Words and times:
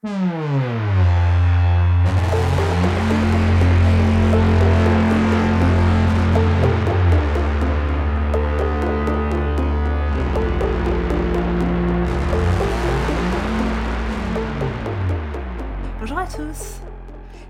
Bonjour 0.00 0.14
à 16.16 16.26
tous 16.26 16.80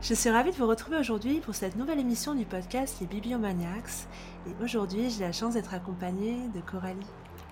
Je 0.00 0.14
suis 0.14 0.30
ravie 0.30 0.50
de 0.50 0.56
vous 0.56 0.66
retrouver 0.66 0.96
aujourd'hui 0.96 1.40
pour 1.40 1.54
cette 1.54 1.76
nouvelle 1.76 1.98
émission 1.98 2.34
du 2.34 2.46
podcast 2.46 2.96
Les 3.02 3.06
Bibliomaniacs. 3.06 4.08
Et 4.46 4.64
aujourd'hui, 4.64 5.10
j'ai 5.10 5.20
la 5.20 5.32
chance 5.32 5.52
d'être 5.52 5.74
accompagnée 5.74 6.48
de 6.54 6.62
Coralie. 6.62 7.04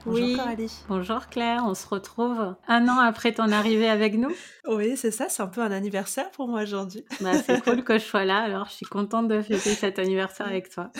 Bonjour 0.06 0.24
Oui. 0.24 0.36
Coralie. 0.36 0.72
Bonjour 0.88 1.26
Claire, 1.26 1.64
on 1.66 1.74
se 1.74 1.88
retrouve 1.88 2.54
un 2.68 2.88
an 2.88 2.96
après 3.00 3.34
ton 3.34 3.50
arrivée 3.50 3.88
avec 3.88 4.14
nous. 4.14 4.32
Oui, 4.68 4.96
c'est 4.96 5.10
ça, 5.10 5.28
c'est 5.28 5.42
un 5.42 5.48
peu 5.48 5.60
un 5.60 5.72
anniversaire 5.72 6.30
pour 6.30 6.46
moi 6.46 6.62
aujourd'hui. 6.62 7.04
Bah, 7.20 7.32
c'est 7.42 7.60
cool 7.64 7.82
que 7.84 7.98
je 7.98 8.04
sois 8.04 8.24
là, 8.24 8.38
alors 8.38 8.68
je 8.68 8.74
suis 8.74 8.86
contente 8.86 9.26
de 9.26 9.42
fêter 9.42 9.74
cet 9.74 9.98
anniversaire 9.98 10.46
avec 10.46 10.70
toi. 10.70 10.92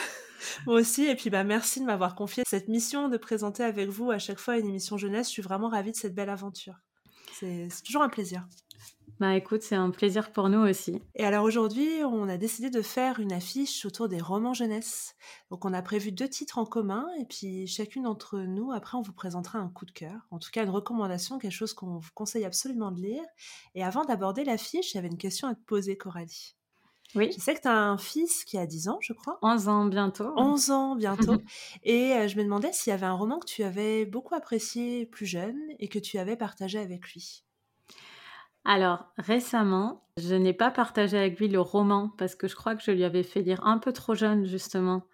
Moi 0.67 0.81
aussi, 0.81 1.05
et 1.07 1.15
puis 1.15 1.31
bah 1.31 1.45
merci 1.45 1.79
de 1.81 1.85
m'avoir 1.85 2.17
confié 2.17 2.43
cette 2.49 2.67
mission 2.67 3.09
de 3.09 3.17
présenter 3.17 3.63
avec 3.63 3.89
vous 3.91 4.11
à 4.11 4.19
chaque 4.19 4.41
fois 4.41 4.59
une 4.59 4.67
émission 4.67 4.97
jeunesse. 4.97 5.29
Je 5.29 5.33
suis 5.33 5.43
vraiment 5.43 5.69
ravie 5.69 5.93
de 5.93 5.97
cette 5.97 6.15
belle 6.15 6.31
aventure. 6.31 6.75
C'est 7.33 7.69
c'est 7.71 7.85
toujours 7.85 8.03
un 8.03 8.09
plaisir. 8.09 8.45
Bah 9.19 9.35
écoute, 9.35 9.63
c'est 9.63 9.77
un 9.77 9.91
plaisir 9.91 10.31
pour 10.31 10.51
nous 10.51 10.59
aussi. 10.59 11.01
Et 11.15 11.25
alors 11.25 11.45
aujourd'hui, 11.45 11.89
on 12.05 12.29
a 12.29 12.37
décidé 12.37 12.69
de 12.69 12.83
faire 12.83 13.19
une 13.19 13.33
affiche 13.33 13.87
autour 13.87 14.09
des 14.09 14.21
romans 14.21 14.53
jeunesse. 14.53 15.15
Donc 15.51 15.65
on 15.65 15.73
a 15.73 15.81
prévu 15.81 16.13
deux 16.13 16.29
titres 16.29 16.59
en 16.59 16.67
commun 16.67 17.07
et 17.19 17.25
puis 17.25 17.67
chacune 17.67 18.03
d'entre 18.03 18.41
nous, 18.41 18.73
après, 18.73 18.99
on 18.99 19.01
vous 19.01 19.15
présentera 19.15 19.59
un 19.59 19.71
coup 19.71 19.87
de 19.87 19.93
cœur, 19.93 20.27
en 20.31 20.39
tout 20.39 20.51
cas 20.53 20.65
une 20.65 20.71
recommandation, 20.71 21.39
quelque 21.39 21.53
chose 21.53 21.73
qu'on 21.73 21.97
vous 21.97 22.11
conseille 22.15 22.45
absolument 22.45 22.91
de 22.91 23.01
lire. 23.01 23.25
Et 23.75 23.83
avant 23.83 24.05
d'aborder 24.05 24.45
l'affiche, 24.45 24.93
j'avais 24.93 25.09
une 25.09 25.17
question 25.17 25.49
à 25.49 25.55
te 25.55 25.65
poser, 25.65 25.97
Coralie. 25.97 26.55
Oui, 27.15 27.31
Je 27.33 27.41
sais 27.41 27.55
que 27.55 27.63
tu 27.63 27.69
as 27.69 27.79
un 27.79 27.97
fils 27.97 28.45
qui 28.45 28.59
a 28.59 28.67
10 28.67 28.89
ans, 28.89 28.99
je 29.01 29.15
crois. 29.15 29.39
11 29.41 29.69
ans 29.69 29.87
bientôt. 29.87 30.33
11 30.37 30.71
ans 30.71 30.97
bientôt. 30.97 31.37
et 31.85 32.13
euh, 32.13 32.29
je 32.29 32.37
me 32.37 32.43
demandais 32.43 32.73
s'il 32.73 32.91
y 32.91 32.95
avait 32.95 33.07
un 33.07 33.15
roman 33.15 33.39
que 33.39 33.47
tu 33.47 33.63
avais 33.63 34.05
beaucoup 34.05 34.35
apprécié 34.35 35.07
plus 35.07 35.25
jeune 35.25 35.59
et 35.79 35.89
que 35.89 35.99
tu 35.99 36.19
avais 36.19 36.37
partagé 36.37 36.79
avec 36.79 37.15
lui. 37.15 37.46
Alors, 38.69 39.05
récemment, 39.17 40.03
je 40.19 40.35
n'ai 40.35 40.53
pas 40.53 40.73
partagé 40.73 41.17
avec 41.17 41.39
lui 41.39 41.47
le 41.47 41.61
roman 41.61 42.11
parce 42.19 42.35
que 42.35 42.49
je 42.49 42.57
crois 42.57 42.75
que 42.75 42.83
je 42.83 42.91
lui 42.91 43.05
avais 43.05 43.23
fait 43.23 43.41
lire 43.41 43.65
un 43.65 43.79
peu 43.79 43.93
trop 43.93 44.15
jeune, 44.15 44.45
justement. 44.45 45.05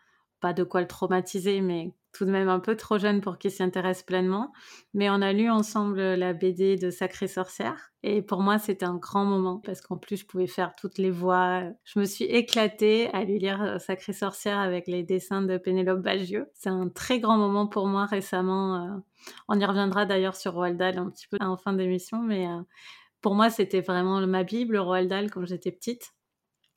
Pas 0.41 0.55
de 0.55 0.65
quoi 0.65 0.81
le 0.81 0.87
traumatiser, 0.87 1.61
mais 1.61 1.93
tout 2.15 2.25
de 2.25 2.31
même 2.31 2.49
un 2.49 2.61
peu 2.61 2.77
trop 2.77 2.97
jeune 2.99 3.21
pour 3.21 3.37
qu'il 3.37 3.51
s'y 3.51 3.63
intéresse 3.63 4.03
pleinement. 4.03 4.53
Mais 4.95 5.11
on 5.11 5.21
a 5.21 5.35
lu 5.35 5.51
ensemble 5.51 6.01
la 6.01 6.33
BD 6.33 6.77
de 6.77 6.89
Sacrée 6.89 7.29
Sorcière. 7.29 7.93
Et 8.03 8.23
pour 8.23 8.41
moi, 8.41 8.59
c'était 8.59 8.87
un 8.87 8.97
grand 8.97 9.27
moment 9.27 9.59
parce 9.59 9.83
qu'en 9.83 9.99
plus, 9.99 10.17
je 10.17 10.27
pouvais 10.27 10.47
faire 10.47 10.75
toutes 10.75 10.97
les 10.97 11.11
voix. 11.11 11.63
Je 11.85 12.01
me 12.01 12.07
suis 12.07 12.25
éclatée 12.25 13.11
à 13.13 13.23
lui 13.25 13.39
lire 13.39 13.63
euh, 13.63 13.79
Sacrée 13.79 14.15
Sorcière 14.15 14.61
avec 14.61 14.87
les 14.87 15.03
dessins 15.03 15.43
de 15.43 15.59
Pénélope 15.59 16.01
Bagieux. 16.01 16.51
C'est 16.55 16.71
un 16.71 16.89
très 16.89 17.21
grand 17.21 17.37
moment 17.37 17.67
pour 17.67 17.87
moi 17.87 18.07
récemment. 18.07 18.77
euh. 18.77 18.99
On 19.49 19.61
y 19.61 19.65
reviendra 19.65 20.07
d'ailleurs 20.07 20.37
sur 20.37 20.55
Roald 20.55 20.79
Dahl 20.79 20.99
un 20.99 21.11
petit 21.11 21.29
peu 21.29 21.37
en 21.41 21.57
fin 21.59 21.75
d'émission, 21.75 22.19
mais 22.19 22.49
euh, 22.49 22.61
pour 23.23 23.35
moi, 23.35 23.49
c'était 23.51 23.81
vraiment 23.81 24.25
ma 24.27 24.43
Bible, 24.43 24.77
Roald 24.77 25.09
Dahl, 25.09 25.31
quand 25.31 25.47
j'étais 25.47 25.71
petite. 25.73 26.13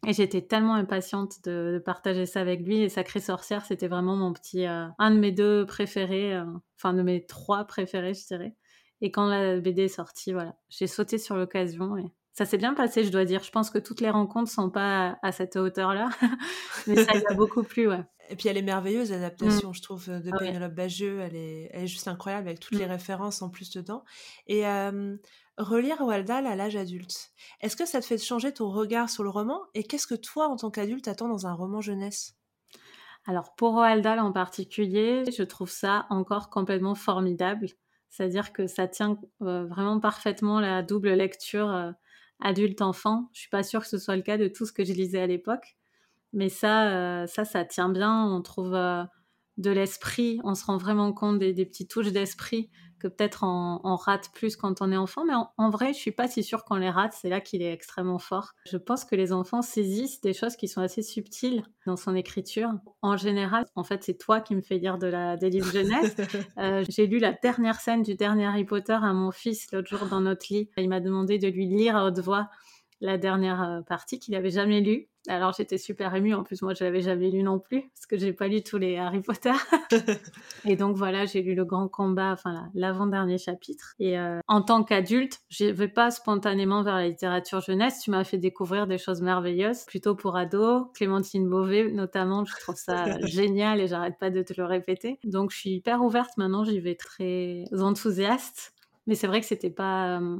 Et 0.07 0.13
j'étais 0.13 0.43
tellement 0.43 0.75
impatiente 0.75 1.43
de, 1.45 1.81
partager 1.83 2.27
ça 2.27 2.39
avec 2.39 2.61
lui. 2.61 2.81
Et 2.81 2.89
Sacrée 2.89 3.19
Sorcière, 3.19 3.65
c'était 3.65 3.87
vraiment 3.87 4.15
mon 4.15 4.33
petit, 4.33 4.67
euh, 4.67 4.85
un 4.99 5.11
de 5.11 5.19
mes 5.19 5.31
deux 5.31 5.65
préférés, 5.65 6.35
euh, 6.35 6.45
enfin 6.77 6.93
de 6.93 7.01
mes 7.01 7.25
trois 7.25 7.65
préférés, 7.65 8.13
je 8.13 8.25
dirais. 8.27 8.55
Et 9.01 9.11
quand 9.11 9.27
la 9.27 9.59
BD 9.59 9.83
est 9.83 9.87
sortie, 9.87 10.31
voilà, 10.31 10.55
j'ai 10.69 10.87
sauté 10.87 11.17
sur 11.17 11.35
l'occasion 11.35 11.97
et 11.97 12.05
ça 12.35 12.43
s'est 12.43 12.57
bien 12.57 12.73
passé, 12.73 13.05
je 13.05 13.11
dois 13.11 13.23
dire. 13.23 13.41
Je 13.43 13.49
pense 13.49 13.69
que 13.69 13.77
toutes 13.77 14.01
les 14.01 14.09
rencontres 14.09 14.51
sont 14.51 14.69
pas 14.69 15.17
à, 15.23 15.31
cette 15.31 15.55
hauteur-là, 15.55 16.09
mais 16.87 16.95
ça 16.97 17.15
y 17.15 17.23
a 17.25 17.33
beaucoup 17.33 17.63
plu, 17.63 17.87
ouais. 17.87 18.03
Et 18.29 18.35
puis 18.35 18.49
elle 18.49 18.57
est 18.57 18.61
merveilleuse, 18.63 19.11
l'adaptation, 19.11 19.71
je 19.71 19.81
trouve, 19.81 20.07
de 20.09 20.29
Ah 20.31 20.37
ouais. 20.37 20.47
Pénélope 20.47 20.73
Bagieux. 20.73 21.19
Elle 21.21 21.35
est, 21.35 21.69
elle 21.71 21.83
est 21.83 21.87
juste 21.87 22.07
incroyable 22.07 22.47
avec 22.47 22.59
toutes 22.59 22.77
les 22.77 22.87
Mm. 22.87 22.89
références 22.91 23.41
en 23.41 23.49
plus 23.49 23.69
dedans. 23.71 24.03
Et 24.47 24.67
euh, 24.67 25.15
relire 25.57 25.99
Roald 25.99 26.25
Dahl 26.27 26.45
à 26.47 26.55
l'âge 26.55 26.75
adulte, 26.75 27.31
est-ce 27.61 27.75
que 27.77 27.85
ça 27.85 28.01
te 28.01 28.05
fait 28.05 28.17
changer 28.17 28.51
ton 28.51 28.69
regard 28.69 29.09
sur 29.09 29.23
le 29.23 29.29
roman? 29.29 29.61
Et 29.73 29.83
qu'est-ce 29.83 30.07
que 30.07 30.15
toi, 30.15 30.47
en 30.49 30.57
tant 30.57 30.71
qu'adulte, 30.71 31.07
attends 31.07 31.29
dans 31.29 31.47
un 31.47 31.53
roman 31.53 31.81
jeunesse? 31.81 32.35
Alors 33.27 33.55
pour 33.55 33.73
Roald 33.73 34.03
Dahl 34.03 34.19
en 34.19 34.31
particulier, 34.31 35.23
je 35.31 35.43
trouve 35.43 35.69
ça 35.69 36.05
encore 36.09 36.49
complètement 36.49 36.95
formidable. 36.95 37.67
C'est-à-dire 38.09 38.53
que 38.53 38.67
ça 38.67 38.87
tient 38.87 39.17
euh, 39.41 39.65
vraiment 39.65 39.99
parfaitement 39.99 40.59
la 40.59 40.83
double 40.83 41.13
lecture 41.13 41.69
euh, 41.69 41.91
adulte-enfant. 42.41 43.29
Je 43.33 43.41
suis 43.41 43.49
pas 43.49 43.63
sûre 43.63 43.81
que 43.81 43.87
ce 43.87 43.97
soit 43.97 44.15
le 44.15 44.21
cas 44.21 44.37
de 44.37 44.47
tout 44.47 44.65
ce 44.65 44.73
que 44.73 44.83
je 44.83 44.93
lisais 44.93 45.21
à 45.21 45.27
l'époque, 45.27 45.75
mais 46.33 46.49
ça, 46.49 47.23
euh, 47.23 47.27
ça, 47.27 47.65
tient 47.65 47.89
bien. 47.89 48.25
On 48.25 48.41
trouve 48.41 48.73
euh, 48.73 49.03
de 49.57 49.71
l'esprit, 49.71 50.39
on 50.43 50.55
se 50.55 50.65
rend 50.65 50.77
vraiment 50.77 51.13
compte 51.13 51.39
des, 51.39 51.53
des 51.53 51.65
petites 51.65 51.89
touches 51.89 52.11
d'esprit 52.11 52.69
que 53.05 53.13
peut-être 53.13 53.43
on, 53.43 53.79
on 53.83 53.95
rate 53.95 54.31
plus 54.33 54.55
quand 54.55 54.81
on 54.81 54.91
est 54.91 54.97
enfant. 54.97 55.25
Mais 55.25 55.33
en, 55.33 55.51
en 55.57 55.69
vrai, 55.69 55.93
je 55.93 55.99
suis 55.99 56.11
pas 56.11 56.27
si 56.27 56.43
sûre 56.43 56.63
qu'on 56.63 56.75
les 56.75 56.89
rate. 56.89 57.13
C'est 57.13 57.29
là 57.29 57.39
qu'il 57.39 57.61
est 57.61 57.71
extrêmement 57.71 58.19
fort. 58.19 58.53
Je 58.65 58.77
pense 58.77 59.05
que 59.05 59.15
les 59.15 59.31
enfants 59.31 59.61
saisissent 59.61 60.21
des 60.21 60.33
choses 60.33 60.55
qui 60.55 60.67
sont 60.67 60.81
assez 60.81 61.03
subtiles 61.03 61.63
dans 61.85 61.95
son 61.95 62.15
écriture. 62.15 62.71
En 63.01 63.17
général, 63.17 63.65
en 63.75 63.83
fait, 63.83 64.03
c'est 64.03 64.17
toi 64.17 64.41
qui 64.41 64.55
me 64.55 64.61
fais 64.61 64.77
lire 64.77 64.97
de 64.97 65.07
la, 65.07 65.37
des 65.37 65.49
livres 65.49 65.71
jeunesse. 65.71 66.15
Euh, 66.57 66.83
J'ai 66.89 67.07
lu 67.07 67.19
la 67.19 67.33
dernière 67.33 67.79
scène 67.79 68.01
du 68.01 68.15
dernier 68.15 68.45
Harry 68.45 68.65
Potter 68.65 68.93
à 68.93 69.13
mon 69.13 69.31
fils 69.31 69.71
l'autre 69.71 69.89
jour 69.89 70.07
dans 70.07 70.21
notre 70.21 70.45
lit. 70.51 70.69
Il 70.77 70.87
m'a 70.89 70.99
demandé 70.99 71.37
de 71.37 71.47
lui 71.47 71.67
lire 71.67 71.95
à 71.95 72.05
haute 72.05 72.19
voix 72.19 72.49
la 73.01 73.17
dernière 73.17 73.61
euh, 73.61 73.81
partie 73.81 74.19
qu'il 74.19 74.35
avait 74.35 74.49
jamais 74.51 74.81
lue. 74.81 75.07
Alors 75.27 75.53
j'étais 75.53 75.77
super 75.77 76.13
émue. 76.15 76.33
En 76.33 76.43
plus, 76.43 76.61
moi, 76.61 76.73
je 76.73 76.83
l'avais 76.83 77.01
jamais 77.01 77.29
lu 77.31 77.43
non 77.43 77.59
plus 77.59 77.81
parce 77.89 78.05
que 78.07 78.17
j'ai 78.17 78.33
pas 78.33 78.47
lu 78.47 78.63
tous 78.63 78.77
les 78.77 78.97
Harry 78.97 79.21
Potter. 79.21 79.51
Et 80.65 80.75
donc 80.75 80.95
voilà, 80.97 81.25
j'ai 81.25 81.41
lu 81.41 81.55
le 81.55 81.65
grand 81.65 81.87
combat, 81.87 82.31
enfin 82.31 82.53
la- 82.53 82.69
l'avant-dernier 82.73 83.37
chapitre. 83.37 83.93
Et 83.99 84.17
euh, 84.17 84.39
en 84.47 84.61
tant 84.61 84.83
qu'adulte, 84.83 85.39
je 85.49 85.65
vais 85.65 85.87
pas 85.87 86.11
spontanément 86.11 86.83
vers 86.83 86.95
la 86.95 87.07
littérature 87.07 87.61
jeunesse. 87.61 88.01
Tu 88.01 88.11
m'as 88.11 88.23
fait 88.23 88.37
découvrir 88.37 88.87
des 88.87 88.97
choses 88.97 89.21
merveilleuses, 89.21 89.83
plutôt 89.85 90.15
pour 90.15 90.35
ados. 90.37 90.87
Clémentine 90.95 91.47
Beauvais, 91.49 91.91
notamment, 91.91 92.45
je 92.45 92.53
trouve 92.61 92.75
ça 92.75 93.05
génial 93.27 93.79
et 93.81 93.87
j'arrête 93.87 94.17
pas 94.19 94.29
de 94.29 94.41
te 94.41 94.53
le 94.57 94.65
répéter. 94.65 95.19
Donc 95.23 95.51
je 95.51 95.57
suis 95.57 95.71
hyper 95.71 96.01
ouverte 96.03 96.31
maintenant, 96.37 96.63
j'y 96.63 96.79
vais 96.79 96.95
très 96.95 97.63
enthousiaste. 97.79 98.73
Mais 99.07 99.15
c'est 99.15 99.27
vrai 99.27 99.39
que 99.39 99.45
c'était 99.47 99.69
pas 99.69 100.19
euh, 100.19 100.37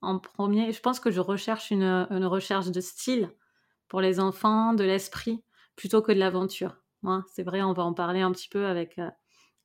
en 0.00 0.18
premier. 0.18 0.72
Je 0.72 0.80
pense 0.80 0.98
que 1.00 1.10
je 1.10 1.20
recherche 1.20 1.70
une, 1.70 1.82
une 2.10 2.24
recherche 2.26 2.70
de 2.70 2.80
style 2.80 3.30
pour 3.92 4.00
les 4.00 4.20
enfants, 4.20 4.72
de 4.72 4.84
l'esprit, 4.84 5.44
plutôt 5.76 6.00
que 6.00 6.12
de 6.12 6.18
l'aventure. 6.18 6.78
Moi, 7.02 7.26
c'est 7.30 7.42
vrai, 7.42 7.60
on 7.60 7.74
va 7.74 7.82
en 7.82 7.92
parler 7.92 8.22
un 8.22 8.32
petit 8.32 8.48
peu 8.48 8.64
avec, 8.64 8.98
euh, 8.98 9.10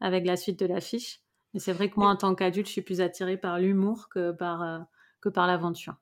avec 0.01 0.25
la 0.25 0.35
suite 0.35 0.59
de 0.59 0.65
l'affiche. 0.65 1.21
Mais 1.53 1.61
c'est 1.61 1.71
vrai 1.71 1.89
que 1.89 1.97
moi, 1.97 2.09
en 2.09 2.17
tant 2.17 2.35
qu'adulte, 2.35 2.67
je 2.67 2.73
suis 2.73 2.81
plus 2.81 2.99
attirée 2.99 3.37
par 3.37 3.57
l'humour 3.57 4.09
que 4.09 4.33
par, 4.33 4.63
euh, 4.63 4.79
que 5.21 5.29
par 5.29 5.47
l'aventure. 5.47 5.95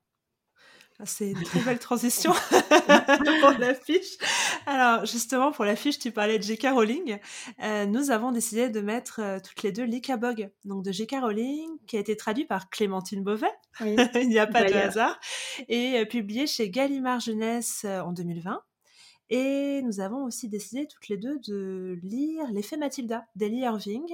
Ah, 0.97 1.05
C'est 1.05 1.31
une 1.31 1.43
très 1.43 1.59
belle 1.59 1.79
transition 1.79 2.31
pour 3.41 3.51
l'affiche. 3.59 4.17
Alors, 4.65 5.05
justement, 5.05 5.51
pour 5.51 5.65
l'affiche, 5.65 5.99
tu 5.99 6.11
parlais 6.11 6.37
de 6.37 6.43
J.K. 6.43 6.67
Rowling. 6.71 7.19
Euh, 7.61 7.85
nous 7.85 8.11
avons 8.11 8.31
décidé 8.31 8.69
de 8.69 8.79
mettre 8.79 9.19
euh, 9.19 9.39
toutes 9.43 9.61
les 9.63 9.73
deux 9.73 9.83
L'Icabog, 9.83 10.49
donc 10.63 10.85
de 10.85 10.93
J.K. 10.93 11.15
Rowling, 11.21 11.67
qui 11.85 11.97
a 11.97 11.99
été 11.99 12.15
traduit 12.15 12.45
par 12.45 12.69
Clémentine 12.69 13.23
Beauvais. 13.23 13.51
Oui. 13.81 13.97
Il 14.15 14.29
n'y 14.29 14.39
a 14.39 14.47
pas 14.47 14.63
de 14.63 14.73
hasard. 14.73 15.19
Et 15.67 15.99
euh, 15.99 16.05
publié 16.05 16.47
chez 16.47 16.69
Gallimard 16.69 17.19
Jeunesse 17.19 17.85
en 17.85 18.13
2020. 18.13 18.61
Et 19.29 19.81
nous 19.81 19.99
avons 19.99 20.23
aussi 20.23 20.47
décidé 20.47 20.87
toutes 20.87 21.09
les 21.09 21.17
deux 21.17 21.39
de 21.39 21.99
lire 22.03 22.45
L'effet 22.51 22.77
Mathilda 22.77 23.25
d'Ellie 23.35 23.61
Irving, 23.61 24.05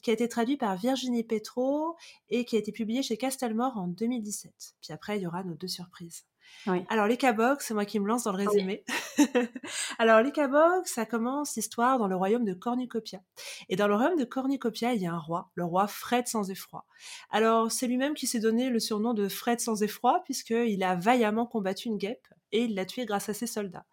qui 0.00 0.10
a 0.10 0.12
été 0.14 0.28
traduit 0.28 0.56
par 0.56 0.76
Virginie 0.76 1.24
Petro 1.24 1.96
et 2.28 2.44
qui 2.44 2.56
a 2.56 2.60
été 2.60 2.70
publié 2.70 3.02
chez 3.02 3.16
Castelmore 3.16 3.76
en 3.76 3.88
2017. 3.88 4.52
Puis 4.80 4.92
après, 4.92 5.18
il 5.18 5.22
y 5.22 5.26
aura 5.26 5.42
nos 5.42 5.54
deux 5.54 5.68
surprises. 5.68 6.24
Oui. 6.66 6.84
Alors, 6.88 7.06
les 7.06 7.16
Cabog, 7.16 7.58
c'est 7.60 7.74
moi 7.74 7.84
qui 7.84 7.98
me 8.00 8.06
lance 8.06 8.24
dans 8.24 8.32
le 8.32 8.44
résumé. 8.44 8.84
Alors, 9.98 10.20
les 10.20 10.32
Cabog, 10.32 10.84
ça 10.84 11.06
commence 11.06 11.56
l'histoire 11.56 11.98
dans 11.98 12.06
le 12.06 12.16
royaume 12.16 12.44
de 12.44 12.52
Cornucopia. 12.52 13.20
Et 13.68 13.76
dans 13.76 13.88
le 13.88 13.94
royaume 13.94 14.18
de 14.18 14.24
Cornucopia, 14.24 14.92
il 14.92 15.02
y 15.02 15.06
a 15.06 15.12
un 15.12 15.18
roi, 15.18 15.50
le 15.54 15.64
roi 15.64 15.86
Fred 15.86 16.26
sans 16.26 16.50
effroi. 16.50 16.84
Alors, 17.30 17.72
c'est 17.72 17.86
lui-même 17.86 18.14
qui 18.14 18.26
s'est 18.26 18.40
donné 18.40 18.68
le 18.68 18.78
surnom 18.78 19.14
de 19.14 19.28
Fred 19.28 19.60
sans 19.60 19.82
effroi, 19.82 20.22
puisqu'il 20.24 20.82
a 20.82 20.96
vaillamment 20.96 21.46
combattu 21.46 21.88
une 21.88 21.98
guêpe 21.98 22.26
et 22.52 22.64
il 22.64 22.74
l'a 22.74 22.84
tué 22.84 23.06
grâce 23.06 23.28
à 23.28 23.34
ses 23.34 23.46
soldats. 23.46 23.86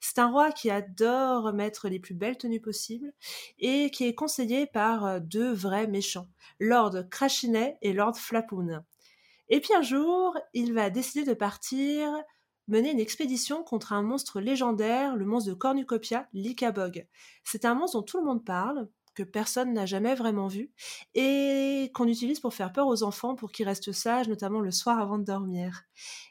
C'est 0.00 0.18
un 0.18 0.30
roi 0.30 0.52
qui 0.52 0.70
adore 0.70 1.52
mettre 1.52 1.88
les 1.88 1.98
plus 1.98 2.14
belles 2.14 2.36
tenues 2.36 2.60
possibles 2.60 3.12
et 3.58 3.90
qui 3.90 4.04
est 4.04 4.14
conseillé 4.14 4.66
par 4.66 5.06
euh, 5.06 5.20
deux 5.20 5.52
vrais 5.52 5.86
méchants, 5.86 6.28
Lord 6.60 7.08
Crachinet 7.10 7.78
et 7.82 7.92
Lord 7.92 8.16
Flapoun. 8.16 8.84
Et 9.52 9.60
puis 9.60 9.74
un 9.74 9.82
jour, 9.82 10.36
il 10.54 10.72
va 10.72 10.88
décider 10.88 11.26
de 11.26 11.34
partir 11.34 12.08
mener 12.68 12.90
une 12.90 13.00
expédition 13.00 13.62
contre 13.62 13.92
un 13.92 14.00
monstre 14.00 14.40
légendaire, 14.40 15.14
le 15.14 15.26
monstre 15.26 15.50
de 15.50 15.54
Cornucopia, 15.54 16.26
l'Icabog. 16.32 17.06
C'est 17.44 17.66
un 17.66 17.74
monstre 17.74 17.98
dont 17.98 18.02
tout 18.02 18.18
le 18.18 18.24
monde 18.24 18.46
parle, 18.46 18.88
que 19.14 19.22
personne 19.22 19.74
n'a 19.74 19.84
jamais 19.84 20.14
vraiment 20.14 20.48
vu 20.48 20.72
et 21.12 21.90
qu'on 21.92 22.08
utilise 22.08 22.40
pour 22.40 22.54
faire 22.54 22.72
peur 22.72 22.86
aux 22.86 23.02
enfants 23.02 23.34
pour 23.34 23.52
qu'ils 23.52 23.68
restent 23.68 23.92
sages, 23.92 24.26
notamment 24.26 24.60
le 24.60 24.70
soir 24.70 24.98
avant 24.98 25.18
de 25.18 25.24
dormir. 25.24 25.82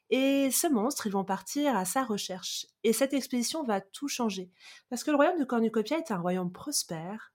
Et 0.09 0.49
ce 0.49 0.65
monstre, 0.65 1.05
ils 1.05 1.13
vont 1.13 1.23
partir 1.23 1.75
à 1.77 1.85
sa 1.85 2.03
recherche. 2.03 2.65
Et 2.83 2.91
cette 2.91 3.13
expédition 3.13 3.61
va 3.61 3.81
tout 3.81 4.07
changer. 4.07 4.49
Parce 4.89 5.03
que 5.03 5.11
le 5.11 5.17
royaume 5.17 5.37
de 5.37 5.45
Cornucopia 5.45 5.99
est 5.99 6.09
un 6.09 6.17
royaume 6.17 6.51
prospère. 6.51 7.33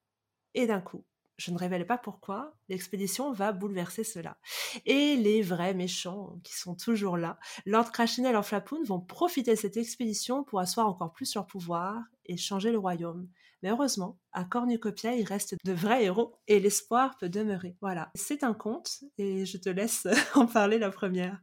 Et 0.54 0.66
d'un 0.66 0.80
coup, 0.80 1.04
je 1.38 1.50
ne 1.50 1.58
révèle 1.58 1.86
pas 1.86 1.98
pourquoi, 1.98 2.54
l'expédition 2.68 3.32
va 3.32 3.52
bouleverser 3.52 4.04
cela. 4.04 4.38
Et 4.84 5.16
les 5.16 5.42
vrais 5.42 5.74
méchants, 5.74 6.38
qui 6.42 6.54
sont 6.54 6.74
toujours 6.74 7.16
là, 7.16 7.38
Lord 7.66 7.92
Crashinel 7.92 8.36
et 8.36 8.42
Flapoon 8.42 8.82
vont 8.84 9.00
profiter 9.00 9.52
de 9.52 9.58
cette 9.58 9.76
expédition 9.76 10.44
pour 10.44 10.60
asseoir 10.60 10.88
encore 10.88 11.12
plus 11.12 11.34
leur 11.34 11.46
pouvoir 11.46 12.02
et 12.24 12.36
changer 12.36 12.72
le 12.72 12.78
royaume. 12.78 13.28
Mais 13.62 13.70
heureusement, 13.70 14.18
à 14.32 14.44
Cornucopia, 14.44 15.14
il 15.14 15.24
reste 15.24 15.56
de 15.64 15.72
vrais 15.72 16.04
héros 16.04 16.36
et 16.46 16.60
l'espoir 16.60 17.16
peut 17.18 17.28
demeurer. 17.28 17.76
Voilà, 17.80 18.10
c'est 18.14 18.44
un 18.44 18.54
conte 18.54 19.02
et 19.18 19.46
je 19.46 19.58
te 19.58 19.68
laisse 19.68 20.06
en 20.34 20.46
parler 20.46 20.78
la 20.78 20.90
première. 20.90 21.40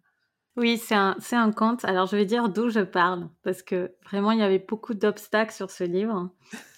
Oui, 0.56 0.78
c'est 0.78 0.96
un, 0.96 1.16
c'est 1.19 1.36
un 1.36 1.51
conte. 1.51 1.84
Alors, 1.84 2.06
je 2.06 2.16
vais 2.16 2.25
dire 2.25 2.50
d'où 2.50 2.69
je 2.69 2.81
parle, 2.81 3.28
parce 3.42 3.63
que 3.63 3.96
vraiment, 4.06 4.31
il 4.31 4.39
y 4.39 4.44
avait 4.44 4.60
beaucoup 4.60 4.94
d'obstacles 4.94 5.54
sur 5.54 5.72
ce 5.72 5.84
livre. 5.84 6.30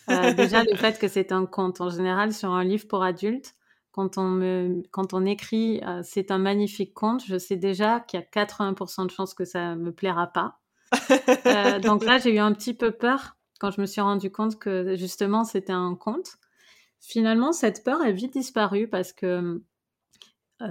Euh, 0.10 0.34
déjà, 0.34 0.64
le 0.64 0.76
fait 0.76 1.00
que 1.00 1.08
c'est 1.08 1.32
un 1.32 1.46
conte. 1.46 1.82
En 1.82 1.90
général, 1.90 2.34
sur 2.34 2.52
un 2.52 2.64
livre 2.64 2.88
pour 2.88 3.04
adultes, 3.04 3.56
quand 3.92 4.18
on, 4.18 4.30
me, 4.30 4.84
quand 4.92 5.14
on 5.14 5.26
écrit 5.26 5.82
euh, 5.86 6.02
c'est 6.04 6.30
un 6.32 6.38
magnifique 6.38 6.94
conte, 6.94 7.24
je 7.26 7.38
sais 7.38 7.56
déjà 7.56 8.02
qu'il 8.02 8.20
y 8.20 8.24
a 8.24 8.26
80% 8.26 9.06
de 9.06 9.12
chances 9.12 9.34
que 9.34 9.46
ça 9.46 9.76
me 9.76 9.92
plaira 9.92 10.28
pas. 10.28 10.60
Euh, 11.46 11.80
donc 11.80 12.04
là, 12.06 12.18
j'ai 12.18 12.34
eu 12.34 12.40
un 12.40 12.54
petit 12.54 12.74
peu 12.74 12.92
peur 12.92 13.38
quand 13.60 13.72
je 13.72 13.82
me 13.82 13.86
suis 13.86 14.02
rendu 14.02 14.32
compte 14.32 14.58
que 14.60 14.96
justement 14.96 15.44
c'était 15.44 15.74
un 15.74 15.96
conte. 15.96 16.38
Finalement, 17.00 17.52
cette 17.52 17.84
peur 17.84 18.04
est 18.04 18.14
vite 18.14 18.34
disparue 18.34 18.88
parce 18.88 19.14
que 19.14 19.62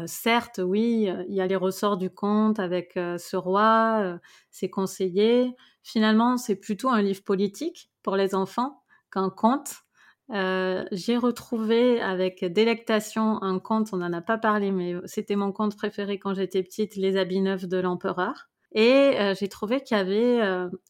certes, 0.06 0.60
oui, 0.64 1.08
il 1.28 1.34
y 1.34 1.40
a 1.40 1.46
les 1.46 1.56
ressorts 1.56 1.96
du 1.96 2.10
conte 2.10 2.58
avec 2.58 2.92
ce 2.94 3.36
roi, 3.36 4.18
ses 4.50 4.70
conseillers. 4.70 5.54
Finalement, 5.82 6.36
c'est 6.36 6.56
plutôt 6.56 6.88
un 6.88 7.02
livre 7.02 7.22
politique 7.22 7.90
pour 8.02 8.16
les 8.16 8.34
enfants 8.34 8.83
qu'un 9.14 9.30
conte. 9.30 9.74
J'ai 10.30 11.16
retrouvé 11.16 12.00
avec 12.00 12.44
délectation 12.44 13.42
un 13.42 13.58
conte, 13.58 13.90
on 13.92 13.98
n'en 13.98 14.12
a 14.12 14.20
pas 14.20 14.38
parlé, 14.38 14.72
mais 14.72 14.94
c'était 15.04 15.36
mon 15.36 15.52
conte 15.52 15.76
préféré 15.76 16.18
quand 16.18 16.34
j'étais 16.34 16.62
petite, 16.62 16.96
Les 16.96 17.16
habits 17.16 17.40
neufs 17.40 17.66
de 17.66 17.78
l'empereur. 17.78 18.48
Et 18.72 19.16
j'ai 19.38 19.48
trouvé 19.48 19.82
qu'il 19.82 19.96
y 19.96 20.00
avait 20.00 20.40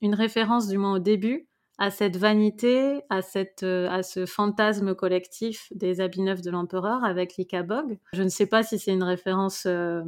une 0.01 0.15
référence, 0.15 0.69
du 0.69 0.79
moins 0.79 0.95
au 0.95 0.99
début, 0.99 1.49
à 1.79 1.91
cette 1.91 2.17
vanité, 2.17 3.03
à, 3.11 3.23
cette, 3.23 3.63
euh, 3.65 3.89
à 3.91 4.03
ce 4.03 4.27
fantasme 4.27 4.95
collectif 4.95 5.69
des 5.73 6.01
habits 6.01 6.23
neufs 6.23 6.43
de 6.43 6.51
l'empereur 6.51 7.05
avec 7.05 7.37
l'Ikabog. 7.37 7.99
Je 8.13 8.23
ne 8.23 8.29
sais 8.29 8.47
pas 8.47 8.63
si 8.63 8.79
c'est 8.79 8.93
une 8.93 9.03
référence 9.03 9.67
euh, 9.67 10.03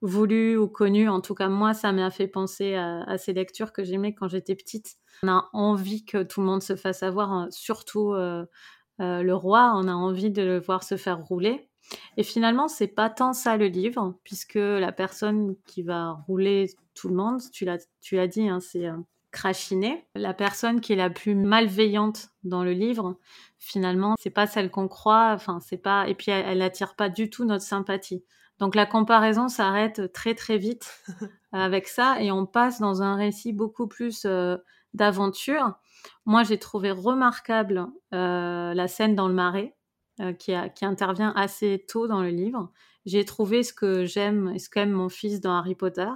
voulue 0.00 0.56
ou 0.56 0.66
connue. 0.66 1.08
En 1.08 1.20
tout 1.20 1.34
cas, 1.34 1.48
moi, 1.48 1.72
ça 1.72 1.92
m'a 1.92 2.10
fait 2.10 2.26
penser 2.26 2.74
à, 2.74 3.16
ces 3.16 3.32
lectures 3.32 3.72
que 3.72 3.84
j'aimais 3.84 4.12
quand 4.12 4.28
j'étais 4.28 4.56
petite. 4.56 4.96
On 5.24 5.28
a 5.28 5.48
envie 5.52 6.04
que 6.04 6.22
tout 6.22 6.40
le 6.40 6.46
monde 6.46 6.62
se 6.62 6.76
fasse 6.76 7.02
avoir, 7.02 7.32
hein, 7.32 7.48
surtout 7.50 8.12
euh, 8.12 8.44
le 8.98 9.32
roi. 9.32 9.72
On 9.76 9.88
a 9.88 9.94
envie 9.94 10.30
de 10.30 10.42
le 10.42 10.60
voir 10.60 10.82
se 10.82 10.96
faire 10.96 11.18
rouler. 11.18 11.68
Et 12.16 12.22
finalement, 12.22 12.68
c'est 12.68 12.88
pas 12.88 13.10
tant 13.10 13.32
ça 13.32 13.56
le 13.56 13.66
livre, 13.66 14.14
puisque 14.24 14.54
la 14.54 14.92
personne 14.92 15.56
qui 15.66 15.82
va 15.82 16.12
rouler 16.26 16.70
tout 16.94 17.08
le 17.08 17.14
monde, 17.14 17.40
tu 17.52 17.64
l'as, 17.64 17.86
tu 18.00 18.16
l'as 18.16 18.26
dit, 18.26 18.48
hein, 18.48 18.60
c'est 18.60 18.88
Crachiné. 19.34 20.06
La 20.14 20.32
personne 20.32 20.80
qui 20.80 20.92
est 20.92 20.96
la 20.96 21.10
plus 21.10 21.34
malveillante 21.34 22.28
dans 22.44 22.62
le 22.62 22.70
livre, 22.70 23.18
finalement, 23.58 24.14
c'est 24.16 24.30
pas 24.30 24.46
celle 24.46 24.70
qu'on 24.70 24.86
croit. 24.86 25.32
Enfin, 25.34 25.58
c'est 25.60 25.76
pas. 25.76 26.06
Et 26.06 26.14
puis, 26.14 26.30
elle, 26.30 26.58
n'attire 26.58 26.94
pas 26.94 27.08
du 27.08 27.30
tout 27.30 27.44
notre 27.44 27.64
sympathie. 27.64 28.22
Donc, 28.60 28.76
la 28.76 28.86
comparaison 28.86 29.48
s'arrête 29.48 30.12
très 30.12 30.36
très 30.36 30.56
vite 30.56 31.02
avec 31.52 31.88
ça, 31.88 32.22
et 32.22 32.30
on 32.30 32.46
passe 32.46 32.78
dans 32.78 33.02
un 33.02 33.16
récit 33.16 33.52
beaucoup 33.52 33.88
plus 33.88 34.24
euh, 34.24 34.56
d'aventure. 34.94 35.74
Moi, 36.26 36.42
j'ai 36.42 36.58
trouvé 36.58 36.90
remarquable 36.90 37.86
euh, 38.12 38.74
la 38.74 38.88
scène 38.88 39.14
dans 39.14 39.28
le 39.28 39.34
marais, 39.34 39.76
euh, 40.20 40.32
qui, 40.32 40.52
qui 40.74 40.84
intervient 40.84 41.32
assez 41.36 41.84
tôt 41.88 42.06
dans 42.06 42.22
le 42.22 42.30
livre. 42.30 42.72
J'ai 43.04 43.24
trouvé 43.24 43.62
ce 43.62 43.72
que 43.72 44.04
j'aime 44.04 44.52
et 44.54 44.58
ce 44.58 44.70
qu'aime 44.70 44.92
mon 44.92 45.08
fils 45.08 45.40
dans 45.40 45.54
Harry 45.54 45.74
Potter. 45.74 46.10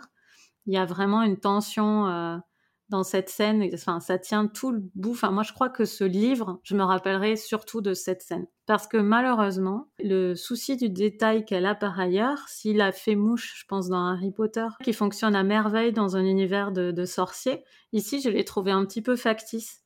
Il 0.66 0.74
y 0.74 0.78
a 0.78 0.84
vraiment 0.84 1.22
une 1.22 1.38
tension 1.38 2.40
dans 2.88 3.02
cette 3.02 3.28
scène. 3.28 3.68
Enfin, 3.72 4.00
ça 4.00 4.18
tient 4.18 4.46
tout 4.46 4.72
le 4.72 4.82
bout. 4.94 5.12
Enfin, 5.12 5.30
moi, 5.30 5.42
je 5.42 5.52
crois 5.52 5.68
que 5.68 5.84
ce 5.84 6.04
livre, 6.04 6.60
je 6.62 6.74
me 6.74 6.82
rappellerai 6.82 7.36
surtout 7.36 7.80
de 7.80 7.94
cette 7.94 8.22
scène. 8.22 8.46
Parce 8.66 8.86
que 8.86 8.96
malheureusement, 8.96 9.88
le 10.02 10.34
souci 10.34 10.76
du 10.76 10.90
détail 10.90 11.44
qu'elle 11.44 11.66
a 11.66 11.74
par 11.74 11.98
ailleurs, 11.98 12.48
s'il 12.48 12.80
a 12.80 12.92
fait 12.92 13.14
mouche, 13.14 13.54
je 13.56 13.64
pense, 13.66 13.88
dans 13.88 14.06
Harry 14.06 14.30
Potter, 14.30 14.66
qui 14.82 14.92
fonctionne 14.92 15.36
à 15.36 15.42
merveille 15.42 15.92
dans 15.92 16.16
un 16.16 16.24
univers 16.24 16.72
de, 16.72 16.90
de 16.90 17.04
sorciers, 17.04 17.64
ici, 17.92 18.20
je 18.20 18.28
l'ai 18.28 18.44
trouvé 18.44 18.70
un 18.72 18.84
petit 18.84 19.02
peu 19.02 19.16
factice. 19.16 19.82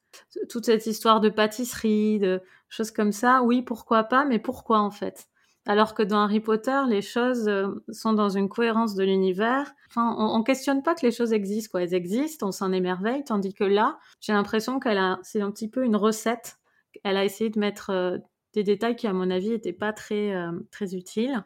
Toute 0.50 0.66
cette 0.66 0.86
histoire 0.86 1.20
de 1.20 1.30
pâtisserie, 1.30 2.18
de 2.18 2.42
choses 2.68 2.90
comme 2.90 3.12
ça, 3.12 3.42
oui, 3.42 3.62
pourquoi 3.62 4.04
pas, 4.04 4.24
mais 4.24 4.38
pourquoi 4.38 4.80
en 4.80 4.90
fait? 4.90 5.28
Alors 5.66 5.94
que 5.94 6.02
dans 6.02 6.22
Harry 6.22 6.40
Potter, 6.40 6.80
les 6.88 7.02
choses 7.02 7.46
euh, 7.46 7.68
sont 7.90 8.12
dans 8.12 8.28
une 8.28 8.48
cohérence 8.48 8.94
de 8.96 9.04
l'univers. 9.04 9.72
Enfin, 9.88 10.14
on, 10.18 10.36
on, 10.36 10.42
questionne 10.42 10.82
pas 10.82 10.94
que 10.94 11.06
les 11.06 11.12
choses 11.12 11.32
existent, 11.32 11.70
quoi. 11.70 11.82
Elles 11.82 11.94
existent, 11.94 12.48
on 12.48 12.52
s'en 12.52 12.72
émerveille. 12.72 13.22
Tandis 13.24 13.54
que 13.54 13.64
là, 13.64 13.98
j'ai 14.20 14.32
l'impression 14.32 14.80
qu'elle 14.80 14.98
a, 14.98 15.20
c'est 15.22 15.40
un 15.40 15.52
petit 15.52 15.68
peu 15.68 15.84
une 15.84 15.94
recette. 15.94 16.58
Elle 17.04 17.16
a 17.16 17.24
essayé 17.24 17.48
de 17.48 17.60
mettre 17.60 17.90
euh, 17.90 18.18
des 18.54 18.64
détails 18.64 18.96
qui, 18.96 19.06
à 19.06 19.12
mon 19.12 19.30
avis, 19.30 19.50
n'étaient 19.50 19.72
pas 19.72 19.92
très, 19.92 20.34
euh, 20.34 20.50
très 20.72 20.96
utiles. 20.96 21.44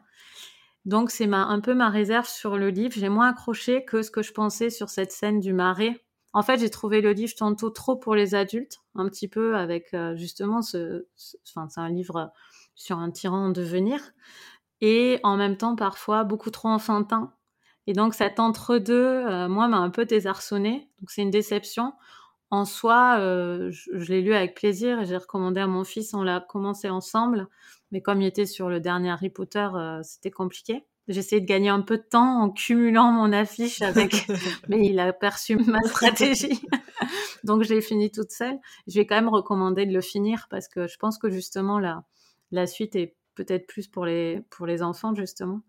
Donc, 0.85 1.11
c'est 1.11 1.27
ma, 1.27 1.45
un 1.45 1.59
peu 1.59 1.75
ma 1.75 1.89
réserve 1.89 2.27
sur 2.27 2.57
le 2.57 2.69
livre. 2.69 2.95
J'ai 2.97 3.09
moins 3.09 3.29
accroché 3.29 3.85
que 3.85 4.01
ce 4.01 4.09
que 4.09 4.23
je 4.23 4.31
pensais 4.31 4.71
sur 4.71 4.89
cette 4.89 5.11
scène 5.11 5.39
du 5.39 5.53
marais. 5.53 6.03
En 6.33 6.41
fait, 6.41 6.59
j'ai 6.59 6.71
trouvé 6.71 7.01
le 7.01 7.11
livre 7.11 7.33
tantôt 7.37 7.69
trop 7.69 7.95
pour 7.95 8.15
les 8.15 8.35
adultes, 8.35 8.79
un 8.95 9.07
petit 9.09 9.27
peu 9.27 9.55
avec 9.55 9.95
justement 10.15 10.61
ce, 10.61 11.07
ce 11.15 11.37
enfin, 11.47 11.67
c'est 11.69 11.79
un 11.79 11.89
livre 11.89 12.31
sur 12.77 12.99
un 12.99 13.11
tyran 13.11 13.47
en 13.47 13.49
devenir, 13.49 13.99
et 14.79 15.19
en 15.23 15.35
même 15.35 15.57
temps 15.57 15.75
parfois 15.75 16.23
beaucoup 16.23 16.51
trop 16.51 16.69
enfantin. 16.69 17.33
Et 17.87 17.93
donc 17.93 18.13
cet 18.13 18.39
entre-deux, 18.39 18.93
euh, 18.93 19.47
moi, 19.49 19.67
m'a 19.67 19.77
un 19.77 19.89
peu 19.89 20.05
désarçonné. 20.05 20.89
Donc 20.99 21.09
c'est 21.09 21.21
une 21.21 21.31
déception. 21.31 21.93
En 22.49 22.63
soi, 22.63 23.17
euh, 23.19 23.71
je, 23.71 24.11
l'ai 24.11 24.21
lu 24.21 24.33
avec 24.33 24.55
plaisir 24.55 25.01
et 25.01 25.05
j'ai 25.05 25.17
recommandé 25.17 25.59
à 25.59 25.67
mon 25.67 25.83
fils, 25.83 26.13
on 26.13 26.21
l'a 26.21 26.39
commencé 26.39 26.89
ensemble. 26.89 27.47
Mais 27.91 28.01
comme 28.01 28.21
il 28.21 28.27
était 28.27 28.45
sur 28.45 28.69
le 28.69 28.79
dernier 28.79 29.09
Harry 29.09 29.29
Potter, 29.29 29.67
euh, 29.73 30.01
c'était 30.03 30.31
compliqué. 30.31 30.85
J'ai 31.07 31.19
essayé 31.19 31.41
de 31.41 31.45
gagner 31.45 31.69
un 31.69 31.81
peu 31.81 31.97
de 31.97 32.03
temps 32.03 32.41
en 32.41 32.49
cumulant 32.49 33.11
mon 33.11 33.31
affiche 33.31 33.81
avec, 33.81 34.27
mais 34.67 34.85
il 34.85 34.99
a 34.99 35.13
perçu 35.13 35.55
ma 35.55 35.81
stratégie. 35.83 36.61
Donc 37.45 37.63
je 37.63 37.73
l'ai 37.73 37.81
fini 37.81 38.11
toute 38.11 38.31
seule. 38.31 38.57
Je 38.87 38.99
vais 38.99 39.05
quand 39.05 39.15
même 39.15 39.29
recommander 39.29 39.85
de 39.85 39.93
le 39.93 40.01
finir 40.01 40.47
parce 40.49 40.67
que 40.67 40.87
je 40.87 40.97
pense 40.97 41.17
que 41.17 41.29
justement 41.29 41.79
là, 41.79 42.03
la 42.51 42.67
suite 42.67 42.95
est 42.95 43.15
peut-être 43.35 43.67
plus 43.67 43.87
pour 43.87 44.05
les, 44.05 44.41
pour 44.49 44.65
les 44.65 44.81
enfants, 44.81 45.13
justement. 45.15 45.61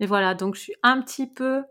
Et 0.00 0.06
voilà, 0.06 0.34
donc 0.34 0.54
je 0.54 0.60
suis 0.60 0.74
un 0.82 1.00
petit 1.00 1.26
peu 1.26 1.62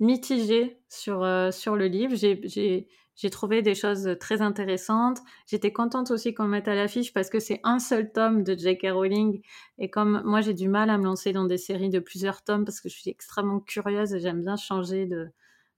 mitigée 0.00 0.80
sur, 0.88 1.22
euh, 1.22 1.50
sur 1.50 1.76
le 1.76 1.86
livre. 1.86 2.14
J'ai 2.16 3.30
trouvé 3.30 3.62
des 3.62 3.74
choses 3.74 4.16
très 4.20 4.42
intéressantes. 4.42 5.18
J'étais 5.46 5.72
contente 5.72 6.10
aussi 6.10 6.34
qu'on 6.34 6.48
mette 6.48 6.68
à 6.68 6.74
l'affiche 6.74 7.12
parce 7.12 7.30
que 7.30 7.40
c'est 7.40 7.60
un 7.62 7.78
seul 7.78 8.12
tome 8.12 8.42
de 8.42 8.54
J.K. 8.54 8.88
Rowling. 8.92 9.40
Et 9.78 9.90
comme 9.90 10.22
moi, 10.24 10.40
j'ai 10.40 10.54
du 10.54 10.68
mal 10.68 10.90
à 10.90 10.98
me 10.98 11.04
lancer 11.04 11.32
dans 11.32 11.44
des 11.44 11.58
séries 11.58 11.90
de 11.90 12.00
plusieurs 12.00 12.42
tomes 12.42 12.64
parce 12.64 12.80
que 12.80 12.88
je 12.88 12.94
suis 12.94 13.10
extrêmement 13.10 13.60
curieuse 13.60 14.12
et 14.14 14.20
j'aime 14.20 14.42
bien 14.42 14.56
changer 14.56 15.06
de, 15.06 15.30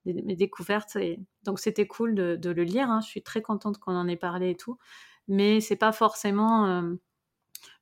mes 0.06 0.36
découvertes. 0.36 0.96
Et 0.96 1.20
donc, 1.44 1.58
c'était 1.60 1.86
cool 1.86 2.14
de, 2.14 2.50
le 2.50 2.62
lire. 2.62 2.90
Hein. 2.90 3.00
Je 3.02 3.08
suis 3.08 3.22
très 3.22 3.42
contente 3.42 3.78
qu'on 3.78 3.94
en 3.94 4.08
ait 4.08 4.16
parlé 4.16 4.50
et 4.50 4.56
tout. 4.56 4.78
Mais 5.28 5.60
c'est 5.60 5.76
pas 5.76 5.92
forcément. 5.92 6.66
Euh, 6.66 6.94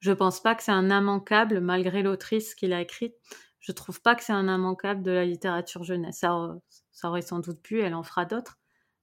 je 0.00 0.12
pense 0.12 0.40
pas 0.40 0.54
que 0.54 0.62
c'est 0.62 0.72
un 0.72 0.90
immanquable, 0.90 1.60
malgré 1.60 2.02
l'autrice 2.02 2.54
qui 2.54 2.66
l'a 2.66 2.80
écrite. 2.80 3.14
Je 3.60 3.72
trouve 3.72 4.00
pas 4.00 4.14
que 4.14 4.24
c'est 4.24 4.32
un 4.32 4.52
immanquable 4.52 5.02
de 5.02 5.12
la 5.12 5.24
littérature 5.24 5.84
jeunesse. 5.84 6.18
Ça, 6.18 6.56
ça 6.90 7.08
aurait 7.08 7.22
sans 7.22 7.38
doute 7.38 7.62
pu, 7.62 7.80
elle 7.80 7.94
en 7.94 8.02
fera 8.02 8.24
d'autres. 8.24 8.58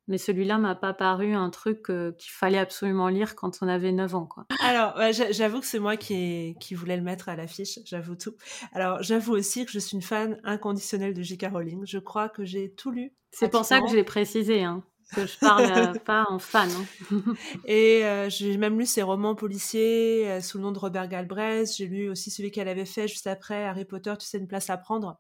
Mais 0.09 0.17
celui-là 0.17 0.57
m'a 0.57 0.73
pas 0.73 0.93
paru 0.93 1.35
un 1.35 1.51
truc 1.51 1.91
euh, 1.91 2.13
qu'il 2.13 2.31
fallait 2.31 2.57
absolument 2.57 3.09
lire 3.09 3.35
quand 3.35 3.59
on 3.61 3.67
avait 3.67 3.91
9 3.91 4.15
ans. 4.15 4.25
Quoi. 4.25 4.47
Alors, 4.59 4.95
j'avoue 5.29 5.59
que 5.59 5.67
c'est 5.67 5.77
moi 5.77 5.97
qui, 5.97 6.55
qui 6.59 6.73
voulais 6.73 6.97
le 6.97 7.03
mettre 7.03 7.29
à 7.29 7.35
l'affiche, 7.35 7.77
j'avoue 7.85 8.15
tout. 8.15 8.35
Alors, 8.73 9.03
j'avoue 9.03 9.33
aussi 9.33 9.65
que 9.65 9.71
je 9.71 9.77
suis 9.77 9.95
une 9.95 10.01
fan 10.01 10.41
inconditionnelle 10.43 11.13
de 11.13 11.21
J.K. 11.21 11.49
Rowling. 11.51 11.85
Je 11.85 11.99
crois 11.99 12.27
que 12.27 12.43
j'ai 12.43 12.73
tout 12.73 12.89
lu. 12.89 13.13
C'est 13.31 13.49
pour 13.49 13.65
ça 13.65 13.81
que 13.81 13.87
j'ai 13.87 14.03
précisé. 14.03 14.63
Hein 14.63 14.83
que 15.13 15.25
je 15.25 15.37
parle 15.37 15.71
euh, 15.71 15.93
pas 16.05 16.25
en 16.29 16.39
fan. 16.39 16.69
Hein. 16.71 17.33
et 17.65 18.05
euh, 18.05 18.29
j'ai 18.29 18.57
même 18.57 18.77
lu 18.77 18.85
ses 18.85 19.01
romans 19.01 19.35
policiers 19.35 20.29
euh, 20.29 20.41
sous 20.41 20.57
le 20.57 20.63
nom 20.63 20.71
de 20.71 20.79
Robert 20.79 21.07
Galbraith. 21.07 21.75
J'ai 21.75 21.87
lu 21.87 22.09
aussi 22.09 22.31
celui 22.31 22.51
qu'elle 22.51 22.67
avait 22.67 22.85
fait 22.85 23.07
juste 23.07 23.27
après 23.27 23.65
Harry 23.65 23.85
Potter, 23.85 24.13
tu 24.19 24.25
sais, 24.25 24.37
une 24.37 24.47
place 24.47 24.69
à 24.69 24.77
prendre. 24.77 25.19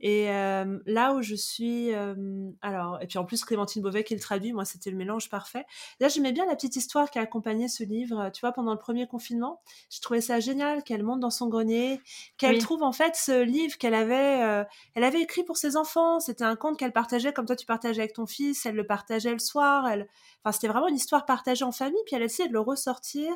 Et 0.00 0.30
euh, 0.30 0.78
là 0.86 1.12
où 1.14 1.22
je 1.22 1.34
suis, 1.34 1.92
euh, 1.92 2.14
alors, 2.62 2.98
et 3.02 3.06
puis 3.06 3.18
en 3.18 3.24
plus 3.24 3.44
Clémentine 3.44 3.82
Beauvais 3.82 4.04
qui 4.04 4.14
le 4.14 4.20
traduit, 4.20 4.52
moi 4.52 4.64
c'était 4.64 4.90
le 4.90 4.96
mélange 4.96 5.28
parfait. 5.28 5.64
Là 5.98 6.08
j'aimais 6.08 6.32
bien 6.32 6.46
la 6.46 6.54
petite 6.54 6.76
histoire 6.76 7.10
qui 7.10 7.18
a 7.18 7.22
accompagné 7.22 7.68
ce 7.68 7.82
livre. 7.82 8.30
Tu 8.32 8.40
vois, 8.40 8.52
pendant 8.52 8.72
le 8.72 8.78
premier 8.78 9.06
confinement, 9.08 9.60
je 9.90 10.00
trouvais 10.00 10.20
ça 10.20 10.38
génial 10.38 10.84
qu'elle 10.84 11.02
monte 11.02 11.20
dans 11.20 11.30
son 11.30 11.48
grenier, 11.48 12.00
qu'elle 12.36 12.58
trouve 12.58 12.82
en 12.82 12.92
fait 12.92 13.16
ce 13.16 13.42
livre 13.42 13.76
qu'elle 13.76 13.94
avait, 13.94 14.42
euh, 14.42 14.64
elle 14.94 15.04
avait 15.04 15.20
écrit 15.20 15.42
pour 15.42 15.56
ses 15.56 15.76
enfants. 15.76 16.20
C'était 16.20 16.44
un 16.44 16.56
conte 16.56 16.78
qu'elle 16.78 16.92
partageait 16.92 17.32
comme 17.32 17.46
toi 17.46 17.56
tu 17.56 17.66
partageais 17.66 18.02
avec 18.02 18.12
ton 18.12 18.26
fils. 18.26 18.66
Elle 18.66 18.76
le 18.76 18.86
partageait 18.86 19.32
le 19.32 19.40
soir. 19.40 19.88
Elle, 19.88 20.08
enfin 20.48 20.52
c'était 20.52 20.68
vraiment 20.68 20.88
une 20.88 20.96
histoire 20.96 21.26
partagée 21.26 21.64
en 21.64 21.72
famille. 21.72 22.00
Puis 22.06 22.16
elle 22.16 22.22
essayait 22.22 22.48
de 22.48 22.52
le 22.52 22.60
ressortir 22.60 23.32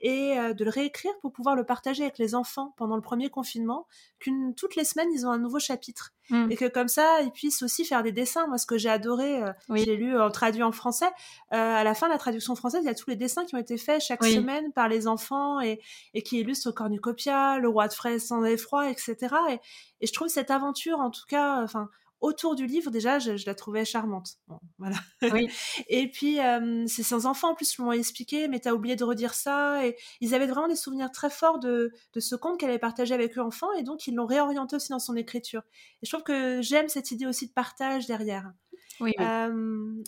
et 0.00 0.34
de 0.36 0.64
le 0.64 0.70
réécrire 0.70 1.12
pour 1.20 1.32
pouvoir 1.32 1.56
le 1.56 1.64
partager 1.64 2.02
avec 2.02 2.18
les 2.18 2.34
enfants 2.34 2.74
pendant 2.76 2.96
le 2.96 3.02
premier 3.02 3.30
confinement. 3.30 3.86
Qu'une 4.18 4.54
toutes 4.54 4.76
les 4.76 4.84
semaines 4.84 5.08
ils 5.12 5.26
ont 5.26 5.30
un 5.30 5.38
nouveau 5.38 5.58
chapitre 5.58 6.14
Mmh. 6.30 6.50
Et 6.50 6.56
que 6.56 6.66
comme 6.66 6.88
ça, 6.88 7.20
ils 7.22 7.32
puissent 7.32 7.62
aussi 7.62 7.84
faire 7.84 8.02
des 8.02 8.12
dessins. 8.12 8.46
Moi, 8.46 8.56
ce 8.56 8.66
que 8.66 8.78
j'ai 8.78 8.88
adoré, 8.88 9.42
euh, 9.42 9.52
j'ai 9.74 9.96
lu 9.96 10.18
en 10.18 10.30
traduit 10.30 10.62
en 10.62 10.72
français. 10.72 11.10
Euh, 11.52 11.56
à 11.56 11.82
la 11.82 11.94
fin 11.94 12.06
de 12.06 12.12
la 12.12 12.18
traduction 12.18 12.54
française, 12.54 12.82
il 12.84 12.86
y 12.86 12.90
a 12.90 12.94
tous 12.94 13.10
les 13.10 13.16
dessins 13.16 13.44
qui 13.44 13.56
ont 13.56 13.58
été 13.58 13.76
faits 13.76 14.00
chaque 14.00 14.24
semaine 14.24 14.72
par 14.72 14.88
les 14.88 15.08
enfants 15.08 15.60
et, 15.60 15.80
et 16.14 16.22
qui 16.22 16.38
illustrent 16.40 16.70
Cornucopia, 16.70 17.58
le 17.58 17.68
roi 17.68 17.88
de 17.88 17.92
fraises 17.92 18.26
sans 18.26 18.44
effroi, 18.44 18.90
etc. 18.90 19.16
Et, 19.50 19.58
et 20.00 20.06
je 20.06 20.12
trouve 20.12 20.28
cette 20.28 20.50
aventure, 20.50 21.00
en 21.00 21.10
tout 21.10 21.26
cas, 21.28 21.62
enfin, 21.62 21.90
autour 22.20 22.54
du 22.54 22.66
livre, 22.66 22.90
déjà, 22.90 23.18
je, 23.18 23.44
la 23.46 23.54
trouvais 23.54 23.84
charmante. 23.84 24.36
voilà. 24.78 24.96
et 25.88 26.08
puis, 26.10 26.40
euh, 26.40 26.84
c'est 26.86 27.02
ses 27.02 27.26
enfants, 27.26 27.50
en 27.50 27.54
plus, 27.54 27.78
m'ont 27.78 27.92
expliqué, 27.92 28.48
mais 28.48 28.60
t'as 28.60 28.72
oublié 28.72 28.96
de 28.96 29.04
redire 29.04 29.34
ça. 29.34 29.86
Et 29.86 29.96
ils 30.20 30.34
avaient 30.34 30.46
vraiment 30.46 30.68
des 30.68 30.76
souvenirs 30.76 31.10
très 31.10 31.30
forts 31.30 31.58
de, 31.58 31.92
de 32.12 32.20
ce 32.20 32.34
conte 32.34 32.58
qu'elle 32.58 32.70
avait 32.70 32.78
partagé 32.78 33.14
avec 33.14 33.36
eux 33.38 33.42
enfants, 33.42 33.72
et 33.78 33.82
donc 33.82 34.06
ils 34.06 34.14
l'ont 34.14 34.26
réorienté 34.26 34.76
aussi 34.76 34.90
dans 34.90 34.98
son 34.98 35.16
écriture. 35.16 35.62
Et 36.02 36.06
je 36.06 36.10
trouve 36.10 36.24
que 36.24 36.60
j'aime 36.62 36.88
cette 36.88 37.10
idée 37.10 37.26
aussi 37.26 37.46
de 37.46 37.52
partage 37.52 38.06
derrière. 38.06 38.52
Oui, 39.00 39.14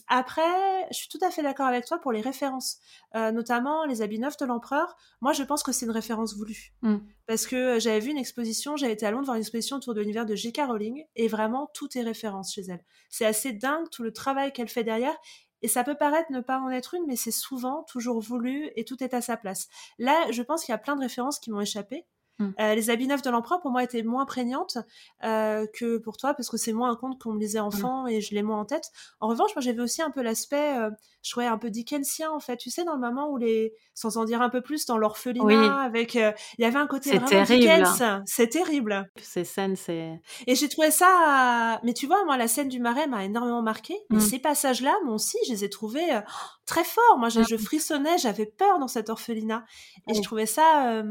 après, 0.08 0.86
je 0.90 0.96
suis 0.96 1.08
tout 1.08 1.18
à 1.22 1.30
fait 1.30 1.42
d'accord 1.42 1.66
avec 1.66 1.86
toi 1.86 1.98
pour 1.98 2.12
les 2.12 2.20
références, 2.20 2.78
notamment 3.14 3.84
les 3.84 4.02
habits 4.02 4.18
neufs 4.18 4.36
de 4.36 4.44
l'empereur. 4.44 4.96
Moi, 5.20 5.32
je 5.32 5.42
pense 5.42 5.62
que 5.62 5.72
c'est 5.72 5.86
une 5.86 5.92
référence 5.92 6.36
voulue. 6.36 6.74
Mmh. 6.82 6.96
Parce 7.26 7.46
que 7.46 7.78
j'avais 7.78 8.00
vu 8.00 8.10
une 8.10 8.18
exposition, 8.18 8.76
j'avais 8.76 8.92
été 8.92 9.06
à 9.06 9.10
Londres 9.10 9.26
voir 9.26 9.36
une 9.36 9.42
exposition 9.42 9.76
autour 9.76 9.94
de 9.94 10.00
l'univers 10.00 10.26
de 10.26 10.34
J.K. 10.34 10.62
Rowling, 10.66 11.04
et 11.16 11.28
vraiment, 11.28 11.70
tout 11.74 11.88
est 11.96 12.02
référence 12.02 12.52
chez 12.52 12.62
elle. 12.68 12.84
C'est 13.08 13.26
assez 13.26 13.52
dingue 13.52 13.88
tout 13.90 14.02
le 14.02 14.12
travail 14.12 14.52
qu'elle 14.52 14.68
fait 14.68 14.84
derrière. 14.84 15.16
Et 15.64 15.68
ça 15.68 15.84
peut 15.84 15.94
paraître 15.94 16.32
ne 16.32 16.40
pas 16.40 16.58
en 16.58 16.70
être 16.70 16.94
une, 16.94 17.06
mais 17.06 17.14
c'est 17.14 17.30
souvent 17.30 17.84
toujours 17.84 18.20
voulu 18.20 18.72
et 18.74 18.84
tout 18.84 19.00
est 19.04 19.14
à 19.14 19.20
sa 19.20 19.36
place. 19.36 19.68
Là, 20.00 20.28
je 20.32 20.42
pense 20.42 20.64
qu'il 20.64 20.72
y 20.72 20.74
a 20.74 20.78
plein 20.78 20.96
de 20.96 21.00
références 21.00 21.38
qui 21.38 21.52
m'ont 21.52 21.60
échappé. 21.60 22.04
Mmh. 22.38 22.50
Euh, 22.60 22.74
les 22.74 22.90
habits 22.90 23.06
neufs 23.06 23.22
de 23.22 23.30
l'empereur, 23.30 23.60
pour 23.60 23.70
moi, 23.70 23.82
étaient 23.82 24.02
moins 24.02 24.24
prégnantes 24.24 24.78
euh, 25.24 25.66
que 25.74 25.98
pour 25.98 26.16
toi, 26.16 26.34
parce 26.34 26.48
que 26.48 26.56
c'est 26.56 26.72
moins 26.72 26.90
un 26.90 26.96
conte 26.96 27.20
qu'on 27.20 27.32
me 27.32 27.38
lisait 27.38 27.60
mmh. 27.60 27.64
enfant 27.64 28.06
et 28.06 28.20
je 28.20 28.34
l'ai 28.34 28.42
moins 28.42 28.60
en 28.60 28.64
tête. 28.64 28.90
En 29.20 29.28
revanche, 29.28 29.54
moi, 29.54 29.62
j'avais 29.62 29.80
aussi 29.80 30.02
un 30.02 30.10
peu 30.10 30.22
l'aspect, 30.22 30.78
euh, 30.78 30.90
je 31.22 31.30
trouvais 31.30 31.46
un 31.46 31.58
peu 31.58 31.70
Dickensien, 31.70 32.30
en 32.30 32.40
fait. 32.40 32.56
Tu 32.56 32.70
sais, 32.70 32.84
dans 32.84 32.94
le 32.94 33.00
moment 33.00 33.28
où 33.30 33.36
les, 33.36 33.74
sans 33.94 34.16
en 34.16 34.24
dire 34.24 34.40
un 34.42 34.48
peu 34.48 34.60
plus, 34.60 34.86
dans 34.86 34.98
l'orphelinat, 34.98 35.82
avec, 35.82 36.14
il 36.14 36.32
y 36.58 36.64
avait 36.64 36.78
un 36.78 36.86
côté 36.86 37.10
vraiment 37.10 37.26
terrible. 37.28 37.60
Dickens. 37.60 38.22
C'est 38.26 38.48
terrible. 38.48 39.10
Ces 39.20 39.44
scènes, 39.44 39.76
c'est. 39.76 40.20
Et 40.46 40.54
j'ai 40.54 40.68
trouvé 40.68 40.90
ça, 40.90 41.80
mais 41.84 41.92
tu 41.92 42.06
vois, 42.06 42.24
moi, 42.24 42.36
la 42.36 42.48
scène 42.48 42.68
du 42.68 42.80
marais 42.80 43.06
m'a 43.06 43.24
énormément 43.24 43.62
marqué. 43.62 43.94
Et 43.94 44.16
mmh. 44.16 44.20
ces 44.20 44.38
passages-là, 44.38 44.94
moi 45.04 45.14
aussi, 45.14 45.38
je 45.46 45.52
les 45.52 45.64
ai 45.64 45.70
trouvés 45.70 46.20
très 46.66 46.84
forts. 46.84 47.18
Moi, 47.18 47.28
je, 47.28 47.56
frissonnais, 47.56 48.18
j'avais 48.18 48.46
peur 48.46 48.78
dans 48.78 48.88
cet 48.88 49.10
orphelinat. 49.10 49.64
Et 50.08 50.14
je 50.14 50.22
trouvais 50.22 50.46
ça 50.46 51.02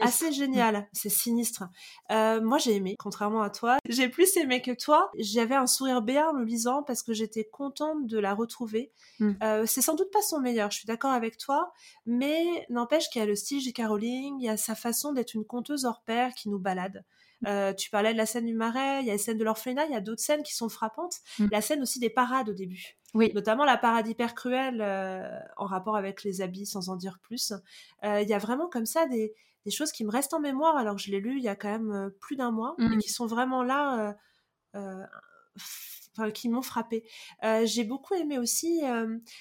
assez 0.00 0.32
génial 0.32 0.43
génial, 0.44 0.88
c'est 0.92 1.08
sinistre. 1.08 1.64
Euh, 2.10 2.40
moi, 2.40 2.58
j'ai 2.58 2.74
aimé, 2.74 2.96
contrairement 2.98 3.42
à 3.42 3.50
toi. 3.50 3.78
J'ai 3.88 4.08
plus 4.08 4.36
aimé 4.36 4.62
que 4.62 4.72
toi. 4.72 5.10
J'avais 5.18 5.54
un 5.54 5.66
sourire 5.66 6.02
béat 6.02 6.28
en 6.28 6.32
le 6.32 6.44
lisant 6.44 6.82
parce 6.82 7.02
que 7.02 7.12
j'étais 7.12 7.44
contente 7.44 8.06
de 8.06 8.18
la 8.18 8.34
retrouver. 8.34 8.92
Mm. 9.20 9.32
Euh, 9.42 9.64
c'est 9.66 9.82
sans 9.82 9.94
doute 9.94 10.10
pas 10.12 10.22
son 10.22 10.40
meilleur, 10.40 10.70
je 10.70 10.78
suis 10.78 10.86
d'accord 10.86 11.12
avec 11.12 11.38
toi, 11.38 11.72
mais 12.06 12.66
n'empêche 12.68 13.08
qu'il 13.08 13.20
y 13.20 13.22
a 13.22 13.26
le 13.26 13.34
style 13.34 13.64
de 13.64 13.70
Caroline, 13.70 14.38
il 14.40 14.44
y 14.44 14.48
a 14.48 14.56
sa 14.56 14.74
façon 14.74 15.12
d'être 15.12 15.34
une 15.34 15.44
conteuse 15.44 15.84
hors 15.84 16.02
pair 16.02 16.34
qui 16.34 16.48
nous 16.48 16.58
balade. 16.58 17.04
Euh, 17.46 17.74
tu 17.74 17.90
parlais 17.90 18.12
de 18.12 18.18
la 18.18 18.26
scène 18.26 18.46
du 18.46 18.54
marais, 18.54 19.00
il 19.02 19.06
y 19.06 19.10
a 19.10 19.12
les 19.12 19.18
scènes 19.18 19.36
de 19.36 19.44
l'orphelinat, 19.44 19.86
il 19.86 19.92
y 19.92 19.96
a 19.96 20.00
d'autres 20.00 20.22
scènes 20.22 20.42
qui 20.42 20.54
sont 20.54 20.68
frappantes. 20.68 21.16
Mm. 21.38 21.46
La 21.50 21.60
scène 21.60 21.82
aussi 21.82 21.98
des 21.98 22.10
parades 22.10 22.48
au 22.48 22.54
début. 22.54 22.96
Oui. 23.12 23.30
Notamment 23.34 23.64
la 23.64 23.76
parade 23.76 24.08
hyper 24.08 24.34
cruelle 24.34 24.82
en 25.56 25.66
rapport 25.66 25.96
avec 25.96 26.24
les 26.24 26.40
habits, 26.40 26.66
sans 26.66 26.88
en 26.88 26.96
dire 26.96 27.20
plus. 27.22 27.52
Il 28.02 28.28
y 28.28 28.34
a 28.34 28.38
vraiment 28.38 28.68
comme 28.68 28.86
ça 28.86 29.06
des, 29.06 29.32
des 29.64 29.70
choses 29.70 29.92
qui 29.92 30.04
me 30.04 30.10
restent 30.10 30.34
en 30.34 30.40
mémoire 30.40 30.76
alors 30.76 30.96
que 30.96 31.02
je 31.02 31.10
l'ai 31.10 31.20
lu 31.20 31.36
il 31.38 31.42
y 31.42 31.48
a 31.48 31.56
quand 31.56 31.70
même 31.70 32.10
plus 32.20 32.36
d'un 32.36 32.50
mois 32.50 32.74
et 32.78 32.84
mmh. 32.84 32.98
qui 32.98 33.08
sont 33.08 33.26
vraiment 33.26 33.62
là, 33.62 34.16
qui 36.34 36.48
m'ont 36.48 36.62
frappé. 36.62 37.04
j'ai 37.64 37.84
beaucoup 37.84 38.14
aimé 38.14 38.38
aussi 38.38 38.82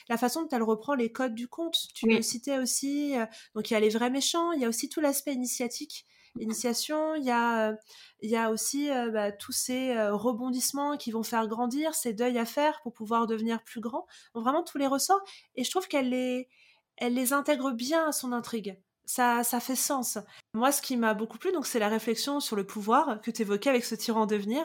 la 0.09 0.17
façon 0.17 0.43
dont 0.43 0.49
elle 0.51 0.63
reprend 0.63 0.95
les 0.95 1.11
codes 1.11 1.35
du 1.35 1.47
conte. 1.47 1.77
Tu 1.93 2.07
le 2.07 2.21
citais 2.21 2.57
aussi. 2.57 3.15
donc 3.55 3.69
il 3.69 3.73
y 3.73 3.77
a 3.77 3.79
les 3.79 3.89
vrais 3.89 4.09
méchants, 4.09 4.51
il 4.53 4.61
y 4.61 4.65
a 4.65 4.69
aussi 4.69 4.89
tout 4.89 5.01
l'aspect 5.01 5.33
initiatique 5.33 6.05
initiation, 6.39 7.15
il 7.15 7.23
y 7.23 7.31
a, 7.31 7.75
il 8.21 8.29
y 8.29 8.35
a 8.35 8.49
aussi 8.49 8.89
bah, 9.11 9.31
tous 9.31 9.51
ces 9.51 9.95
rebondissements 10.09 10.97
qui 10.97 11.11
vont 11.11 11.23
faire 11.23 11.47
grandir, 11.47 11.93
ces 11.93 12.13
deuils 12.13 12.39
à 12.39 12.45
faire 12.45 12.81
pour 12.81 12.93
pouvoir 12.93 13.27
devenir 13.27 13.63
plus 13.63 13.81
grand. 13.81 14.07
Donc, 14.33 14.43
vraiment 14.43 14.63
tous 14.63 14.77
les 14.77 14.87
ressorts. 14.87 15.21
Et 15.55 15.63
je 15.63 15.69
trouve 15.69 15.87
qu'elle 15.87 16.09
les, 16.09 16.49
elle 16.97 17.13
les 17.13 17.33
intègre 17.33 17.71
bien 17.71 18.07
à 18.07 18.11
son 18.11 18.31
intrigue 18.31 18.79
ça, 19.05 19.43
ça 19.43 19.59
fait 19.59 19.75
sens. 19.75 20.17
Moi, 20.53 20.71
ce 20.71 20.81
qui 20.81 20.95
m'a 20.97 21.13
beaucoup 21.13 21.37
plu, 21.37 21.51
donc, 21.51 21.65
c'est 21.65 21.79
la 21.79 21.89
réflexion 21.89 22.39
sur 22.39 22.55
le 22.55 22.65
pouvoir 22.65 23.21
que 23.21 23.31
tu 23.31 23.41
évoquais 23.41 23.69
avec 23.69 23.83
ce 23.83 23.95
tyran 23.95 24.25
devenir, 24.25 24.63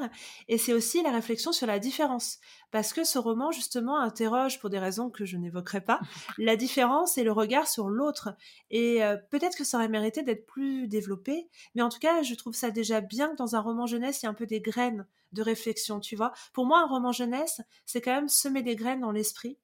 et 0.49 0.59
c'est 0.59 0.73
aussi 0.73 1.03
la 1.03 1.11
réflexion 1.11 1.53
sur 1.53 1.67
la 1.67 1.79
différence, 1.79 2.39
parce 2.71 2.93
que 2.93 3.05
ce 3.05 3.19
roman 3.19 3.51
justement 3.51 3.99
interroge, 3.99 4.61
pour 4.61 4.71
des 4.71 4.79
raisons 4.79 5.11
que 5.11 5.25
je 5.25 5.37
n'évoquerai 5.37 5.81
pas, 5.81 6.01
la 6.39 6.57
différence 6.57 7.19
et 7.19 7.25
le 7.25 7.33
regard 7.33 7.69
sur 7.69 7.89
l'autre. 7.89 8.31
Et 8.71 9.03
euh, 9.03 9.17
peut-être 9.31 9.57
que 9.57 9.65
ça 9.65 9.79
aurait 9.79 9.89
mérité 9.89 10.23
d'être 10.23 10.47
plus 10.47 10.89
développé, 10.89 11.49
mais 11.75 11.83
en 11.83 11.89
tout 11.89 11.99
cas, 11.99 12.23
je 12.23 12.35
trouve 12.35 12.55
ça 12.55 12.71
déjà 12.71 13.01
bien 13.01 13.31
que 13.31 13.37
dans 13.37 13.57
un 13.57 13.61
roman 13.61 13.87
jeunesse, 13.87 14.23
il 14.23 14.27
y 14.27 14.29
a 14.29 14.31
un 14.31 14.35
peu 14.35 14.47
des 14.47 14.61
graines 14.61 15.07
de 15.33 15.43
réflexion, 15.43 16.01
tu 16.01 16.17
vois. 16.17 16.33
Pour 16.53 16.65
moi, 16.65 16.81
un 16.81 16.87
roman 16.87 17.13
jeunesse, 17.13 17.61
c'est 17.87 18.01
quand 18.01 18.15
même 18.15 18.29
semer 18.29 18.63
des 18.63 18.77
graines 18.77 19.01
dans 19.01 19.13
l'esprit, 19.13 19.59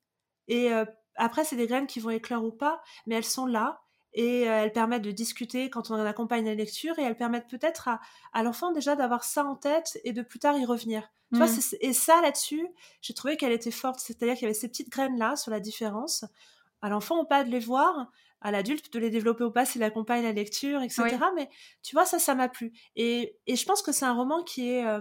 et 0.48 0.72
euh, 0.72 0.84
après, 1.16 1.44
c'est 1.44 1.56
des 1.56 1.66
graines 1.66 1.86
qui 1.86 2.00
vont 2.00 2.10
éclore 2.10 2.44
ou 2.44 2.50
pas, 2.50 2.82
mais 3.06 3.14
elles 3.14 3.24
sont 3.24 3.46
là 3.46 3.83
et 4.14 4.48
euh, 4.48 4.62
elles 4.62 4.72
permettent 4.72 5.02
de 5.02 5.10
discuter 5.10 5.70
quand 5.70 5.90
on 5.90 5.94
accompagne 5.94 6.44
la 6.44 6.54
lecture 6.54 6.98
et 6.98 7.02
elles 7.02 7.16
permettent 7.16 7.48
peut-être 7.48 7.88
à, 8.32 8.42
l'enfant 8.42 8.72
déjà 8.72 8.96
d'avoir 8.96 9.24
ça 9.24 9.44
en 9.44 9.56
tête 9.56 9.98
et 10.04 10.12
de 10.12 10.22
plus 10.22 10.38
tard 10.38 10.56
y 10.56 10.64
revenir. 10.64 11.10
Tu 11.32 11.38
vois, 11.38 11.48
mmh. 11.48 11.76
et 11.80 11.92
ça 11.92 12.20
là-dessus, 12.22 12.68
j'ai 13.00 13.12
trouvé 13.12 13.36
qu'elle 13.36 13.50
était 13.50 13.72
forte, 13.72 13.98
c'est-à-dire 13.98 14.34
qu'il 14.34 14.42
y 14.42 14.44
avait 14.44 14.54
ces 14.54 14.68
petites 14.68 14.90
graines 14.90 15.18
là 15.18 15.34
sur 15.34 15.50
la 15.50 15.58
différence. 15.58 16.24
À 16.80 16.88
l'enfant 16.88 17.20
ou 17.20 17.24
pas 17.24 17.42
de 17.42 17.50
les 17.50 17.58
voir, 17.58 18.08
à 18.40 18.52
l'adulte 18.52 18.92
de 18.92 18.98
les 19.00 19.10
développer 19.10 19.42
ou 19.42 19.50
pas 19.50 19.64
s'il 19.64 19.82
accompagne 19.82 20.22
la 20.22 20.32
lecture, 20.32 20.82
etc. 20.82 21.16
Mais 21.34 21.48
tu 21.82 21.96
vois, 21.96 22.04
ça, 22.04 22.20
ça 22.20 22.36
m'a 22.36 22.48
plu. 22.48 22.72
Et, 22.94 23.36
et, 23.46 23.56
je 23.56 23.64
pense 23.64 23.82
que 23.82 23.90
c'est 23.90 24.04
un 24.04 24.12
roman 24.12 24.44
qui 24.44 24.70
est 24.70 24.86
euh, 24.86 25.00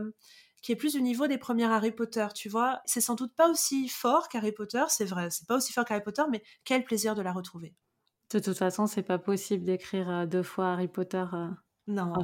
qui 0.63 0.72
est 0.72 0.75
plus 0.77 0.93
du 0.93 1.01
niveau 1.01 1.27
des 1.27 1.38
premiers 1.38 1.65
Harry 1.65 1.91
Potter, 1.91 2.25
tu 2.34 2.50
vois. 2.50 2.82
C'est 2.86 3.01
sans 3.01 3.15
doute 3.15 3.36
pas 3.36 3.50
aussi 3.50 3.89
fort 3.89 4.29
qu'Harry 4.29 4.53
Potter, 4.53 4.84
c'est 4.88 5.05
vrai, 5.05 5.29
c'est 5.29 5.46
pas 5.46 5.58
aussi 5.58 5.74
fort 5.74 5.84
qu'Harry 5.84 6.01
Potter, 6.01 6.24
mais 6.32 6.41
quel 6.63 6.86
plaisir 6.86 7.15
de 7.15 7.22
la 7.22 7.34
retrouver. 7.34 7.75
De 8.34 8.40
toute 8.40 8.58
façon, 8.58 8.88
c'est 8.88 9.04
pas 9.04 9.20
possible 9.20 9.63
d'écrire 9.63 10.10
euh, 10.10 10.25
deux 10.25 10.42
fois 10.42 10.74
Harry 10.74 10.88
Potter. 10.88 11.24
Euh, 11.34 11.48
non, 11.86 12.08
non, 12.08 12.24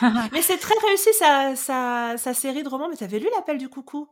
mais 0.32 0.42
c'est 0.42 0.58
très 0.58 0.74
réussi 0.86 1.12
sa, 1.14 1.56
sa, 1.56 2.34
série 2.34 2.62
de 2.62 2.68
romans. 2.68 2.88
Mais 2.88 2.96
t'avais 2.96 3.18
lu 3.18 3.26
L'appel 3.34 3.58
du 3.58 3.68
coucou? 3.68 4.08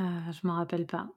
Euh, 0.00 0.04
Je 0.32 0.46
m'en 0.46 0.56
rappelle 0.56 0.86
pas. 0.86 1.08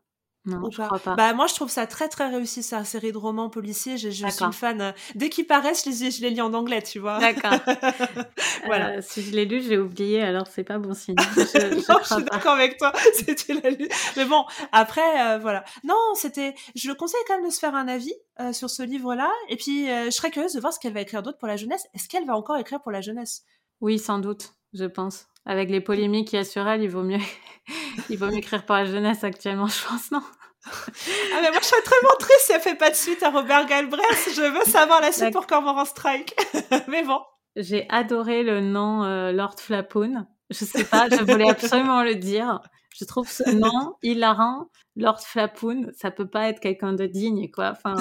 Non, 0.45 0.71
je 0.71 0.81
crois 0.81 0.98
pas. 0.98 1.15
Bah, 1.15 1.33
moi, 1.33 1.45
je 1.45 1.53
trouve 1.53 1.69
ça 1.69 1.86
très, 1.86 2.10
très 2.10 2.27
réussi, 2.27 2.63
sa 2.63 2.83
série 2.83 3.12
de 3.12 3.17
romans 3.17 3.50
policiers. 3.50 3.98
Je, 3.98 4.10
je 4.10 4.27
suis 4.27 4.43
une 4.43 4.53
fan. 4.53 4.81
Euh, 4.81 4.91
dès 5.13 5.29
qu'ils 5.29 5.45
paraissent, 5.45 5.83
je 5.86 5.89
les, 5.91 6.12
je 6.12 6.21
les 6.21 6.31
lis 6.31 6.41
en 6.41 6.53
anglais, 6.55 6.81
tu 6.81 6.98
vois. 6.98 7.19
D'accord. 7.19 7.60
voilà. 8.65 8.98
Euh, 8.98 9.01
si 9.01 9.21
je 9.21 9.31
l'ai 9.31 9.45
lu, 9.45 9.62
j'ai 9.62 9.77
oublié, 9.77 10.21
alors 10.21 10.48
c'est 10.48 10.63
pas 10.63 10.79
bon 10.79 10.95
signe. 10.95 11.15
Je, 11.36 11.41
je, 11.41 11.91
non, 11.91 12.00
je 12.01 12.13
suis 12.13 12.24
d'accord 12.24 12.53
avec 12.53 12.77
toi. 12.77 12.91
C'était 13.13 13.53
la 13.53 13.69
lu. 13.69 13.88
Mais 14.17 14.25
bon, 14.25 14.43
après, 14.71 15.21
euh, 15.21 15.38
voilà. 15.38 15.63
Non, 15.83 15.95
c'était. 16.15 16.55
Je 16.75 16.88
le 16.88 16.95
conseille 16.95 17.21
quand 17.27 17.36
même 17.36 17.45
de 17.45 17.53
se 17.53 17.60
faire 17.60 17.75
un 17.75 17.88
avis 17.88 18.13
sur 18.53 18.69
ce 18.69 18.81
livre-là. 18.81 19.29
Et 19.50 19.55
puis, 19.57 19.88
je 19.88 20.10
serais 20.10 20.31
curieuse 20.31 20.53
de 20.53 20.60
voir 20.60 20.74
ce 20.74 20.79
qu'elle 20.79 20.93
va 20.93 21.01
écrire 21.01 21.21
d'autre 21.21 21.38
pour 21.38 21.48
la 21.48 21.57
jeunesse. 21.57 21.86
Est-ce 21.93 22.07
qu'elle 22.07 22.25
va 22.25 22.36
encore 22.36 22.57
écrire 22.57 22.81
pour 22.81 22.91
la 22.91 23.01
jeunesse? 23.01 23.43
Oui, 23.81 24.00
sans 24.00 24.19
doute, 24.19 24.53
je 24.74 24.86
pense. 24.86 25.27
Avec 25.45 25.69
les 25.69 25.81
polémiques 25.81 26.29
qu'il 26.29 26.38
y 26.38 26.41
a 26.41 26.45
sur 26.45 26.67
elle, 26.67 26.83
il 26.83 26.89
vaut 26.89 27.03
mieux, 27.03 27.19
il 28.10 28.17
vaut 28.17 28.27
mieux 28.27 28.38
écrire 28.38 28.65
pour 28.65 28.75
la 28.75 28.86
jeunesse 28.86 29.24
actuellement, 29.24 29.67
je 29.67 29.88
pense, 29.88 30.12
non? 30.12 30.21
Ah 30.63 31.41
mais 31.41 31.50
moi 31.50 31.60
je 31.60 31.65
serais 31.65 31.81
très 31.81 31.95
triste 32.19 32.41
si 32.41 32.51
elle 32.51 32.62
fait 32.62 32.75
pas 32.75 32.91
de 32.91 32.95
suite 32.95 33.24
à 33.24 33.31
Robert 33.31 33.65
Galbraith. 33.65 34.29
Je 34.36 34.41
veux 34.41 34.71
savoir 34.71 35.01
la 35.01 35.12
suite 35.12 35.33
pour 35.33 35.48
Cormoran 35.48 35.86
Strike. 35.86 36.36
mais 36.88 37.03
bon. 37.03 37.19
J'ai 37.55 37.88
adoré 37.89 38.43
le 38.43 38.62
nom 38.62 39.03
euh, 39.03 39.31
Lord 39.31 39.55
Flapoon. 39.60 40.27
Je 40.51 40.65
sais 40.65 40.83
pas, 40.83 41.10
je 41.10 41.24
voulais 41.24 41.50
absolument 41.50 42.03
le 42.03 42.15
dire. 42.15 42.62
Je 42.98 43.05
trouve 43.05 43.29
ce 43.29 43.50
nom 43.50 43.95
hilarant. 44.03 44.67
Lord 44.95 45.21
Flapoon, 45.21 45.88
ça 45.95 46.12
peut 46.12 46.27
pas 46.27 46.50
être 46.50 46.60
quelqu'un 46.60 46.93
de 46.93 47.07
digne, 47.07 47.50
quoi. 47.50 47.71
Enfin, 47.71 47.95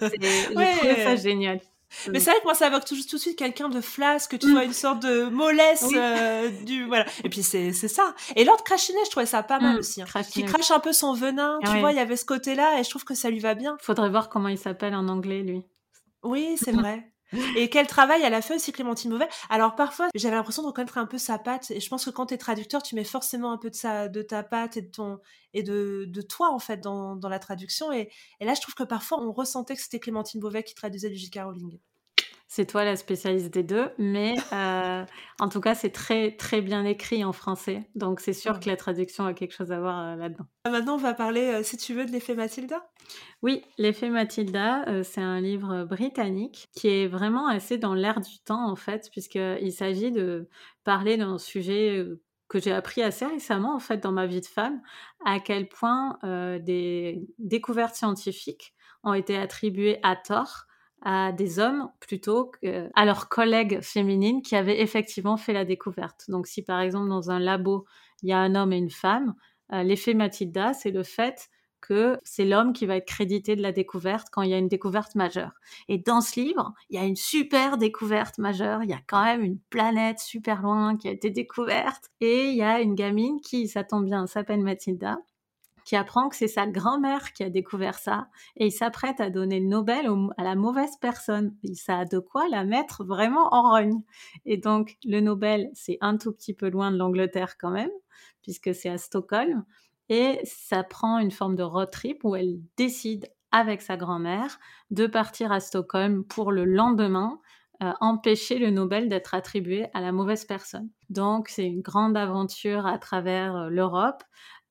j'ai 0.00 0.44
trouvé 0.46 1.04
ça 1.04 1.16
génial. 1.16 1.60
Mais 2.12 2.20
c'est 2.20 2.30
vrai 2.30 2.40
que 2.40 2.44
moi, 2.44 2.54
ça 2.54 2.66
évoque 2.66 2.84
tout, 2.84 2.96
tout 3.08 3.16
de 3.16 3.20
suite 3.20 3.38
quelqu'un 3.38 3.68
de 3.68 3.80
flasque, 3.80 4.38
tu 4.38 4.50
vois, 4.52 4.64
une 4.64 4.72
sorte 4.72 5.02
de 5.02 5.24
mollesse 5.24 5.86
euh, 5.94 6.50
du 6.64 6.84
voilà. 6.86 7.06
Et 7.24 7.28
puis 7.28 7.42
c'est 7.42 7.72
c'est 7.72 7.88
ça. 7.88 8.14
Et 8.36 8.44
Lord 8.44 8.62
Crachinet, 8.64 8.98
je 9.04 9.10
trouvais 9.10 9.26
ça 9.26 9.42
pas 9.42 9.58
mal 9.58 9.78
aussi, 9.78 10.02
hein. 10.02 10.06
qui 10.30 10.44
crache 10.44 10.70
un 10.70 10.80
peu 10.80 10.92
son 10.92 11.14
venin. 11.14 11.58
Tu 11.64 11.78
vois, 11.78 11.92
il 11.92 11.96
y 11.96 12.00
avait 12.00 12.16
ce 12.16 12.24
côté-là, 12.24 12.78
et 12.78 12.84
je 12.84 12.90
trouve 12.90 13.04
que 13.04 13.14
ça 13.14 13.30
lui 13.30 13.38
va 13.38 13.54
bien. 13.54 13.76
Faudrait 13.80 14.10
voir 14.10 14.28
comment 14.28 14.48
il 14.48 14.58
s'appelle 14.58 14.94
en 14.94 15.08
anglais, 15.08 15.42
lui. 15.42 15.62
Oui, 16.22 16.56
c'est 16.56 16.72
vrai. 16.72 17.13
Et 17.56 17.68
quel 17.68 17.86
travail 17.86 18.22
elle 18.22 18.34
a 18.34 18.42
fait 18.42 18.54
aussi 18.54 18.72
Clémentine 18.72 19.10
Beauvais. 19.10 19.28
Alors 19.50 19.74
parfois, 19.74 20.08
j'avais 20.14 20.36
l'impression 20.36 20.62
de 20.62 20.68
reconnaître 20.68 20.98
un 20.98 21.06
peu 21.06 21.18
sa 21.18 21.38
patte. 21.38 21.70
Et 21.70 21.80
je 21.80 21.88
pense 21.88 22.04
que 22.04 22.10
quand 22.10 22.26
tu 22.26 22.34
es 22.34 22.38
traducteur, 22.38 22.82
tu 22.82 22.94
mets 22.94 23.04
forcément 23.04 23.52
un 23.52 23.58
peu 23.58 23.70
de, 23.70 23.74
sa, 23.74 24.08
de 24.08 24.22
ta 24.22 24.42
patte 24.42 24.76
et 24.76 24.82
de, 24.82 24.90
ton, 24.90 25.18
et 25.52 25.62
de, 25.62 26.04
de 26.06 26.22
toi, 26.22 26.52
en 26.52 26.58
fait, 26.58 26.78
dans, 26.78 27.16
dans 27.16 27.28
la 27.28 27.38
traduction. 27.38 27.92
Et, 27.92 28.10
et, 28.40 28.44
là, 28.44 28.54
je 28.54 28.60
trouve 28.60 28.74
que 28.74 28.84
parfois, 28.84 29.20
on 29.20 29.32
ressentait 29.32 29.74
que 29.74 29.82
c'était 29.82 30.00
Clémentine 30.00 30.40
Beauvais 30.40 30.62
qui 30.62 30.74
traduisait 30.74 31.10
du 31.10 31.16
J.K. 31.16 31.40
Rowling 31.44 31.78
c'est 32.54 32.66
toi 32.66 32.84
la 32.84 32.94
spécialiste 32.94 33.52
des 33.52 33.64
deux, 33.64 33.88
mais 33.98 34.36
euh, 34.52 35.04
en 35.40 35.48
tout 35.48 35.60
cas, 35.60 35.74
c'est 35.74 35.90
très 35.90 36.36
très 36.36 36.60
bien 36.60 36.84
écrit 36.84 37.24
en 37.24 37.32
français, 37.32 37.90
donc 37.96 38.20
c'est 38.20 38.32
sûr 38.32 38.60
que 38.60 38.68
la 38.68 38.76
traduction 38.76 39.26
a 39.26 39.34
quelque 39.34 39.52
chose 39.52 39.72
à 39.72 39.80
voir 39.80 39.98
euh, 39.98 40.14
là-dedans. 40.14 40.44
Ah, 40.62 40.70
maintenant, 40.70 40.94
on 40.94 40.98
va 40.98 41.14
parler, 41.14 41.40
euh, 41.40 41.62
si 41.64 41.76
tu 41.76 41.94
veux, 41.94 42.06
de 42.06 42.12
l'effet 42.12 42.36
Mathilda? 42.36 42.88
Oui, 43.42 43.64
l'effet 43.76 44.08
Mathilda, 44.08 45.02
c'est 45.02 45.20
un 45.20 45.40
livre 45.40 45.82
britannique 45.82 46.68
qui 46.76 46.86
est 46.86 47.08
vraiment 47.08 47.48
assez 47.48 47.76
dans 47.76 47.92
l'air 47.92 48.20
du 48.20 48.38
temps 48.38 48.70
en 48.70 48.76
fait, 48.76 49.08
puisqu'il 49.10 49.72
s'agit 49.72 50.12
de 50.12 50.48
parler 50.84 51.16
d'un 51.16 51.38
sujet 51.38 52.06
que 52.46 52.60
j'ai 52.60 52.72
appris 52.72 53.02
assez 53.02 53.26
récemment 53.26 53.74
en 53.74 53.80
fait 53.80 53.98
dans 53.98 54.12
ma 54.12 54.26
vie 54.26 54.40
de 54.40 54.46
femme, 54.46 54.80
à 55.26 55.40
quel 55.40 55.68
point 55.68 56.18
des 56.22 57.20
découvertes 57.38 57.96
scientifiques 57.96 58.74
ont 59.02 59.12
été 59.12 59.36
attribuées 59.36 59.98
à 60.04 60.14
tort 60.14 60.66
à 61.04 61.32
des 61.32 61.58
hommes 61.58 61.90
plutôt 62.00 62.50
qu'à 62.62 63.04
leurs 63.04 63.28
collègues 63.28 63.80
féminines 63.82 64.42
qui 64.42 64.56
avaient 64.56 64.80
effectivement 64.80 65.36
fait 65.36 65.52
la 65.52 65.64
découverte. 65.64 66.24
Donc 66.28 66.46
si 66.46 66.62
par 66.62 66.80
exemple 66.80 67.08
dans 67.08 67.30
un 67.30 67.38
labo, 67.38 67.84
il 68.22 68.30
y 68.30 68.32
a 68.32 68.38
un 68.38 68.54
homme 68.54 68.72
et 68.72 68.78
une 68.78 68.90
femme, 68.90 69.34
euh, 69.72 69.82
l'effet 69.82 70.14
Matilda, 70.14 70.72
c'est 70.72 70.90
le 70.90 71.02
fait 71.02 71.48
que 71.80 72.18
c'est 72.24 72.46
l'homme 72.46 72.72
qui 72.72 72.86
va 72.86 72.96
être 72.96 73.06
crédité 73.06 73.56
de 73.56 73.62
la 73.62 73.70
découverte 73.70 74.28
quand 74.32 74.40
il 74.40 74.50
y 74.50 74.54
a 74.54 74.58
une 74.58 74.68
découverte 74.68 75.14
majeure. 75.16 75.52
Et 75.88 75.98
dans 75.98 76.22
ce 76.22 76.40
livre, 76.40 76.72
il 76.88 76.96
y 76.96 76.98
a 76.98 77.04
une 77.04 77.16
super 77.16 77.76
découverte 77.76 78.38
majeure, 78.38 78.82
il 78.82 78.88
y 78.88 78.94
a 78.94 79.00
quand 79.06 79.22
même 79.22 79.42
une 79.42 79.58
planète 79.68 80.18
super 80.18 80.62
loin 80.62 80.96
qui 80.96 81.08
a 81.08 81.10
été 81.10 81.28
découverte, 81.28 82.10
et 82.20 82.48
il 82.48 82.56
y 82.56 82.62
a 82.62 82.80
une 82.80 82.94
gamine 82.94 83.38
qui, 83.42 83.68
ça 83.68 83.84
tombe 83.84 84.06
bien, 84.06 84.26
s'appelle 84.26 84.62
Mathilda, 84.62 85.18
qui 85.84 85.96
apprend 85.96 86.28
que 86.28 86.36
c'est 86.36 86.48
sa 86.48 86.66
grand-mère 86.66 87.32
qui 87.32 87.42
a 87.42 87.50
découvert 87.50 87.98
ça 87.98 88.28
et 88.56 88.66
il 88.66 88.72
s'apprête 88.72 89.20
à 89.20 89.30
donner 89.30 89.60
le 89.60 89.66
Nobel 89.66 90.08
à 90.36 90.42
la 90.42 90.54
mauvaise 90.54 90.96
personne. 91.00 91.54
Et 91.62 91.74
ça 91.74 92.00
a 92.00 92.04
de 92.04 92.18
quoi 92.18 92.48
la 92.48 92.64
mettre 92.64 93.04
vraiment 93.04 93.52
en 93.52 93.70
rogne. 93.70 94.02
Et 94.46 94.56
donc 94.56 94.96
le 95.04 95.20
Nobel, 95.20 95.70
c'est 95.74 95.98
un 96.00 96.16
tout 96.16 96.32
petit 96.32 96.54
peu 96.54 96.68
loin 96.68 96.90
de 96.90 96.96
l'Angleterre 96.96 97.56
quand 97.58 97.70
même, 97.70 97.90
puisque 98.42 98.74
c'est 98.74 98.88
à 98.88 98.98
Stockholm. 98.98 99.64
Et 100.08 100.40
ça 100.44 100.82
prend 100.82 101.18
une 101.18 101.30
forme 101.30 101.56
de 101.56 101.62
road 101.62 101.90
trip 101.90 102.24
où 102.24 102.36
elle 102.36 102.58
décide 102.76 103.30
avec 103.52 103.82
sa 103.82 103.96
grand-mère 103.96 104.58
de 104.90 105.06
partir 105.06 105.52
à 105.52 105.60
Stockholm 105.60 106.24
pour 106.24 106.50
le 106.50 106.64
lendemain 106.64 107.40
euh, 107.82 107.92
empêcher 108.00 108.58
le 108.58 108.70
Nobel 108.70 109.08
d'être 109.08 109.34
attribué 109.34 109.86
à 109.94 110.00
la 110.00 110.12
mauvaise 110.12 110.44
personne. 110.44 110.90
Donc 111.10 111.48
c'est 111.48 111.66
une 111.66 111.82
grande 111.82 112.16
aventure 112.16 112.86
à 112.86 112.98
travers 112.98 113.56
euh, 113.56 113.68
l'Europe 113.68 114.22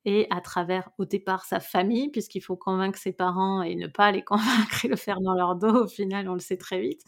et 0.06 0.28
à 0.30 0.42
travers 0.42 0.90
au 0.98 1.06
départ 1.06 1.46
sa 1.46 1.60
famille, 1.60 2.10
puisqu'il 2.10 2.42
faut 2.42 2.56
convaincre 2.56 3.00
ses 3.00 3.14
parents 3.14 3.62
et 3.62 3.76
ne 3.76 3.88
pas 3.88 4.12
les 4.12 4.22
convaincre 4.24 4.86
et 4.86 4.88
le 4.88 4.96
faire 4.96 5.22
dans 5.22 5.34
leur 5.34 5.56
dos, 5.56 5.84
au 5.86 5.88
final 5.88 6.30
on 6.30 6.34
le 6.34 6.40
sait 6.40 6.58
très 6.58 6.82
vite. 6.82 7.02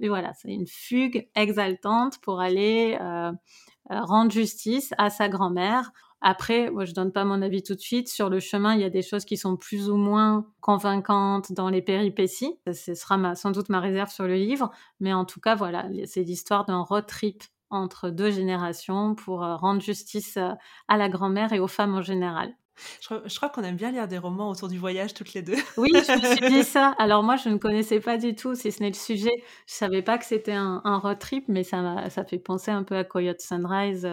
Mais 0.00 0.08
voilà, 0.08 0.32
c'est 0.34 0.52
une 0.52 0.66
fugue 0.66 1.28
exaltante 1.34 2.18
pour 2.20 2.40
aller 2.40 2.98
euh, 3.00 3.32
euh, 3.90 4.00
rendre 4.00 4.30
justice 4.30 4.92
à 4.98 5.10
sa 5.10 5.28
grand-mère. 5.28 5.92
Après, 6.22 6.70
moi, 6.70 6.84
je 6.84 6.92
donne 6.92 7.12
pas 7.12 7.24
mon 7.24 7.42
avis 7.42 7.62
tout 7.62 7.74
de 7.74 7.80
suite. 7.80 8.08
Sur 8.08 8.30
le 8.30 8.40
chemin, 8.40 8.74
il 8.74 8.80
y 8.80 8.84
a 8.84 8.90
des 8.90 9.02
choses 9.02 9.24
qui 9.24 9.36
sont 9.36 9.56
plus 9.56 9.90
ou 9.90 9.96
moins 9.96 10.46
convaincantes 10.60 11.52
dans 11.52 11.68
les 11.68 11.82
péripéties. 11.82 12.58
Ce 12.72 12.94
sera 12.94 13.34
sans 13.34 13.50
doute 13.50 13.68
ma 13.68 13.80
réserve 13.80 14.10
sur 14.10 14.26
le 14.26 14.34
livre. 14.34 14.70
Mais 14.98 15.12
en 15.12 15.24
tout 15.24 15.40
cas, 15.40 15.54
voilà, 15.54 15.86
c'est 16.06 16.22
l'histoire 16.22 16.64
d'un 16.64 16.80
road 16.80 17.06
trip 17.06 17.44
entre 17.70 18.10
deux 18.10 18.30
générations 18.30 19.14
pour 19.14 19.40
rendre 19.40 19.80
justice 19.80 20.38
à 20.88 20.96
la 20.96 21.08
grand-mère 21.08 21.52
et 21.52 21.60
aux 21.60 21.68
femmes 21.68 21.94
en 21.94 22.02
général. 22.02 22.54
Je, 23.00 23.36
crois 23.36 23.48
qu'on 23.48 23.62
aime 23.62 23.76
bien 23.76 23.90
lire 23.90 24.06
des 24.06 24.18
romans 24.18 24.50
autour 24.50 24.68
du 24.68 24.78
voyage 24.78 25.14
toutes 25.14 25.32
les 25.34 25.42
deux. 25.42 25.56
Oui, 25.76 25.90
je 25.92 26.12
me 26.12 26.36
suis 26.36 26.48
dit 26.48 26.64
ça. 26.64 26.94
Alors 26.98 27.22
moi, 27.22 27.36
je 27.36 27.48
ne 27.48 27.56
connaissais 27.56 28.00
pas 28.00 28.18
du 28.18 28.34
tout, 28.34 28.54
si 28.54 28.70
ce 28.70 28.82
n'est 28.82 28.88
le 28.88 28.94
sujet. 28.94 29.32
Je 29.66 29.74
savais 29.74 30.02
pas 30.02 30.18
que 30.18 30.24
c'était 30.24 30.52
un, 30.52 30.98
road 30.98 31.18
trip, 31.18 31.44
mais 31.48 31.64
ça, 31.64 32.08
ça 32.10 32.24
fait 32.24 32.38
penser 32.38 32.70
un 32.70 32.82
peu 32.82 32.96
à 32.96 33.04
Coyote 33.04 33.40
Sunrise 33.40 34.08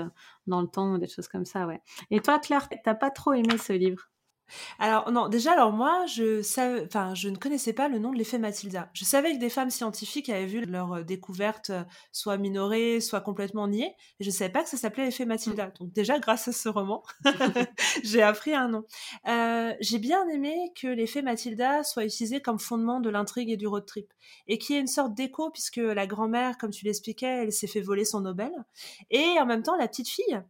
dans 0.48 0.62
le 0.62 0.68
temps, 0.68 0.98
des 0.98 1.08
choses 1.08 1.28
comme 1.28 1.46
ça, 1.46 1.68
ouais. 1.68 1.82
Et 2.12 2.20
toi, 2.22 2.40
Claire, 2.40 2.68
t'as 2.84 2.96
pas 2.96 3.10
trop 3.10 3.34
aimé 3.34 3.58
ce 3.58 3.74
livre? 3.74 4.10
Alors 4.80 5.12
non, 5.12 5.28
déjà 5.28 5.54
alors 5.54 5.72
moi 5.72 6.06
je 6.08 6.42
enfin 6.86 7.14
je 7.16 7.30
ne 7.30 7.38
connaissais 7.38 7.74
pas 7.74 7.88
le 7.88 8.00
nom 8.00 8.12
de 8.12 8.18
l'effet 8.18 8.38
Mathilda. 8.38 8.90
Je 8.94 9.06
savais 9.06 9.34
que 9.34 9.40
des 9.40 9.50
femmes 9.50 9.70
scientifiques 9.70 10.30
avaient 10.30 10.46
vu 10.46 10.66
leur 10.66 10.94
euh, 10.94 11.04
découverte 11.04 11.70
euh, 11.70 11.84
soit 12.12 12.38
minorée, 12.38 13.00
soit 13.00 13.22
complètement 13.22 13.68
niée, 13.68 13.96
et 14.20 14.24
je 14.24 14.30
ne 14.30 14.34
savais 14.34 14.52
pas 14.52 14.64
que 14.64 14.70
ça 14.70 14.78
s'appelait 14.78 15.06
l'effet 15.06 15.26
Mathilda. 15.26 15.72
Donc 15.80 15.94
déjà 15.94 16.20
grâce 16.20 16.48
à 16.48 16.52
ce 16.52 16.70
roman, 16.70 17.04
j'ai 18.04 18.22
appris 18.22 18.54
un 18.54 18.68
nom. 18.68 18.84
Euh, 19.28 19.74
j'ai 19.80 20.00
bien 20.00 20.28
aimé 20.30 20.56
que 20.80 20.88
l'effet 20.88 21.22
Mathilda 21.22 21.84
soit 21.84 22.06
utilisé 22.06 22.42
comme 22.42 22.60
fondement 22.60 23.00
de 23.00 23.10
l'intrigue 23.10 23.50
et 23.50 23.58
du 23.58 23.68
road 23.68 23.86
trip, 23.86 24.12
et 24.48 24.58
qui 24.58 24.76
est 24.76 24.80
une 24.80 24.88
sorte 24.88 25.14
d'écho 25.14 25.50
puisque 25.52 25.78
la 25.78 26.08
grand-mère, 26.08 26.58
comme 26.58 26.72
tu 26.72 26.86
l'expliquais, 26.86 27.44
elle 27.44 27.52
s'est 27.52 27.68
fait 27.68 27.82
voler 27.82 28.06
son 28.06 28.22
Nobel, 28.22 28.52
et 29.10 29.40
en 29.40 29.46
même 29.46 29.64
temps 29.64 29.76
la 29.76 29.88
petite 29.88 30.10
fille 30.10 30.42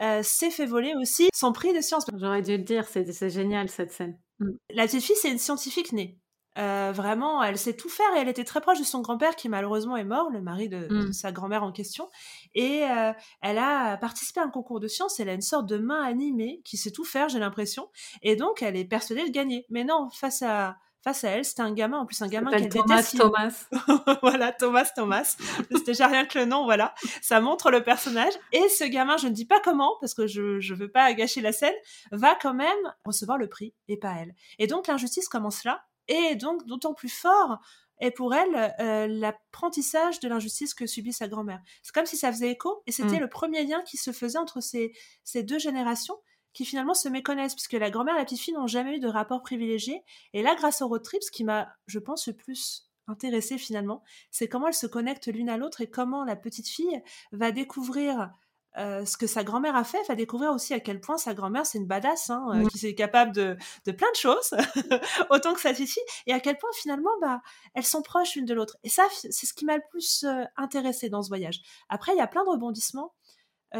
euh, 0.00 0.22
s'est 0.22 0.50
fait 0.50 0.66
voler 0.66 0.94
aussi 0.94 1.28
son 1.34 1.52
prix 1.52 1.74
de 1.74 1.80
sciences. 1.80 2.04
J'aurais 2.16 2.42
dû 2.42 2.56
le 2.56 2.62
dire, 2.62 2.86
c'est 2.86 3.30
génial 3.30 3.68
cette 3.68 3.92
scène. 3.92 4.18
Mm. 4.40 4.50
La 4.70 4.86
petite 4.86 5.02
fille, 5.02 5.16
c'est 5.20 5.30
une 5.30 5.38
scientifique 5.38 5.92
née. 5.92 6.18
Euh, 6.58 6.90
vraiment, 6.92 7.42
elle 7.42 7.56
sait 7.56 7.74
tout 7.74 7.88
faire 7.88 8.06
et 8.16 8.20
elle 8.20 8.28
était 8.28 8.42
très 8.42 8.60
proche 8.60 8.80
de 8.80 8.84
son 8.84 9.00
grand-père 9.00 9.36
qui 9.36 9.48
malheureusement 9.48 9.96
est 9.96 10.04
mort, 10.04 10.28
le 10.30 10.40
mari 10.40 10.68
de, 10.68 10.88
mm. 10.90 11.12
sa 11.12 11.30
grand-mère 11.30 11.62
en 11.62 11.70
question. 11.70 12.08
Et 12.54 12.82
euh, 12.84 13.12
elle 13.42 13.58
a 13.58 13.96
participé 13.98 14.40
à 14.40 14.44
un 14.44 14.50
concours 14.50 14.80
de 14.80 14.88
sciences. 14.88 15.20
Elle 15.20 15.28
a 15.28 15.34
une 15.34 15.40
sorte 15.40 15.66
de 15.66 15.78
main 15.78 16.02
animée 16.02 16.60
qui 16.64 16.76
sait 16.76 16.90
tout 16.90 17.04
faire, 17.04 17.28
j'ai 17.28 17.38
l'impression. 17.38 17.90
Et 18.22 18.34
donc, 18.34 18.62
elle 18.62 18.76
est 18.76 18.84
persuadée 18.84 19.24
de 19.24 19.30
gagner. 19.30 19.66
Mais 19.70 19.84
non, 19.84 20.08
face 20.10 20.42
à 20.42 20.76
face 21.08 21.24
à 21.24 21.30
elle, 21.30 21.44
c'était 21.44 21.62
un 21.62 21.72
gamin, 21.72 22.00
en 22.00 22.06
plus 22.06 22.20
un 22.20 22.28
gamin 22.28 22.50
qu'elle 22.50 22.68
Thomas 22.68 23.02
Thomas. 23.02 23.68
voilà, 24.22 24.52
Thomas 24.52 24.90
Thomas. 24.94 25.36
c'était 25.70 25.92
déjà 25.92 26.06
rien 26.06 26.26
que 26.26 26.38
le 26.38 26.44
nom, 26.44 26.64
voilà. 26.64 26.94
Ça 27.22 27.40
montre 27.40 27.70
le 27.70 27.82
personnage. 27.82 28.34
Et 28.52 28.68
ce 28.68 28.84
gamin, 28.84 29.16
je 29.16 29.28
ne 29.28 29.32
dis 29.32 29.46
pas 29.46 29.60
comment, 29.60 29.96
parce 30.00 30.12
que 30.12 30.26
je 30.26 30.42
ne 30.56 30.74
veux 30.74 30.90
pas 30.90 31.12
gâcher 31.14 31.40
la 31.40 31.52
scène, 31.52 31.74
va 32.12 32.34
quand 32.34 32.54
même 32.54 32.76
recevoir 33.04 33.38
le 33.38 33.48
prix, 33.48 33.74
et 33.88 33.96
pas 33.96 34.14
elle. 34.18 34.34
Et 34.58 34.66
donc 34.66 34.86
l'injustice 34.86 35.28
commence 35.28 35.64
là, 35.64 35.82
et 36.08 36.36
donc 36.36 36.66
d'autant 36.66 36.92
plus 36.92 37.08
fort 37.08 37.58
est 38.00 38.10
pour 38.10 38.34
elle 38.34 38.74
euh, 38.80 39.06
l'apprentissage 39.08 40.20
de 40.20 40.28
l'injustice 40.28 40.74
que 40.74 40.86
subit 40.86 41.12
sa 41.12 41.26
grand-mère. 41.26 41.60
C'est 41.82 41.92
comme 41.92 42.06
si 42.06 42.16
ça 42.16 42.30
faisait 42.30 42.50
écho, 42.50 42.82
et 42.86 42.92
c'était 42.92 43.16
mm. 43.16 43.22
le 43.22 43.28
premier 43.28 43.64
lien 43.64 43.82
qui 43.82 43.96
se 43.96 44.12
faisait 44.12 44.38
entre 44.38 44.60
ces, 44.60 44.92
ces 45.24 45.42
deux 45.42 45.58
générations 45.58 46.18
qui 46.58 46.64
finalement 46.64 46.94
se 46.94 47.08
méconnaissent, 47.08 47.54
puisque 47.54 47.74
la 47.74 47.88
grand-mère 47.88 48.16
et 48.16 48.18
la 48.18 48.24
petite 48.24 48.40
fille 48.40 48.52
n'ont 48.52 48.66
jamais 48.66 48.96
eu 48.96 48.98
de 48.98 49.06
rapport 49.06 49.42
privilégié. 49.42 50.02
Et 50.32 50.42
là, 50.42 50.56
grâce 50.56 50.82
au 50.82 50.88
road 50.88 51.04
trip, 51.04 51.22
ce 51.22 51.30
qui 51.30 51.44
m'a, 51.44 51.68
je 51.86 52.00
pense, 52.00 52.26
le 52.26 52.34
plus 52.34 52.90
intéressé 53.06 53.58
finalement, 53.58 54.02
c'est 54.32 54.48
comment 54.48 54.66
elles 54.66 54.74
se 54.74 54.88
connectent 54.88 55.28
l'une 55.28 55.50
à 55.50 55.56
l'autre 55.56 55.82
et 55.82 55.86
comment 55.88 56.24
la 56.24 56.34
petite 56.34 56.66
fille 56.66 57.00
va 57.30 57.52
découvrir 57.52 58.32
euh, 58.76 59.04
ce 59.04 59.16
que 59.16 59.28
sa 59.28 59.44
grand-mère 59.44 59.76
a 59.76 59.84
fait, 59.84 60.02
va 60.08 60.16
découvrir 60.16 60.50
aussi 60.50 60.74
à 60.74 60.80
quel 60.80 61.00
point 61.00 61.16
sa 61.16 61.32
grand-mère 61.32 61.64
c'est 61.64 61.78
une 61.78 61.86
badass, 61.86 62.28
hein, 62.30 62.48
euh, 62.52 62.66
qui 62.66 62.84
est 62.88 62.96
capable 62.96 63.30
de, 63.30 63.56
de, 63.86 63.92
plein 63.92 64.10
de 64.10 64.16
choses, 64.16 64.50
autant 65.30 65.54
que 65.54 65.60
sa 65.60 65.70
petite 65.70 65.90
fille, 65.90 66.02
et 66.26 66.32
à 66.32 66.40
quel 66.40 66.58
point 66.58 66.70
finalement 66.74 67.12
bah, 67.20 67.40
elles 67.74 67.86
sont 67.86 68.02
proches 68.02 68.34
l'une 68.34 68.46
de 68.46 68.54
l'autre. 68.54 68.78
Et 68.82 68.88
ça, 68.88 69.04
c'est 69.12 69.46
ce 69.46 69.54
qui 69.54 69.64
m'a 69.64 69.76
le 69.76 69.82
plus 69.90 70.24
euh, 70.24 70.42
intéressé 70.56 71.08
dans 71.08 71.22
ce 71.22 71.28
voyage. 71.28 71.60
Après, 71.88 72.14
il 72.14 72.18
y 72.18 72.20
a 72.20 72.26
plein 72.26 72.42
de 72.42 72.50
rebondissements, 72.50 73.14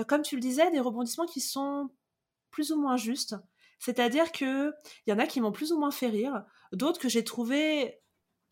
comme 0.07 0.23
tu 0.23 0.37
le 0.37 0.43
disais, 0.43 0.71
des 0.71 0.81
rebondissements 0.81 1.27
qui 1.27 1.41
sont 1.41 1.89
plus 2.59 2.73
ou 2.73 2.81
moins 2.81 2.97
juste. 2.97 3.37
C'est-à-dire 3.79 4.33
que 4.33 4.73
il 5.07 5.11
y 5.11 5.13
en 5.13 5.21
a 5.21 5.29
qui 5.29 5.41
m'ont 5.41 5.53
plus 5.53 5.71
ou 5.71 5.79
moins 5.79 5.93
fait 5.93 6.09
rire, 6.09 6.43
d'autres 6.73 6.99
que 6.99 7.09
j'ai 7.09 7.23
trouvé 7.23 8.01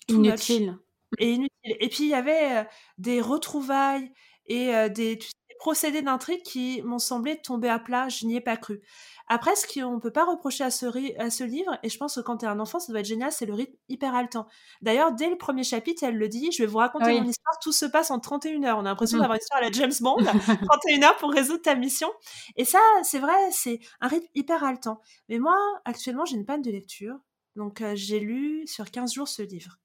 inutiles. 0.06 0.78
Et 1.18 1.32
inutiles. 1.32 1.50
Et 1.64 1.88
puis 1.88 2.04
il 2.04 2.10
y 2.10 2.14
avait 2.14 2.58
euh, 2.58 2.64
des 2.98 3.20
retrouvailles 3.20 4.12
et 4.46 4.72
euh, 4.76 4.88
des, 4.88 5.18
procédés 5.58 6.02
d'intrigue 6.02 6.42
qui 6.42 6.82
m'ont 6.82 7.00
semblé 7.00 7.40
tomber 7.40 7.68
à 7.68 7.80
plat, 7.80 8.08
je 8.08 8.26
n'y 8.26 8.36
ai 8.36 8.40
pas 8.40 8.56
cru. 8.56 8.80
Après, 9.28 9.56
ce 9.56 9.66
qu'on 9.66 9.94
ne 9.94 10.00
peut 10.00 10.12
pas 10.12 10.24
reprocher 10.24 10.64
à 10.64 10.70
ce, 10.70 10.86
à 11.20 11.30
ce 11.30 11.44
livre, 11.44 11.78
et 11.82 11.88
je 11.88 11.98
pense 11.98 12.14
que 12.14 12.20
quand 12.20 12.38
tu 12.38 12.44
es 12.44 12.48
un 12.48 12.60
enfant, 12.60 12.78
ça 12.78 12.92
doit 12.92 13.00
être 13.00 13.06
génial, 13.06 13.32
c'est 13.32 13.46
le 13.46 13.54
rythme 13.54 13.74
hyper 13.88 14.14
haletant. 14.14 14.46
D'ailleurs, 14.82 15.12
dès 15.12 15.28
le 15.28 15.36
premier 15.36 15.64
chapitre, 15.64 16.04
elle 16.04 16.16
le 16.16 16.28
dit, 16.28 16.52
je 16.52 16.62
vais 16.62 16.66
vous 16.66 16.78
raconter 16.78 17.20
mon 17.20 17.26
histoire, 17.26 17.58
tout 17.60 17.72
se 17.72 17.86
passe 17.86 18.10
en 18.10 18.20
31 18.20 18.62
heures. 18.64 18.78
On 18.78 18.80
a 18.80 18.84
l'impression 18.84 19.18
mmh. 19.18 19.20
d'avoir 19.20 19.36
une 19.36 19.42
histoire 19.42 19.60
à 19.60 19.64
la 19.64 19.72
James 19.72 19.92
Bond, 20.00 20.16
31 20.70 21.02
heures 21.02 21.16
pour 21.16 21.32
résoudre 21.32 21.62
ta 21.62 21.74
mission. 21.74 22.08
Et 22.56 22.64
ça, 22.64 22.80
c'est 23.02 23.18
vrai, 23.18 23.34
c'est 23.50 23.80
un 24.00 24.08
rythme 24.08 24.28
hyper 24.34 24.62
haletant. 24.62 25.00
Mais 25.28 25.38
moi, 25.38 25.56
actuellement, 25.84 26.24
j'ai 26.24 26.36
une 26.36 26.46
panne 26.46 26.62
de 26.62 26.70
lecture, 26.70 27.16
donc 27.56 27.80
euh, 27.80 27.92
j'ai 27.94 28.20
lu 28.20 28.66
sur 28.66 28.90
15 28.90 29.12
jours 29.12 29.28
ce 29.28 29.42
livre. 29.42 29.78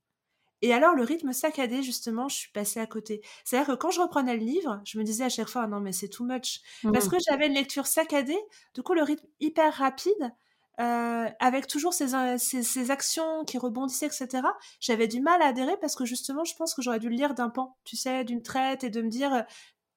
Et 0.61 0.73
alors, 0.73 0.93
le 0.95 1.03
rythme 1.03 1.33
saccadé, 1.33 1.81
justement, 1.83 2.29
je 2.29 2.35
suis 2.37 2.51
passée 2.51 2.79
à 2.79 2.85
côté. 2.87 3.21
C'est-à-dire 3.45 3.73
que 3.75 3.79
quand 3.79 3.89
je 3.91 4.01
reprenais 4.01 4.35
le 4.37 4.43
livre, 4.45 4.81
je 4.85 4.97
me 4.99 5.03
disais 5.03 5.23
à 5.25 5.29
chaque 5.29 5.49
fois, 5.49 5.63
«Ah 5.63 5.67
non, 5.67 5.79
mais 5.79 5.91
c'est 5.91 6.09
too 6.09 6.23
much. 6.25 6.61
Parce 6.91 7.07
Mmh. 7.07 7.09
que 7.09 7.17
j'avais 7.27 7.47
une 7.47 7.53
lecture 7.53 7.87
saccadée, 7.87 8.37
du 8.75 8.83
coup, 8.83 8.93
le 8.93 9.03
rythme 9.03 9.25
hyper 9.39 9.73
rapide, 9.73 10.31
euh, 10.79 11.27
avec 11.39 11.67
toujours 11.67 11.93
ces, 11.93 12.15
euh, 12.15 12.37
ces, 12.37 12.63
ces 12.63 12.91
actions 12.91 13.43
qui 13.45 13.57
rebondissaient, 13.57 14.07
etc. 14.07 14.55
J'avais 14.79 15.07
du 15.07 15.19
mal 15.21 15.41
à 15.41 15.47
adhérer 15.47 15.77
parce 15.79 15.95
que 15.95 16.05
justement, 16.05 16.43
je 16.43 16.55
pense 16.55 16.73
que 16.73 16.81
j'aurais 16.81 16.99
dû 16.99 17.09
le 17.09 17.15
lire 17.15 17.33
d'un 17.33 17.49
pan, 17.49 17.77
tu 17.83 17.95
sais, 17.97 18.23
d'une 18.23 18.41
traite 18.41 18.83
et 18.83 18.89
de 18.89 19.01
me 19.01 19.09
dire, 19.09 19.45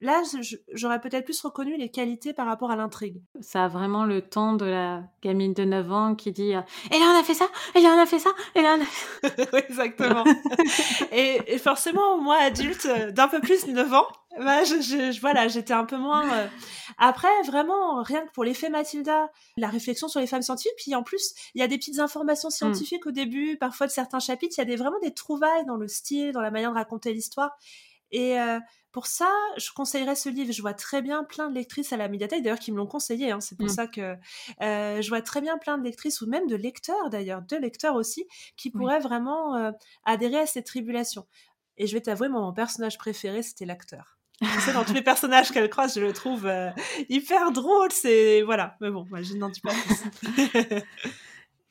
là, 0.05 0.23
j'aurais 0.73 1.01
peut-être 1.01 1.25
plus 1.25 1.40
reconnu 1.40 1.77
les 1.77 1.90
qualités 1.90 2.33
par 2.33 2.47
rapport 2.47 2.71
à 2.71 2.77
l'intrigue. 2.77 3.21
Ça 3.40 3.64
a 3.64 3.69
vraiment 3.69 4.05
le 4.05 4.23
ton 4.23 4.53
de 4.55 4.64
la 4.67 5.03
gamine 5.23 5.55
de 5.55 5.64
9 5.64 5.93
ans 5.93 6.14
qui 6.14 6.31
dit 6.33 6.55
euh, 6.55 6.61
Et 6.93 6.99
là, 6.99 7.12
on 7.14 7.19
a 7.21 7.25
fait 7.25 7.35
ça 7.35 7.47
Et 7.75 7.81
là, 7.81 7.95
on 7.97 8.01
a 8.01 8.07
fait 8.07 8.19
ça 8.19 8.31
Et 8.55 8.62
là, 8.62 8.77
on 8.79 8.83
a 8.83 8.85
fait... 9.31 9.49
Oui, 9.53 9.61
exactement. 9.69 10.25
et, 11.12 11.40
et 11.55 11.59
forcément, 11.59 12.19
moi, 12.19 12.37
adulte 12.37 12.87
euh, 12.87 13.11
d'un 13.11 13.29
peu 13.29 13.40
plus 13.40 13.67
de 13.67 13.73
9 13.73 13.93
ans, 13.95 14.07
bah, 14.38 14.64
je, 14.64 14.77
je- 14.81 15.12
je- 15.12 15.21
voilà, 15.21 15.49
j'étais 15.49 15.73
un 15.75 15.85
peu 15.85 15.97
moins. 15.97 16.29
euh. 16.33 16.47
Après, 16.99 17.29
vraiment, 17.47 18.03
rien 18.03 18.21
que 18.27 18.31
pour 18.33 18.45
l'effet 18.45 18.69
Mathilda, 18.69 19.31
la 19.57 19.69
réflexion 19.69 20.09
sur 20.09 20.21
les 20.21 20.27
femmes 20.27 20.43
scientifiques, 20.43 20.75
puis 20.77 20.95
en 20.95 21.03
plus, 21.03 21.35
il 21.55 21.61
y 21.61 21.64
a 21.64 21.69
des 21.69 21.79
petites 21.79 21.99
informations 21.99 22.51
scientifiques 22.51 23.07
au 23.07 23.11
début, 23.11 23.57
parfois 23.57 23.87
de 23.87 23.93
certains 23.93 24.21
chapitres, 24.21 24.55
il 24.59 24.61
y 24.61 24.62
a 24.62 24.64
des, 24.67 24.77
vraiment 24.77 24.99
des 25.03 25.12
trouvailles 25.14 25.64
dans 25.67 25.77
le 25.77 25.88
style, 25.88 26.33
dans 26.33 26.40
la 26.40 26.51
manière 26.51 26.71
de 26.71 26.77
raconter 26.77 27.12
l'histoire. 27.12 27.57
Et 28.12 28.38
euh, 28.38 28.59
pour 28.94 29.07
ça, 29.09 29.28
je 29.59 29.70
conseillerais 29.74 30.14
ce 30.14 30.28
livre. 30.30 30.52
Je 30.52 30.62
vois 30.62 30.72
très 30.72 31.02
bien 31.02 31.24
plein 31.24 31.50
de 31.50 31.54
lectrices 31.54 31.92
à 31.92 31.96
la 31.98 32.09
médiathèque, 32.09 32.42
d'ailleurs, 32.42 32.59
qui 32.59 32.72
me 32.72 32.78
l'ont 32.78 32.87
conseillé. 32.87 33.30
hein. 33.33 33.40
C'est 33.40 33.57
pour 33.59 33.66
Mm. 33.66 33.68
ça 33.70 33.87
que 33.88 34.16
euh, 34.62 35.02
je 35.02 35.09
vois 35.11 35.20
très 35.20 35.40
bien 35.42 35.59
plein 35.59 35.76
de 35.76 35.85
lectrices, 35.85 36.20
ou 36.22 36.26
même 36.26 36.46
de 36.46 36.57
lecteurs 36.57 37.11
d'ailleurs, 37.11 37.42
de 37.42 37.57
lecteurs 37.57 37.96
aussi, 37.96 38.24
qui 38.57 38.68
Oui. 38.68 38.80
pourraient 38.80 39.00
vraiment 39.00 39.57
euh, 39.57 39.72
adhérer 40.04 40.38
à 40.38 40.46
cette 40.46 40.66
tribulation. 40.66 41.26
Et 41.76 41.87
je 41.88 41.92
vais 41.94 42.00
t'avouer, 42.00 42.28
mon 42.28 42.52
personnage 42.54 42.96
préféré, 42.96 43.42
c'était 43.42 43.66
l'acteur. 43.66 44.16
Tu 44.40 44.61
sais, 44.61 44.72
dans 44.72 44.85
tous 44.85 44.94
les 44.94 45.02
personnages 45.02 45.50
qu'elle 45.52 45.68
croise, 45.70 45.94
je 45.94 46.00
le 46.00 46.12
trouve 46.12 46.46
euh, 46.46 46.70
hyper 47.09 47.50
drôle. 47.52 47.90
C'est 47.92 48.42
voilà. 48.42 48.76
Mais 48.80 48.90
bon, 48.90 49.07
moi, 49.11 49.22
je 49.22 49.35
n'en 49.35 49.48
dis 49.48 49.61
pas 49.61 49.70
plus. 49.72 50.83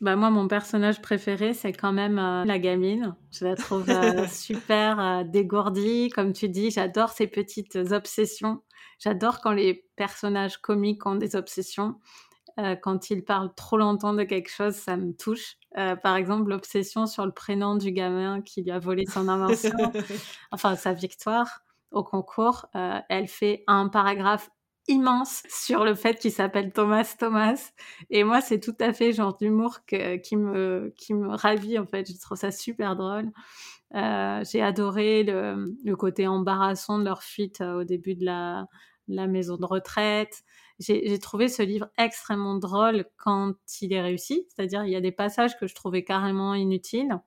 Bah 0.04 0.18
moi, 0.18 0.30
mon 0.30 0.50
personnage 0.50 1.02
préféré, 1.02 1.54
c'est 1.54 1.72
quand 1.72 1.94
même 1.94 2.20
euh, 2.20 2.44
la 2.44 2.60
gamine. 2.60 3.16
Je 3.32 3.46
la 3.46 3.56
trouve 3.56 3.90
euh, 3.90 4.28
super 4.30 5.00
euh, 5.00 5.24
dégourdie. 5.24 6.10
Comme 6.10 6.34
tu 6.34 6.50
dis, 6.50 6.72
j'adore 6.72 7.12
ses 7.12 7.26
petites 7.26 7.78
obsessions. 7.90 8.62
J'adore 9.00 9.40
quand 9.40 9.54
les 9.54 9.86
personnages 9.96 10.58
comiques 10.58 11.06
ont 11.06 11.16
des 11.16 11.38
obsessions. 11.38 11.96
Quand 12.84 13.10
ils 13.10 13.24
parlent 13.26 13.54
trop 13.56 13.78
longtemps 13.78 14.14
de 14.14 14.24
quelque 14.24 14.52
chose, 14.52 14.76
ça 14.76 14.96
me 14.96 15.14
touche. 15.14 15.56
Par 15.74 16.16
exemple, 16.16 16.52
l'obsession 16.52 17.08
sur 17.08 17.26
le 17.26 17.32
prénom 17.32 17.76
du 17.76 17.92
gamin 17.92 18.42
qui 18.42 18.62
lui 18.62 18.70
a 18.70 18.78
volé 18.78 19.06
son 19.08 19.28
invention, 19.28 19.72
enfin 20.52 20.76
sa 20.76 20.94
victoire 20.94 21.62
au 21.90 22.04
concours. 22.04 22.68
Elle 23.10 23.28
fait 23.28 23.64
un 23.66 23.88
paragraphe 23.88 24.52
immense 24.88 25.44
sur 25.50 25.84
le 25.84 25.96
fait 25.96 26.20
qu'il 26.20 26.32
s'appelle 26.32 26.72
Thomas 26.74 27.16
Thomas. 27.18 27.72
Et 28.10 28.24
moi, 28.24 28.42
c'est 28.42 28.60
tout 28.60 28.76
à 28.80 28.94
fait 28.94 29.14
genre 29.14 29.38
d'humour 29.38 29.80
qui, 29.86 30.36
me, 30.36 30.94
qui 30.98 31.14
me 31.14 31.30
ravit, 31.36 31.80
en 31.80 31.86
fait. 31.86 32.12
Je 32.12 32.20
trouve 32.20 32.38
ça 32.38 32.52
super 32.52 32.96
drôle. 32.96 33.32
Euh, 33.96 34.44
J'ai 34.50 34.62
adoré 34.62 35.24
le, 35.24 35.76
le 35.84 35.96
côté 35.96 36.28
embarrassant 36.28 37.00
de 37.00 37.06
leur 37.06 37.24
fuite 37.24 37.62
euh, 37.62 37.82
au 37.82 37.84
début 37.84 38.16
de 38.16 38.26
la, 38.26 38.68
la 39.08 39.28
maison 39.28 39.58
de 39.58 39.66
retraite. 39.66 40.44
J'ai 40.80 41.20
trouvé 41.20 41.48
ce 41.48 41.62
livre 41.62 41.88
extrêmement 41.98 42.56
drôle 42.56 43.06
quand 43.18 43.54
il 43.82 43.94
est 43.94 44.02
réussi. 44.02 44.48
C'est-à-dire, 44.50 44.84
il 44.84 44.92
y 44.92 44.96
a 44.96 45.02
des 45.02 45.12
passages 45.12 45.58
que 45.58 45.68
je 45.68 45.76
trouvais 45.76 46.04
carrément 46.04 46.56
inutiles. 46.56 47.20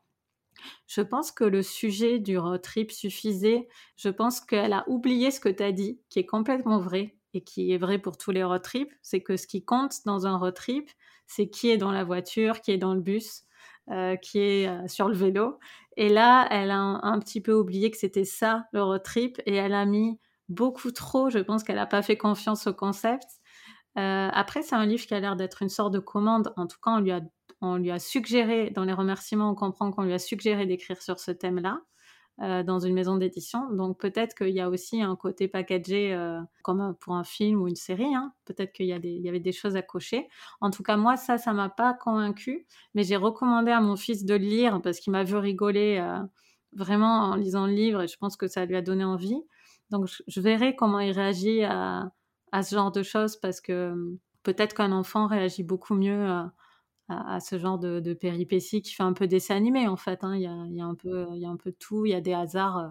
Je 0.86 1.00
pense 1.00 1.32
que 1.32 1.44
le 1.44 1.62
sujet 1.62 2.18
du 2.18 2.38
road 2.38 2.60
trip 2.60 2.90
suffisait. 2.90 3.68
Je 3.96 4.08
pense 4.08 4.40
qu'elle 4.40 4.72
a 4.72 4.84
oublié 4.88 5.30
ce 5.30 5.40
que 5.40 5.48
tu 5.48 5.62
as 5.62 5.72
dit, 5.72 6.00
qui 6.08 6.18
est 6.18 6.26
complètement 6.26 6.80
vrai 6.80 7.16
et 7.36 7.42
qui 7.42 7.72
est 7.72 7.78
vrai 7.78 7.98
pour 7.98 8.16
tous 8.16 8.30
les 8.30 8.42
road 8.42 8.62
trips. 8.62 8.92
C'est 9.02 9.20
que 9.20 9.36
ce 9.36 9.46
qui 9.46 9.64
compte 9.64 9.94
dans 10.04 10.26
un 10.26 10.36
road 10.36 10.54
trip, 10.54 10.90
c'est 11.26 11.48
qui 11.48 11.70
est 11.70 11.76
dans 11.76 11.92
la 11.92 12.04
voiture, 12.04 12.60
qui 12.60 12.72
est 12.72 12.78
dans 12.78 12.94
le 12.94 13.00
bus, 13.00 13.42
euh, 13.90 14.16
qui 14.16 14.38
est 14.38 14.68
euh, 14.68 14.88
sur 14.88 15.08
le 15.08 15.14
vélo. 15.14 15.58
Et 15.96 16.08
là, 16.08 16.48
elle 16.50 16.70
a 16.70 16.78
un, 16.78 17.18
petit 17.18 17.40
peu 17.40 17.52
oublié 17.52 17.90
que 17.90 17.98
c'était 17.98 18.24
ça, 18.24 18.66
le 18.72 18.82
road 18.82 19.02
trip, 19.02 19.40
et 19.46 19.54
elle 19.54 19.74
a 19.74 19.84
mis 19.84 20.18
beaucoup 20.48 20.90
trop. 20.90 21.30
Je 21.30 21.38
pense 21.38 21.62
qu'elle 21.62 21.76
n'a 21.76 21.86
pas 21.86 22.02
fait 22.02 22.16
confiance 22.16 22.66
au 22.66 22.74
concept. 22.74 23.28
Euh, 23.98 24.28
après, 24.32 24.62
c'est 24.62 24.74
un 24.74 24.86
livre 24.86 25.06
qui 25.06 25.14
a 25.14 25.20
l'air 25.20 25.36
d'être 25.36 25.62
une 25.62 25.68
sorte 25.68 25.92
de 25.92 25.98
commande. 25.98 26.52
En 26.56 26.66
tout 26.66 26.78
cas, 26.82 26.92
on 26.92 27.00
lui 27.00 27.12
a 27.12 27.20
on 27.62 27.76
lui 27.76 27.90
a 27.90 27.98
suggéré, 27.98 28.70
dans 28.70 28.84
les 28.84 28.92
remerciements, 28.92 29.50
on 29.50 29.54
comprend 29.54 29.90
qu'on 29.90 30.02
lui 30.02 30.12
a 30.12 30.18
suggéré 30.18 30.66
d'écrire 30.66 31.00
sur 31.00 31.18
ce 31.18 31.30
thème-là 31.30 31.80
euh, 32.42 32.62
dans 32.62 32.80
une 32.80 32.92
maison 32.92 33.16
d'édition. 33.16 33.70
Donc 33.72 33.98
peut-être 33.98 34.34
qu'il 34.34 34.50
y 34.50 34.60
a 34.60 34.68
aussi 34.68 35.00
un 35.00 35.16
côté 35.16 35.48
packagé 35.48 36.12
euh, 36.12 36.38
comme 36.62 36.94
pour 37.00 37.14
un 37.14 37.24
film 37.24 37.62
ou 37.62 37.66
une 37.66 37.76
série. 37.76 38.14
Hein. 38.14 38.34
Peut-être 38.44 38.74
qu'il 38.74 38.84
y, 38.84 38.92
avait 38.92 39.40
des 39.40 39.52
choses 39.52 39.74
à 39.74 39.80
cocher. 39.80 40.28
En 40.60 40.70
tout 40.70 40.82
cas, 40.82 40.98
moi, 40.98 41.16
ça, 41.16 41.38
ça 41.38 41.54
m'a 41.54 41.70
pas 41.70 41.94
convaincu. 41.94 42.66
Mais 42.94 43.04
j'ai 43.04 43.16
recommandé 43.16 43.70
à 43.70 43.80
mon 43.80 43.96
fils 43.96 44.26
de 44.26 44.34
le 44.34 44.44
lire 44.44 44.82
parce 44.82 45.00
qu'il 45.00 45.12
m'a 45.12 45.24
vu 45.24 45.36
rigoler 45.36 45.96
euh, 45.98 46.18
vraiment 46.72 47.30
en 47.30 47.36
lisant 47.36 47.66
le 47.66 47.72
livre 47.72 48.02
et 48.02 48.08
je 48.08 48.18
pense 48.18 48.36
que 48.36 48.48
ça 48.48 48.66
lui 48.66 48.76
a 48.76 48.82
donné 48.82 49.04
envie. 49.04 49.42
Donc 49.88 50.06
je, 50.06 50.22
je 50.26 50.40
verrai 50.42 50.76
comment 50.76 51.00
il 51.00 51.12
réagit 51.12 51.64
à, 51.64 52.12
à, 52.52 52.62
ce 52.62 52.74
genre 52.74 52.92
de 52.92 53.02
choses 53.02 53.36
parce 53.36 53.62
que 53.62 53.94
peut-être 54.42 54.74
qu'un 54.74 54.92
enfant 54.92 55.26
réagit 55.26 55.62
beaucoup 55.62 55.94
mieux. 55.94 56.44
À, 57.08 57.38
ce 57.38 57.56
genre 57.56 57.78
de, 57.78 58.00
de, 58.00 58.14
péripéties 58.14 58.82
qui 58.82 58.92
fait 58.92 59.04
un 59.04 59.12
peu 59.12 59.28
dessin 59.28 59.54
animé 59.54 59.86
en 59.86 59.96
fait. 59.96 60.24
Hein. 60.24 60.34
Il, 60.34 60.42
y 60.42 60.46
a, 60.46 60.66
il, 60.68 60.74
y 60.74 60.80
a 60.80 60.86
un 60.86 60.96
peu, 60.96 61.26
il 61.34 61.38
y 61.40 61.46
a 61.46 61.48
un 61.48 61.56
peu 61.56 61.70
tout, 61.70 62.04
il 62.04 62.10
y 62.10 62.14
a 62.14 62.20
des 62.20 62.32
hasards 62.32 62.78
euh, 62.78 62.88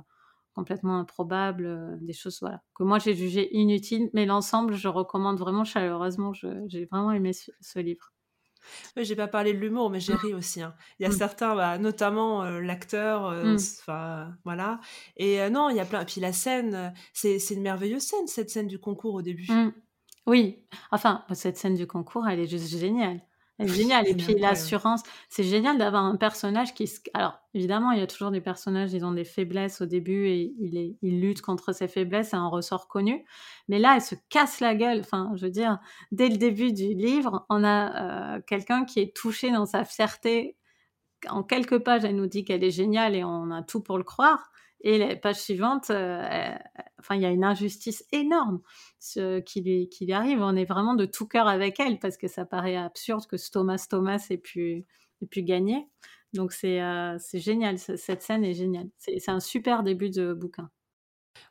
complètement 0.56 0.98
improbables, 1.00 1.66
euh, 1.66 1.98
des 2.00 2.14
choses 2.14 2.40
voilà, 2.40 2.62
que 2.76 2.84
moi 2.84 2.98
j'ai 2.98 3.14
jugé 3.14 3.54
inutiles, 3.56 4.10
mais 4.14 4.26
l'ensemble 4.26 4.74
je 4.74 4.88
recommande 4.88 5.38
vraiment 5.38 5.66
chaleureusement. 5.66 6.32
J'ai 6.34 6.86
vraiment 6.86 7.12
aimé 7.12 7.34
ce, 7.34 7.52
ce 7.60 7.80
livre. 7.80 8.14
Oui, 8.98 9.06
j'ai 9.06 9.16
pas 9.16 9.28
parlé 9.28 9.54
de 9.54 9.60
l'humour, 9.60 9.90
mais 9.90 10.00
j'ai 10.00 10.16
ri 10.16 10.34
aussi. 10.34 10.62
Hein. 10.62 10.74
Il 11.00 11.04
y 11.04 11.06
a 11.06 11.10
mmh. 11.10 11.18
certains, 11.18 11.56
bah, 11.56 11.78
notamment 11.78 12.44
euh, 12.44 12.60
l'acteur, 12.62 13.26
enfin 13.56 14.26
mmh. 14.26 14.38
voilà. 14.44 14.80
Et 15.18 15.42
euh, 15.42 15.50
non, 15.50 15.70
il 15.70 15.76
y 15.76 15.80
a 15.80 15.86
plein. 15.86 16.02
Et 16.02 16.06
puis 16.06 16.22
la 16.22 16.34
scène, 16.34 16.94
c'est 17.14 17.38
une 17.52 17.62
merveilleuse 17.62 18.02
scène, 18.02 18.28
cette 18.28 18.50
scène 18.50 18.68
du 18.68 18.80
concours 18.80 19.14
au 19.14 19.22
début. 19.22 19.52
Mmh. 19.52 19.74
Oui, 20.28 20.66
enfin 20.90 21.24
cette 21.34 21.58
scène 21.58 21.76
du 21.76 21.86
concours, 21.86 22.28
elle 22.28 22.40
est 22.40 22.48
juste 22.48 22.76
géniale. 22.76 23.22
C'est 23.60 23.68
génial. 23.68 24.08
Et 24.08 24.16
puis 24.16 24.36
l'assurance, 24.36 25.02
c'est 25.30 25.44
génial 25.44 25.78
d'avoir 25.78 26.04
un 26.04 26.18
personnage 26.18 26.74
qui. 26.74 26.92
Alors, 27.14 27.40
évidemment, 27.54 27.92
il 27.92 28.00
y 28.00 28.02
a 28.02 28.08
toujours 28.08 28.32
des 28.32 28.42
personnages, 28.42 28.94
ils 28.94 29.06
ont 29.06 29.14
des 29.14 29.24
faiblesses 29.24 29.80
au 29.80 29.86
début 29.86 30.28
et 30.28 30.54
ils, 30.60 30.78
est, 30.78 30.98
ils 31.02 31.22
luttent 31.22 31.42
contre 31.42 31.72
ces 31.72 31.88
faiblesses, 31.88 32.32
c'est 32.32 32.36
un 32.36 32.50
ressort 32.50 32.90
connu. 32.90 33.26
Mais 33.70 33.80
là, 33.80 33.94
elle 33.96 34.02
se 34.02 34.16
casse 34.30 34.60
la 34.60 34.76
gueule. 34.76 35.00
Enfin, 35.00 35.32
je 35.36 35.46
veux 35.46 35.52
dire, 35.52 35.80
dès 36.12 36.28
le 36.28 36.36
début 36.38 36.74
du 36.74 36.94
livre, 36.94 37.46
on 37.50 37.64
a 37.64 38.36
euh, 38.36 38.42
quelqu'un 38.46 38.84
qui 38.84 39.00
est 39.00 39.16
touché 39.16 39.52
dans 39.52 39.66
sa 39.66 39.86
fierté. 39.86 40.58
En 41.30 41.42
quelques 41.42 41.80
pages, 41.80 42.04
elle 42.04 42.18
nous 42.18 42.28
dit 42.28 42.44
qu'elle 42.44 42.64
est 42.64 42.72
géniale 42.72 43.16
et 43.16 43.24
on 43.24 43.52
a 43.52 43.64
tout 43.64 43.82
pour 43.82 43.98
le 43.98 44.04
croire. 44.04 44.52
Et 44.82 44.98
les 44.98 45.16
pages 45.16 45.40
suivantes, 45.40 45.90
euh, 45.92 46.54
enfin, 47.06 47.16
il 47.16 47.22
y 47.22 47.26
a 47.26 47.32
une 47.32 47.44
injustice 47.44 48.06
énorme 48.12 48.62
ce, 49.00 49.40
qui, 49.40 49.62
lui, 49.62 50.12
arrive. 50.14 50.42
On 50.42 50.56
est 50.56 50.66
vraiment 50.66 50.96
de 50.96 51.06
tout 51.06 51.28
cœur 51.28 51.48
avec 51.48 51.80
elle 51.80 52.00
parce 52.00 52.18
que 52.18 52.28
ça 52.28 52.46
paraît 52.46 52.76
absurde 52.76 53.26
que 53.28 53.36
Thomas 53.52 53.86
Thomas 53.90 54.26
ait 54.30 54.38
pu, 54.38 54.86
ait 55.22 55.28
pu 55.28 55.44
gagner. 55.44 55.88
Donc 56.34 56.52
c'est 56.52 56.82
euh, 56.82 57.18
génial, 57.34 57.80
cette 57.80 58.22
scène 58.22 58.44
est 58.44 58.54
géniale. 58.54 58.90
C'est 58.98 59.30
un 59.30 59.40
super 59.40 59.84
début 59.84 60.10
de 60.10 60.34
bouquin. 60.34 60.70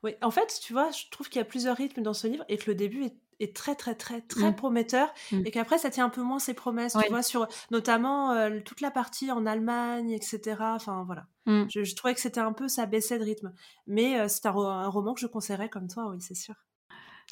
Oui, 0.02 0.14
en 0.22 0.30
fait, 0.30 0.60
tu 0.62 0.72
vois, 0.72 0.90
je 0.90 1.04
trouve 1.10 1.28
qu'il 1.28 1.38
y 1.38 1.42
a 1.42 1.46
plusieurs 1.46 1.76
rythmes 1.76 2.02
dans 2.02 2.14
ce 2.14 2.26
livre 2.26 2.44
et 2.48 2.58
que 2.58 2.70
le 2.70 2.74
début 2.74 3.04
est 3.04 3.16
est 3.40 3.54
très 3.54 3.74
très 3.74 3.94
très 3.94 4.20
très 4.20 4.50
mmh. 4.50 4.56
prometteur 4.56 5.12
mmh. 5.32 5.42
et 5.44 5.50
qu'après 5.50 5.78
ça 5.78 5.90
tient 5.90 6.06
un 6.06 6.10
peu 6.10 6.22
moins 6.22 6.38
ses 6.38 6.54
promesses, 6.54 6.94
oui. 6.94 7.02
tu 7.04 7.10
vois, 7.10 7.22
sur 7.22 7.48
notamment 7.70 8.32
euh, 8.32 8.60
toute 8.64 8.80
la 8.80 8.90
partie 8.90 9.30
en 9.30 9.46
Allemagne, 9.46 10.10
etc. 10.10 10.56
Enfin 10.60 11.04
voilà. 11.04 11.26
Mmh. 11.46 11.64
Je, 11.68 11.84
je, 11.84 11.94
trouvais 11.94 12.14
que 12.14 12.20
c'était 12.20 12.40
un 12.40 12.52
peu, 12.52 12.68
ça 12.68 12.86
baissait 12.86 13.18
de 13.18 13.24
rythme. 13.24 13.52
Mais 13.86 14.18
euh, 14.18 14.28
c'est 14.28 14.46
un, 14.46 14.52
un, 14.52 14.88
roman 14.88 15.14
que 15.14 15.20
je 15.20 15.26
conseillerais 15.26 15.68
comme 15.68 15.88
toi, 15.88 16.08
oui, 16.08 16.16
c'est 16.20 16.36
sûr. 16.36 16.54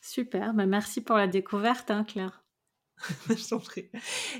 Super, 0.02 0.54
bah 0.54 0.66
merci 0.66 1.00
pour 1.00 1.16
la 1.16 1.26
découverte, 1.26 1.90
hein, 1.90 2.04
Claire. 2.04 2.41
je 3.28 3.48
t'en 3.48 3.58
prie. 3.58 3.88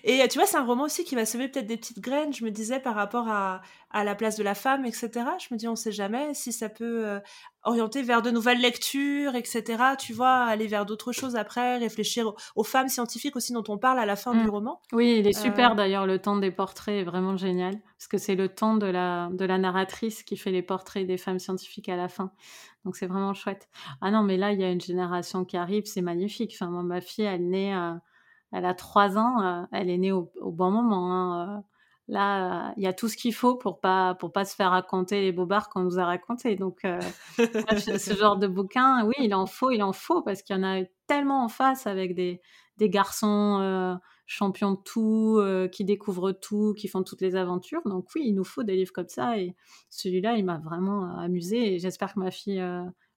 Et 0.05 0.27
tu 0.29 0.39
vois, 0.39 0.47
c'est 0.47 0.57
un 0.57 0.65
roman 0.65 0.85
aussi 0.85 1.05
qui 1.05 1.15
va 1.15 1.25
semer 1.27 1.49
peut-être 1.49 1.67
des 1.67 1.77
petites 1.77 2.01
graines, 2.01 2.33
je 2.33 2.45
me 2.45 2.51
disais, 2.51 2.81
par 2.81 2.95
rapport 2.95 3.29
à, 3.29 3.63
à 3.93 4.05
la 4.05 4.15
place 4.15 4.37
de 4.37 4.43
la 4.43 4.55
femme, 4.55 4.85
etc. 4.87 5.11
Je 5.39 5.53
me 5.53 5.57
dis, 5.57 5.69
on 5.69 5.73
ne 5.73 5.77
sait 5.77 5.93
jamais 5.93 6.33
si 6.35 6.53
ça 6.53 6.69
peut 6.69 7.07
euh, 7.07 7.21
orienter 7.63 8.03
vers 8.03 8.23
de 8.23 8.31
nouvelles 8.31 8.61
lectures, 8.61 9.35
etc. 9.35 9.63
Tu 9.99 10.13
vois, 10.13 10.45
aller 10.45 10.67
vers 10.67 10.87
d'autres 10.87 11.13
choses 11.13 11.37
après, 11.37 11.79
réfléchir 11.79 12.29
aux, 12.29 12.37
aux, 12.57 12.65
femmes 12.65 12.89
scientifiques 12.89 13.37
aussi 13.37 13.53
dont 13.53 13.65
on 13.69 13.79
parle 13.79 13.99
à 13.99 14.07
la 14.07 14.17
fin 14.17 14.33
mmh. 14.33 14.43
du 14.43 14.49
roman. 14.49 14.81
Oui, 14.93 15.17
il 15.19 15.27
est 15.27 15.39
super 15.39 15.73
euh... 15.73 15.75
d'ailleurs, 15.75 16.07
le 16.07 16.19
ton 16.19 16.37
des 16.37 16.51
portraits 16.51 17.03
est 17.03 17.05
vraiment 17.05 17.37
génial, 17.37 17.75
parce 17.99 18.09
que 18.09 18.19
c'est 18.19 18.35
le 18.35 18.49
ton 18.49 18.77
de 18.77 18.87
la, 18.87 19.29
de 19.33 19.45
la 19.45 19.59
narratrice 19.59 20.23
qui 20.23 20.37
fait 20.37 20.53
les 20.53 20.63
portraits 20.63 21.07
des 21.07 21.19
femmes 21.19 21.39
scientifiques 21.39 21.89
à 21.89 21.97
la 21.97 22.09
fin. 22.09 22.33
Donc 22.85 22.97
c'est 22.97 23.07
vraiment 23.07 23.35
chouette. 23.35 23.69
Ah 24.01 24.11
non, 24.11 24.23
mais 24.23 24.37
là, 24.37 24.53
il 24.53 24.61
y 24.61 24.65
a 24.65 24.71
une 24.71 24.81
génération 24.81 25.45
qui 25.45 25.57
arrive, 25.57 25.85
c'est 25.85 26.03
magnifique. 26.03 26.53
Enfin, 26.55 26.71
moi, 26.71 26.83
ma 26.83 27.01
fille, 27.01 27.25
elle 27.25 27.49
naît... 27.49 27.73
À 27.73 28.01
elle 28.53 28.65
a 28.65 28.75
trois 28.75 29.17
ans, 29.19 29.43
euh, 29.43 29.63
elle 29.73 29.91
est 29.91 29.99
née 29.99 30.13
au, 30.13 30.31
bon 30.41 30.71
moment. 30.71 31.13
Hein, 31.13 31.65
là, 32.09 32.75
il 32.77 32.83
y 32.83 32.87
a 32.87 32.93
tout 32.93 33.09
ce 33.09 33.17
qu'il 33.17 33.35
faut 33.35 33.57
pour 33.57 33.81
pas 33.81 34.15
pour 34.17 34.33
pas 34.33 34.45
se 34.45 34.55
faire 34.55 34.71
raconter 34.71 35.23
les 35.23 35.33
bobards 35.33 35.69
qu'on 35.69 35.81
nous 35.81 35.99
a 35.99 36.05
racontés. 36.05 36.57
Donc, 36.57 36.81
ce 37.37 38.17
genre 38.19 38.37
de 38.37 38.47
bouquin, 38.47 39.07
oui, 39.07 39.15
il 39.21 39.35
en 39.35 39.47
faut, 39.47 39.71
il 39.71 39.83
en 39.83 39.93
faut 39.93 40.23
parce 40.23 40.43
qu'il 40.43 40.57
y 40.57 40.59
en 40.59 40.65
a 40.65 40.83
tellement 41.07 41.45
en 41.45 41.49
face 41.49 41.87
avec 41.87 42.15
des 42.15 42.41
des 42.79 42.91
garçons 42.91 43.99
champions 44.27 44.73
de 44.73 44.81
tout, 44.83 45.41
qui 45.71 45.85
découvrent 45.85 46.33
tout, 46.33 46.75
qui 46.77 46.89
font 46.89 47.03
toutes 47.03 47.21
les 47.21 47.37
aventures. 47.37 47.83
Donc 47.85 48.09
oui, 48.15 48.23
il 48.27 48.35
nous 48.35 48.45
faut 48.45 48.63
des 48.63 48.77
livres 48.77 48.93
comme 48.93 49.09
ça. 49.09 49.39
Et 49.39 49.55
celui-là, 49.91 50.37
il 50.37 50.45
m'a 50.45 50.59
vraiment 50.59 51.17
amusé. 51.19 51.75
Et 51.75 51.79
j'espère 51.79 52.15
que 52.15 52.21
ma 52.21 52.31
fille 52.31 52.63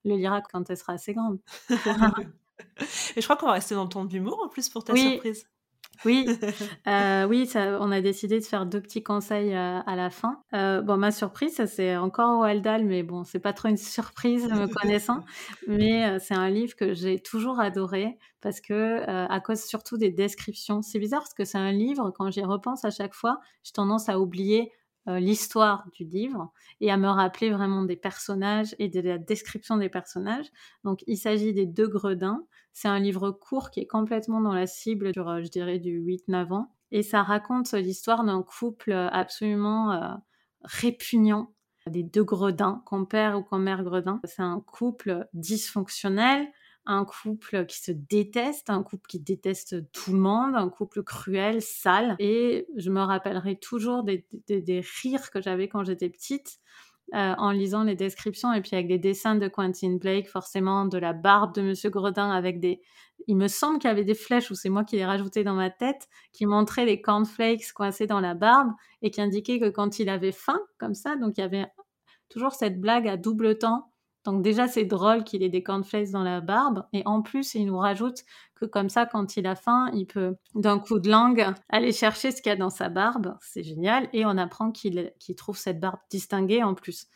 le 0.06 0.16
lira 0.16 0.42
quand 0.42 0.70
elle 0.70 0.78
sera 0.78 0.94
assez 0.94 1.14
grande. 1.14 1.40
et 3.16 3.22
je 3.22 3.24
crois 3.24 3.36
qu'on 3.36 3.48
va 3.48 3.54
rester 3.54 3.76
dans 3.76 3.88
ton 3.88 4.08
humour 4.08 4.42
en 4.44 4.50
plus 4.50 4.70
pour 4.70 4.84
ta 4.84 4.96
surprise. 4.96 5.48
Oui, 6.04 6.28
euh, 6.88 7.26
oui 7.26 7.48
ça, 7.48 7.78
on 7.80 7.92
a 7.92 8.02
décidé 8.02 8.40
de 8.40 8.46
faire 8.46 8.66
deux 8.66 8.82
petits 8.82 9.04
conseils 9.04 9.54
euh, 9.54 9.80
à 9.86 9.96
la 9.96 10.10
fin. 10.10 10.42
Euh, 10.54 10.82
bon, 10.82 10.98
ma 10.98 11.12
surprise, 11.12 11.64
c'est 11.66 11.96
encore 11.96 12.40
Roald 12.40 12.62
Dahl, 12.62 12.84
mais 12.84 13.04
bon, 13.04 13.24
c'est 13.24 13.40
pas 13.40 13.54
trop 13.54 13.70
une 13.70 13.78
surprise 13.78 14.48
me 14.50 14.68
connaissant. 14.68 15.22
mais 15.68 16.20
c'est 16.20 16.36
un 16.36 16.50
livre 16.50 16.76
que 16.76 16.94
j'ai 16.94 17.20
toujours 17.20 17.60
adoré 17.60 18.18
parce 18.42 18.62
que, 18.62 19.02
à 19.08 19.40
cause 19.40 19.64
surtout 19.64 19.98
des 19.98 20.12
descriptions, 20.12 20.82
c'est 20.82 21.00
bizarre 21.00 21.22
parce 21.22 21.34
que 21.34 21.46
c'est 21.46 21.58
un 21.58 21.72
livre, 21.72 22.12
quand 22.12 22.30
j'y 22.30 22.44
repense 22.44 22.84
à 22.86 22.92
chaque 22.92 23.14
fois, 23.14 23.40
j'ai 23.64 23.72
tendance 23.72 24.10
à 24.10 24.20
oublier 24.20 24.72
l'histoire 25.08 25.88
du 25.94 26.04
livre 26.04 26.52
et 26.82 26.92
à 26.92 26.98
me 26.98 27.08
rappeler 27.08 27.52
vraiment 27.52 27.84
des 27.84 27.96
personnages 27.96 28.76
et 28.80 28.90
de 28.90 29.00
la 29.02 29.18
description 29.18 29.78
des 29.78 29.90
personnages. 29.90 30.48
Donc, 30.84 31.04
il 31.08 31.18
s'agit 31.18 31.54
des 31.54 31.66
deux 31.66 31.88
gredins. 31.88 32.46
C'est 32.74 32.88
un 32.88 33.00
livre 33.00 33.32
court 33.32 33.72
qui 33.72 33.80
est 33.80 33.88
complètement 33.88 34.42
dans 34.42 34.54
la 34.54 34.68
cible, 34.68 35.14
sur, 35.14 35.30
euh, 35.30 35.42
je 35.42 35.50
dirais, 35.50 35.80
du 35.80 36.00
8-9 36.00 36.52
ans. 36.52 36.72
Et 36.92 37.04
ça 37.04 37.24
raconte 37.24 37.72
l'histoire 37.74 38.24
d'un 38.24 38.44
couple 38.44 38.92
euh, 38.92 39.08
absolument 39.10 39.92
euh, 39.92 40.14
répugnant, 40.62 41.54
des 41.88 42.04
deux 42.04 42.24
gredins, 42.24 42.82
compère 42.86 43.42
ou 43.52 43.58
mère 43.58 43.84
gredin. 43.84 44.20
C'est 44.24 44.42
un 44.42 44.60
couple 44.60 45.28
dysfonctionnel, 45.34 46.48
un 46.86 47.06
couple 47.06 47.66
qui 47.66 47.80
se 47.80 47.92
déteste, 47.92 48.70
un 48.70 48.84
couple 48.84 49.08
qui 49.08 49.20
déteste 49.20 49.92
tout 49.92 50.14
le 50.14 50.20
monde, 50.20 50.56
un 50.56 50.70
couple 50.70 51.04
cruel, 51.04 51.62
sale. 51.62 52.16
Et 52.20 52.68
je 52.78 52.90
me 52.90 53.02
rappellerai 53.02 53.58
toujours 53.58 54.04
des 54.04 54.84
rires 55.02 55.32
que 55.32 55.42
j'avais 55.42 55.68
quand 55.68 55.84
j'étais 55.84 56.10
petite 56.10 56.60
euh, 57.14 57.36
en 57.38 57.52
lisant 57.52 57.84
les 57.84 57.96
descriptions 57.96 58.52
et 58.52 58.62
puis 58.62 58.72
avec 58.74 58.88
des 58.88 58.98
dessins 58.98 59.36
de 59.36 59.48
Quentin 59.48 59.98
Blake, 59.98 60.28
forcément 60.28 60.86
de 60.86 60.98
la 60.98 61.14
barbe 61.14 61.54
de 61.54 61.62
Monsieur 61.62 61.92
Gredin 61.92 62.32
avec 62.32 62.60
des. 62.60 62.82
Il 63.28 63.38
me 63.38 63.48
semble 63.48 63.78
qu'il 63.78 63.90
y 63.90 63.92
avait 63.92 64.04
des 64.04 64.16
flèches, 64.16 64.50
ou 64.50 64.56
c'est 64.56 64.70
moi 64.70 64.84
qui 64.84 64.96
les 64.96 65.06
rajouté 65.06 65.44
dans 65.44 65.54
ma 65.54 65.70
tête, 65.70 66.10
qui 66.34 66.48
montraient 66.48 66.86
les 66.86 67.02
cornflakes 67.02 67.74
coincés 67.74 68.08
dans 68.08 68.20
la 68.20 68.34
barbe 68.34 68.72
et 69.04 69.12
qui 69.12 69.22
indiquaient 69.22 69.60
que 69.60 69.70
quand 69.70 70.00
il 70.00 70.10
avait 70.10 70.32
faim, 70.32 70.60
comme 70.80 70.96
ça, 70.96 71.16
donc 71.16 71.38
il 71.38 71.42
y 71.42 71.44
avait 71.44 71.68
toujours 72.28 72.54
cette 72.54 72.82
blague 72.82 73.08
à 73.08 73.18
double 73.18 73.60
temps 73.60 73.92
donc 74.26 74.42
déjà, 74.42 74.68
c'est 74.68 74.86
drôle 74.86 75.24
qu'il 75.24 75.44
ait 75.44 75.50
des 75.50 75.64
cornflakes 75.64 76.12
dans 76.12 76.24
la 76.24 76.42
barbe. 76.42 76.86
Et 76.94 77.04
en 77.06 77.22
plus, 77.22 77.54
il 77.54 77.66
nous 77.68 77.78
rajoute 77.78 78.24
que 78.56 78.66
comme 78.66 78.90
ça, 78.90 79.06
quand 79.06 79.38
il 79.38 79.46
a 79.46 79.56
faim, 79.56 79.90
il 79.94 80.08
peut, 80.08 80.36
d'un 80.56 80.80
coup 80.80 81.00
de 81.00 81.10
langue, 81.10 81.46
aller 81.70 81.92
chercher 81.92 82.32
ce 82.32 82.42
qu'il 82.42 82.50
y 82.50 82.54
a 82.54 82.56
dans 82.56 82.72
sa 82.72 82.90
barbe. 82.90 83.38
C'est 83.42 83.64
génial. 83.64 84.10
Et 84.14 84.26
on 84.26 84.38
apprend 84.38 84.72
qu'il 84.72 85.14
trouve 85.38 85.58
cette 85.58 85.80
barbe 85.80 86.00
distinguée 86.10 86.64
en 86.64 86.74
plus. 86.74 87.08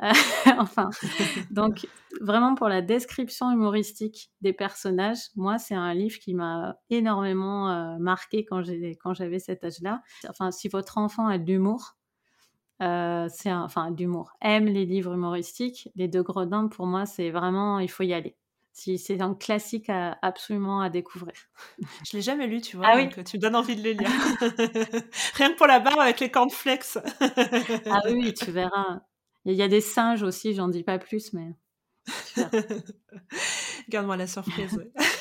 enfin, 0.58 0.88
donc 1.50 1.86
vraiment 2.22 2.54
pour 2.54 2.68
la 2.68 2.80
description 2.80 3.52
humoristique 3.52 4.30
des 4.40 4.54
personnages, 4.54 5.28
moi, 5.36 5.58
c'est 5.58 5.74
un 5.74 5.92
livre 5.92 6.18
qui 6.18 6.34
m'a 6.34 6.76
énormément 6.88 7.70
euh, 7.70 7.98
marqué 7.98 8.46
quand 8.46 8.62
j'avais 8.62 9.38
cet 9.38 9.64
âge-là. 9.64 10.02
Enfin, 10.28 10.50
si 10.50 10.68
votre 10.68 10.96
enfant 10.96 11.26
a 11.26 11.36
de 11.36 11.44
l'humour, 11.44 11.96
euh, 12.82 13.28
c'est 13.30 13.52
enfin 13.52 13.90
d'humour, 13.90 14.32
aime 14.40 14.66
les 14.66 14.86
livres 14.86 15.14
humoristiques. 15.14 15.88
Les 15.96 16.08
deux 16.08 16.22
gredins, 16.22 16.68
pour 16.68 16.86
moi, 16.86 17.06
c'est 17.06 17.30
vraiment, 17.30 17.78
il 17.78 17.90
faut 17.90 18.02
y 18.02 18.12
aller. 18.12 18.36
Si, 18.72 18.98
c'est 18.98 19.20
un 19.20 19.34
classique 19.34 19.90
absolument 20.22 20.80
à 20.80 20.90
découvrir. 20.90 21.34
Je 22.10 22.16
l'ai 22.16 22.22
jamais 22.22 22.46
lu, 22.46 22.60
tu 22.60 22.76
vois, 22.76 22.86
ah 22.88 23.02
donc 23.02 23.14
oui. 23.16 23.24
tu 23.24 23.36
me 23.36 23.42
donnes 23.42 23.56
envie 23.56 23.76
de 23.76 23.82
le 23.82 23.90
lire. 23.92 24.08
Rien 25.34 25.52
que 25.52 25.56
pour 25.56 25.66
la 25.66 25.80
barre 25.80 26.00
avec 26.00 26.20
les 26.20 26.30
cornflakes. 26.30 26.98
ah 27.90 28.00
oui, 28.06 28.32
tu 28.32 28.50
verras. 28.50 29.00
Il 29.44 29.54
y 29.54 29.62
a 29.62 29.68
des 29.68 29.80
singes 29.80 30.22
aussi, 30.22 30.54
j'en 30.54 30.68
dis 30.68 30.84
pas 30.84 30.98
plus, 30.98 31.32
mais 31.32 31.54
Garde-moi 33.88 34.16
la 34.16 34.26
surprise. 34.26 34.78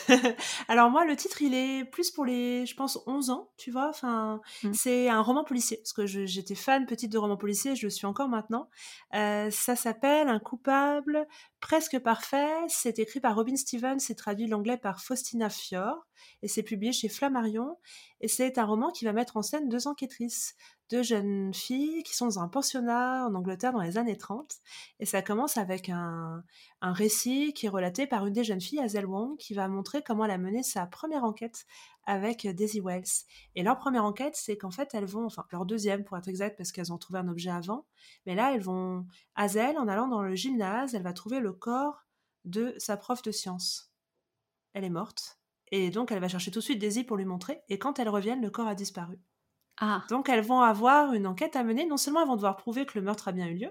Alors 0.68 0.90
moi, 0.90 1.06
le 1.06 1.16
titre, 1.16 1.42
il 1.42 1.54
est 1.54 1.86
plus 1.86 2.12
pour 2.12 2.26
les, 2.26 2.66
je 2.66 2.76
pense, 2.76 3.00
11 3.06 3.30
ans, 3.30 3.50
tu 3.58 3.72
vois. 3.72 3.90
Enfin, 3.90 4.42
mmh. 4.64 4.74
c'est 4.74 5.10
un 5.10 5.22
roman 5.22 5.44
policier, 5.44 5.78
parce 5.78 5.94
que 5.94 6.06
j'étais 6.06 6.56
fan 6.56 6.86
petite 6.86 7.12
de 7.12 7.18
romans 7.18 7.38
policiers, 7.38 7.76
je 7.76 7.86
le 7.86 7.90
suis 7.90 8.06
encore 8.06 8.30
maintenant. 8.30 8.70
Euh, 9.14 9.50
ça 9.52 9.76
s'appelle 9.76 10.28
Un 10.28 10.40
coupable 10.40 11.28
presque 11.60 12.00
parfait. 12.00 12.50
C'est 12.68 13.00
écrit 13.00 13.20
par 13.20 13.36
Robin 13.36 13.56
Stevens, 13.56 14.00
c'est 14.00 14.16
traduit 14.16 14.46
de 14.46 14.52
l'anglais 14.52 14.78
par 14.78 15.02
Faustina 15.02 15.50
Fior, 15.50 16.08
et 16.42 16.48
c'est 16.48 16.64
publié 16.64 16.92
chez 16.92 17.10
Flammarion. 17.10 17.78
Et 18.22 18.28
c'est 18.28 18.58
un 18.58 18.66
roman 18.66 18.92
qui 18.92 19.06
va 19.06 19.14
mettre 19.14 19.38
en 19.38 19.42
scène 19.42 19.70
deux 19.70 19.88
enquêtrices, 19.88 20.56
deux 20.90 21.04
jeunes 21.04 21.54
filles 21.54 22.04
qui 22.04 22.16
sont 22.16 22.26
dans 22.26 22.40
un 22.40 22.48
pensionnat 22.48 23.26
en 23.26 23.36
Angleterre 23.36 23.74
dans 23.74 23.82
les 23.82 23.98
années 23.98 24.18
30. 24.18 24.56
Et 25.00 25.06
ça 25.06 25.22
commence 25.22 25.58
avec 25.58 25.90
un, 25.90 26.44
un 26.82 26.94
récit 26.94 27.54
qui 27.54 27.68
est 27.68 27.70
relaté 27.70 28.08
par 28.08 28.26
une 28.26 28.34
des 28.34 28.44
jeunes 28.44 28.62
filles, 28.62 28.80
Hazel 28.80 29.06
Wong, 29.06 29.38
qui 29.38 29.54
va 29.54 29.68
montrer 29.68 30.02
comment 30.02 30.26
elle 30.26 30.32
a 30.32 30.38
mené 30.38 30.64
sa 30.64 30.86
première 30.86 31.24
enquête 31.24 31.66
avec 32.10 32.48
Daisy 32.48 32.82
Wells. 32.82 33.26
Et 33.56 33.62
leur 33.62 33.78
première 33.78 34.04
enquête, 34.04 34.36
c'est 34.36 34.58
qu'en 34.58 34.72
fait, 34.72 34.90
elles 34.94 35.06
vont, 35.06 35.26
enfin, 35.26 35.46
leur 35.52 35.66
deuxième 35.66 36.04
pour 36.04 36.18
être 36.18 36.28
exact, 36.28 36.58
parce 36.58 36.72
qu'elles 36.72 36.92
ont 36.92 36.98
trouvé 36.98 37.20
un 37.20 37.28
objet 37.28 37.52
avant, 37.52 37.86
mais 38.26 38.34
là, 38.34 38.52
elles 38.54 38.62
vont, 38.62 39.06
Hazel, 39.36 39.78
en 39.78 39.88
allant 39.88 40.08
dans 40.08 40.24
le 40.24 40.36
gymnase, 40.36 40.96
elle 40.96 41.04
va 41.04 41.14
trouver 41.14 41.40
le 41.40 41.54
corps 41.54 42.08
de 42.46 42.74
sa 42.78 42.98
prof 42.98 43.22
de 43.22 43.32
sciences. 43.32 43.94
Elle 44.74 44.86
est 44.86 44.90
morte. 44.90 45.40
Et 45.72 45.92
donc, 45.92 46.12
elle 46.12 46.20
va 46.20 46.28
chercher 46.28 46.50
tout 46.50 46.60
de 46.60 46.64
suite 46.64 46.80
Daisy 46.80 47.04
pour 47.04 47.16
lui 47.16 47.26
montrer. 47.26 47.62
Et 47.70 47.78
quand 47.78 48.00
elles 48.00 48.10
reviennent, 48.10 48.42
le 48.42 48.50
corps 48.50 48.68
a 48.68 48.76
disparu. 48.76 49.20
Ah. 49.80 50.04
Donc 50.10 50.28
elles 50.28 50.44
vont 50.44 50.62
avoir 50.62 51.14
une 51.14 51.28
enquête 51.28 51.56
à 51.56 51.64
mener. 51.64 51.86
Non 51.86 51.98
seulement 51.98 52.22
elles 52.22 52.28
vont 52.28 52.36
devoir 52.36 52.58
prouver 52.58 52.86
que 52.86 52.98
le 52.98 53.06
meurtre 53.06 53.28
a 53.28 53.32
bien 53.32 53.48
eu 53.48 53.56
lieu, 53.56 53.70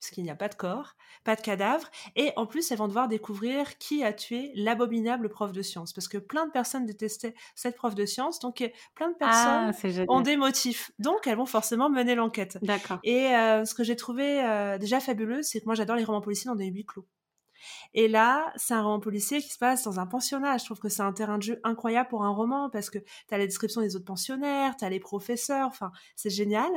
parce 0.00 0.10
qu'il 0.10 0.24
n'y 0.24 0.30
a 0.30 0.34
pas 0.34 0.48
de 0.48 0.54
corps, 0.54 0.94
pas 1.24 1.36
de 1.36 1.40
cadavre, 1.40 1.88
et 2.14 2.32
en 2.36 2.46
plus 2.46 2.70
elles 2.70 2.78
vont 2.78 2.88
devoir 2.88 3.08
découvrir 3.08 3.78
qui 3.78 4.04
a 4.04 4.12
tué 4.12 4.52
l'abominable 4.54 5.28
prof 5.28 5.52
de 5.52 5.62
sciences, 5.62 5.92
parce 5.92 6.08
que 6.08 6.18
plein 6.18 6.46
de 6.46 6.52
personnes 6.52 6.86
détestaient 6.86 7.34
cette 7.54 7.76
prof 7.76 7.94
de 7.94 8.06
sciences, 8.06 8.38
donc 8.38 8.60
euh, 8.60 8.68
plein 8.94 9.10
de 9.10 9.16
ah, 9.20 9.72
personnes 9.72 10.04
ont 10.08 10.20
des 10.20 10.36
motifs, 10.36 10.90
donc 10.98 11.26
elles 11.26 11.36
vont 11.36 11.46
forcément 11.46 11.90
mener 11.90 12.14
l'enquête. 12.14 12.58
D'accord. 12.62 12.98
Et 13.04 13.34
euh, 13.34 13.64
ce 13.64 13.74
que 13.74 13.84
j'ai 13.84 13.96
trouvé 13.96 14.42
euh, 14.44 14.78
déjà 14.78 15.00
fabuleux, 15.00 15.42
c'est 15.42 15.60
que 15.60 15.66
moi 15.66 15.74
j'adore 15.74 15.96
les 15.96 16.04
romans 16.04 16.20
policiers 16.20 16.48
dans 16.48 16.56
des 16.56 16.66
huis 16.66 16.84
clos. 16.84 17.06
Et 17.94 18.08
là, 18.08 18.52
c'est 18.56 18.74
un 18.74 18.82
roman 18.82 19.00
policier 19.00 19.40
qui 19.40 19.50
se 19.50 19.58
passe 19.58 19.84
dans 19.84 20.00
un 20.00 20.06
pensionnat. 20.06 20.58
Je 20.58 20.64
trouve 20.64 20.78
que 20.78 20.88
c'est 20.88 21.02
un 21.02 21.12
terrain 21.12 21.38
de 21.38 21.42
jeu 21.42 21.60
incroyable 21.64 22.08
pour 22.08 22.24
un 22.24 22.30
roman 22.30 22.70
parce 22.70 22.90
que 22.90 22.98
tu 22.98 23.34
as 23.34 23.38
la 23.38 23.46
description 23.46 23.80
des 23.80 23.96
autres 23.96 24.04
pensionnaires, 24.04 24.76
tu 24.76 24.84
as 24.84 24.90
les 24.90 25.00
professeurs, 25.00 25.66
enfin, 25.66 25.92
c'est 26.14 26.30
génial. 26.30 26.70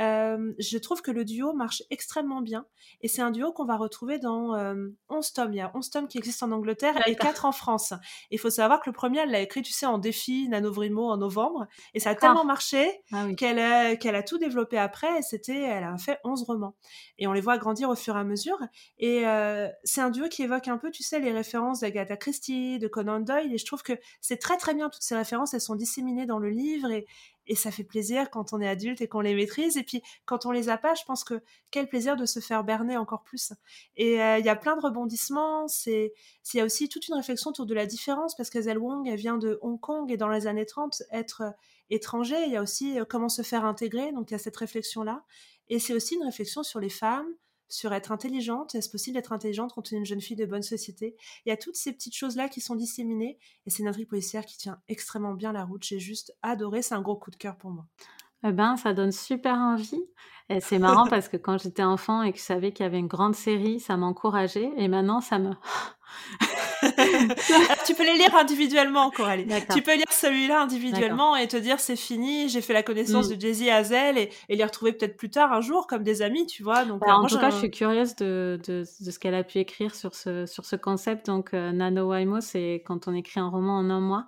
Euh, 0.00 0.52
je 0.58 0.78
trouve 0.78 1.02
que 1.02 1.10
le 1.10 1.24
duo 1.24 1.52
marche 1.52 1.82
extrêmement 1.90 2.40
bien 2.40 2.66
et 3.00 3.08
c'est 3.08 3.22
un 3.22 3.30
duo 3.30 3.52
qu'on 3.52 3.64
va 3.64 3.76
retrouver 3.76 4.18
dans 4.18 4.50
11 4.50 4.54
euh, 4.56 5.20
tomes. 5.34 5.52
Il 5.52 5.56
y 5.56 5.60
a 5.60 5.70
11 5.74 5.90
tomes 5.90 6.08
qui 6.08 6.18
existent 6.18 6.46
en 6.46 6.52
Angleterre 6.52 6.94
et 7.06 7.16
4 7.16 7.44
en 7.44 7.52
France. 7.52 7.94
Il 8.30 8.38
faut 8.38 8.50
savoir 8.50 8.80
que 8.80 8.90
le 8.90 8.94
premier, 8.94 9.20
elle 9.20 9.30
l'a 9.30 9.40
écrit, 9.40 9.62
tu 9.62 9.72
sais, 9.72 9.86
en 9.86 9.98
défi 9.98 10.48
Nanovrimo 10.48 11.10
en 11.10 11.16
novembre 11.16 11.66
et 11.94 12.00
ça 12.00 12.10
a 12.10 12.14
tellement 12.14 12.44
marché 12.44 13.02
ah 13.12 13.26
qu'elle 13.36 13.58
a, 13.58 14.22
tout 14.22 14.38
développé 14.38 14.78
après 14.78 15.22
c'était, 15.22 15.60
elle 15.60 15.84
a 15.84 15.96
fait 15.98 16.18
11 16.24 16.42
romans. 16.44 16.74
Et 17.18 17.26
on 17.26 17.32
les 17.32 17.40
voit 17.40 17.58
grandir 17.58 17.88
au 17.88 17.94
fur 17.94 18.16
et 18.16 18.20
à 18.20 18.24
mesure 18.24 18.58
et 18.98 19.26
euh, 19.26 19.68
c'est 19.84 20.00
un 20.00 20.10
duo 20.10 20.27
qui 20.28 20.42
évoque 20.42 20.68
un 20.68 20.78
peu, 20.78 20.90
tu 20.90 21.02
sais, 21.02 21.20
les 21.20 21.32
références 21.32 21.80
d'Agatha 21.80 22.16
Christie, 22.16 22.78
de 22.78 22.88
Conan 22.88 23.20
Doyle, 23.20 23.52
et 23.52 23.58
je 23.58 23.64
trouve 23.64 23.82
que 23.82 23.92
c'est 24.20 24.36
très 24.36 24.56
très 24.56 24.74
bien, 24.74 24.88
toutes 24.88 25.02
ces 25.02 25.16
références, 25.16 25.54
elles 25.54 25.60
sont 25.60 25.74
disséminées 25.74 26.26
dans 26.26 26.38
le 26.38 26.50
livre, 26.50 26.90
et, 26.90 27.06
ça 27.54 27.70
fait 27.70 27.84
plaisir 27.84 28.30
quand 28.30 28.52
on 28.52 28.60
est 28.60 28.68
adulte 28.68 29.00
et 29.00 29.08
qu'on 29.08 29.22
les 29.22 29.34
maîtrise, 29.34 29.78
et 29.78 29.82
puis 29.82 30.02
quand 30.26 30.44
on 30.44 30.50
les 30.50 30.68
a 30.68 30.76
pas, 30.76 30.92
je 30.92 31.02
pense 31.04 31.24
que 31.24 31.42
quel 31.70 31.88
plaisir 31.88 32.14
de 32.14 32.26
se 32.26 32.40
faire 32.40 32.62
berner 32.62 32.98
encore 32.98 33.22
plus. 33.22 33.54
Et 33.96 34.22
euh, 34.22 34.38
il 34.38 34.44
y 34.44 34.50
a 34.50 34.56
plein 34.56 34.76
de 34.76 34.82
rebondissements, 34.82 35.66
il 35.86 36.10
y 36.52 36.60
a 36.60 36.64
aussi 36.64 36.90
toute 36.90 37.08
une 37.08 37.14
réflexion 37.14 37.48
autour 37.48 37.64
de 37.64 37.72
la 37.72 37.86
différence, 37.86 38.36
parce 38.36 38.50
que 38.50 38.60
Zell 38.60 38.76
Wong, 38.76 39.08
vient 39.14 39.38
de 39.38 39.58
Hong 39.62 39.80
Kong, 39.80 40.12
et 40.12 40.18
dans 40.18 40.28
les 40.28 40.46
années 40.46 40.66
30, 40.66 41.02
être 41.10 41.40
euh, 41.40 41.50
étranger, 41.88 42.36
il 42.44 42.52
y 42.52 42.56
a 42.56 42.62
aussi 42.62 43.00
euh, 43.00 43.06
comment 43.08 43.30
se 43.30 43.40
faire 43.40 43.64
intégrer, 43.64 44.12
donc 44.12 44.30
il 44.30 44.34
y 44.34 44.36
a 44.36 44.38
cette 44.38 44.56
réflexion-là, 44.56 45.24
et 45.70 45.78
c'est 45.78 45.94
aussi 45.94 46.16
une 46.16 46.24
réflexion 46.24 46.62
sur 46.62 46.80
les 46.80 46.90
femmes, 46.90 47.28
sur 47.68 47.92
être 47.92 48.12
intelligente. 48.12 48.74
Est-ce 48.74 48.90
possible 48.90 49.16
d'être 49.16 49.32
intelligente 49.32 49.72
quand 49.74 49.92
on 49.92 49.96
est 49.96 49.98
une 49.98 50.06
jeune 50.06 50.20
fille 50.20 50.36
de 50.36 50.46
bonne 50.46 50.62
société? 50.62 51.16
Il 51.44 51.48
y 51.48 51.52
a 51.52 51.56
toutes 51.56 51.76
ces 51.76 51.92
petites 51.92 52.14
choses-là 52.14 52.48
qui 52.48 52.60
sont 52.60 52.74
disséminées 52.74 53.38
et 53.66 53.70
c'est 53.70 53.82
une 53.82 53.88
intrigue 53.88 54.08
policière 54.08 54.44
qui 54.44 54.56
tient 54.56 54.80
extrêmement 54.88 55.34
bien 55.34 55.52
la 55.52 55.64
route. 55.64 55.84
J'ai 55.84 55.98
juste 55.98 56.34
adoré, 56.42 56.82
c'est 56.82 56.94
un 56.94 57.02
gros 57.02 57.16
coup 57.16 57.30
de 57.30 57.36
cœur 57.36 57.56
pour 57.56 57.70
moi. 57.70 57.86
Eh 58.44 58.52
ben, 58.52 58.76
ça 58.76 58.94
donne 58.94 59.12
super 59.12 59.54
envie. 59.54 60.04
Et 60.48 60.60
c'est 60.60 60.78
marrant 60.78 61.06
parce 61.10 61.28
que 61.28 61.36
quand 61.36 61.58
j'étais 61.58 61.82
enfant 61.82 62.22
et 62.22 62.32
que 62.32 62.38
je 62.38 62.44
savais 62.44 62.72
qu'il 62.72 62.84
y 62.84 62.86
avait 62.86 62.98
une 62.98 63.08
grande 63.08 63.34
série, 63.34 63.80
ça 63.80 63.96
m'encourageait. 63.96 64.70
Et 64.76 64.88
maintenant, 64.88 65.20
ça 65.20 65.38
me... 65.38 65.50
tu 67.86 67.94
peux 67.94 68.04
les 68.04 68.16
lire 68.16 68.34
individuellement, 68.34 69.10
Coralie. 69.10 69.46
Tu 69.72 69.82
peux 69.82 69.94
lire 69.94 70.10
celui-là 70.10 70.62
individuellement 70.62 71.36
et 71.36 71.48
te 71.48 71.56
dire 71.56 71.80
c'est 71.80 71.96
fini, 71.96 72.48
j'ai 72.48 72.60
fait 72.60 72.72
la 72.72 72.82
connaissance 72.82 73.28
mm. 73.28 73.34
de 73.34 73.40
Jay-Z 73.40 73.68
Hazel 73.68 74.18
et, 74.18 74.30
et, 74.48 74.56
les 74.56 74.64
retrouver 74.64 74.92
peut-être 74.92 75.16
plus 75.16 75.30
tard 75.30 75.52
un 75.52 75.60
jour 75.60 75.86
comme 75.86 76.02
des 76.02 76.22
amis, 76.22 76.46
tu 76.46 76.62
vois. 76.62 76.84
Donc, 76.84 77.00
bah, 77.00 77.16
en 77.16 77.26
tout 77.26 77.38
cas, 77.38 77.50
je 77.50 77.56
suis 77.56 77.70
curieuse 77.70 78.16
de, 78.16 78.60
de, 78.66 78.84
de 79.00 79.10
ce 79.10 79.18
qu'elle 79.18 79.34
a 79.34 79.44
pu 79.44 79.58
écrire 79.58 79.94
sur 79.94 80.14
ce, 80.14 80.46
sur 80.46 80.64
ce 80.64 80.76
concept. 80.76 81.26
Donc, 81.26 81.54
euh, 81.54 81.72
NaNoWriMo, 81.72 82.40
c'est 82.40 82.82
quand 82.86 83.08
on 83.08 83.14
écrit 83.14 83.40
un 83.40 83.48
roman 83.48 83.78
en 83.78 83.90
un 83.90 84.00
mois, 84.00 84.26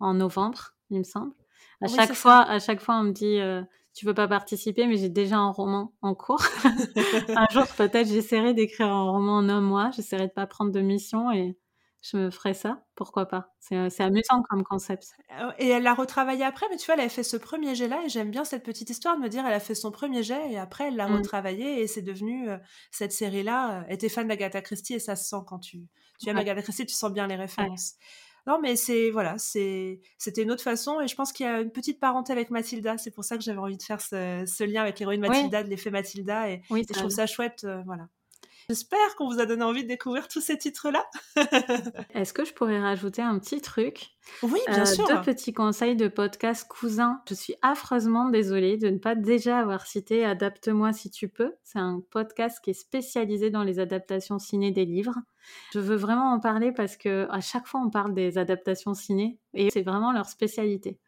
en 0.00 0.14
novembre, 0.14 0.74
il 0.90 0.98
me 0.98 1.04
semble. 1.04 1.32
À 1.80 1.88
chaque 1.88 2.14
fois, 2.14 2.42
à 2.42 2.58
chaque 2.58 2.80
fois, 2.80 2.96
on 2.96 3.04
me 3.04 3.12
dit 3.12 3.38
euh, 3.38 3.62
tu 3.94 4.06
veux 4.06 4.14
pas 4.14 4.28
participer, 4.28 4.86
mais 4.86 4.96
j'ai 4.96 5.08
déjà 5.08 5.36
un 5.38 5.50
roman 5.50 5.92
en 6.02 6.14
cours. 6.14 6.42
un 7.28 7.46
jour, 7.50 7.66
peut-être, 7.76 8.06
j'essaierai 8.06 8.54
d'écrire 8.54 8.88
un 8.88 9.10
roman 9.10 9.36
en 9.36 9.48
un 9.48 9.60
mois. 9.60 9.90
J'essaierai 9.90 10.28
de 10.28 10.32
pas 10.32 10.46
prendre 10.46 10.70
de 10.70 10.80
mission 10.80 11.32
et 11.32 11.56
je 12.00 12.16
me 12.16 12.30
ferai 12.30 12.54
ça. 12.54 12.84
Pourquoi 12.94 13.26
pas 13.26 13.52
C'est 13.58 13.76
euh, 13.76 13.88
amusant 13.98 14.42
comme 14.48 14.62
concept. 14.62 15.08
Euh, 15.40 15.50
et 15.58 15.68
elle 15.68 15.82
l'a 15.82 15.94
retravaillé 15.94 16.44
après, 16.44 16.66
mais 16.70 16.76
tu 16.76 16.86
vois, 16.86 16.94
elle 16.94 17.06
a 17.06 17.08
fait 17.08 17.22
ce 17.22 17.36
premier 17.36 17.74
jet-là 17.74 18.02
et 18.04 18.08
j'aime 18.08 18.30
bien 18.30 18.44
cette 18.44 18.64
petite 18.64 18.90
histoire 18.90 19.16
de 19.16 19.22
me 19.22 19.28
dire 19.28 19.44
elle 19.46 19.52
a 19.52 19.60
fait 19.60 19.74
son 19.74 19.90
premier 19.90 20.22
jet 20.22 20.52
et 20.52 20.58
après 20.58 20.88
elle 20.88 20.96
l'a 20.96 21.08
mmh. 21.08 21.16
retravaillé 21.16 21.82
et 21.82 21.86
c'est 21.86 22.02
devenu 22.02 22.48
euh, 22.48 22.58
cette 22.90 23.12
série-là. 23.12 23.84
Elle 23.88 23.94
était 23.94 24.08
fan 24.08 24.28
d'Agatha 24.28 24.60
Christie 24.60 24.94
et 24.94 24.98
ça 25.00 25.16
se 25.16 25.28
sent 25.28 25.42
quand 25.46 25.58
tu, 25.58 25.88
tu 26.20 26.28
aimes 26.28 26.38
Agatha 26.38 26.62
Christie, 26.62 26.86
tu 26.86 26.94
sens 26.94 27.12
bien 27.12 27.26
les 27.26 27.36
références. 27.36 27.94
Non, 28.46 28.58
mais 28.62 28.76
c'est 28.76 29.10
voilà, 29.10 29.36
c'est 29.36 30.00
c'était 30.16 30.42
une 30.42 30.50
autre 30.50 30.62
façon 30.62 31.02
et 31.02 31.08
je 31.08 31.14
pense 31.14 31.32
qu'il 31.32 31.44
y 31.44 31.48
a 31.48 31.60
une 31.60 31.70
petite 31.70 32.00
parenté 32.00 32.32
avec 32.32 32.50
Mathilda. 32.50 32.96
C'est 32.96 33.10
pour 33.10 33.24
ça 33.24 33.36
que 33.36 33.42
j'avais 33.42 33.58
envie 33.58 33.76
de 33.76 33.82
faire 33.82 34.00
ce, 34.00 34.64
lien 34.64 34.82
avec 34.82 34.98
l'héroïne 35.00 35.20
Mathilda, 35.20 35.62
de 35.62 35.68
l'effet 35.68 35.90
Mathilda 35.90 36.48
et, 36.48 36.62
je 36.70 36.92
trouve 36.94 37.10
ça 37.10 37.26
chouette, 37.26 37.64
euh, 37.64 37.82
voilà. 37.84 38.08
J'espère 38.70 39.16
qu'on 39.16 39.30
vous 39.30 39.40
a 39.40 39.46
donné 39.46 39.62
envie 39.62 39.84
de 39.84 39.88
découvrir 39.88 40.28
tous 40.28 40.42
ces 40.42 40.58
titres-là. 40.58 41.06
Est-ce 42.14 42.34
que 42.34 42.44
je 42.44 42.52
pourrais 42.52 42.78
rajouter 42.78 43.22
un 43.22 43.38
petit 43.38 43.62
truc? 43.62 44.10
Oui, 44.42 44.60
bien 44.66 44.82
euh, 44.82 44.84
sûr. 44.84 45.06
Deux 45.06 45.22
petits 45.22 45.54
conseils 45.54 45.96
de 45.96 46.06
podcast 46.06 46.68
cousin. 46.68 47.22
Je 47.26 47.32
suis 47.32 47.54
affreusement 47.62 48.28
désolée 48.28 48.76
de 48.76 48.90
ne 48.90 48.98
pas 48.98 49.14
déjà 49.14 49.58
avoir 49.58 49.86
cité 49.86 50.22
Adapte-moi 50.22 50.92
si 50.92 51.10
tu 51.10 51.30
peux. 51.30 51.54
C'est 51.64 51.78
un 51.78 52.02
podcast 52.10 52.62
qui 52.62 52.68
est 52.68 52.74
spécialisé 52.74 53.48
dans 53.48 53.62
les 53.62 53.78
adaptations 53.78 54.38
ciné 54.38 54.70
des 54.70 54.84
livres. 54.84 55.16
Je 55.72 55.80
veux 55.80 55.96
vraiment 55.96 56.30
en 56.34 56.38
parler 56.38 56.70
parce 56.70 56.98
que 56.98 57.26
à 57.30 57.40
chaque 57.40 57.66
fois 57.66 57.80
on 57.82 57.88
parle 57.88 58.12
des 58.12 58.36
adaptations 58.36 58.92
ciné 58.92 59.38
et 59.54 59.70
c'est 59.70 59.80
vraiment 59.80 60.12
leur 60.12 60.26
spécialité. 60.26 60.98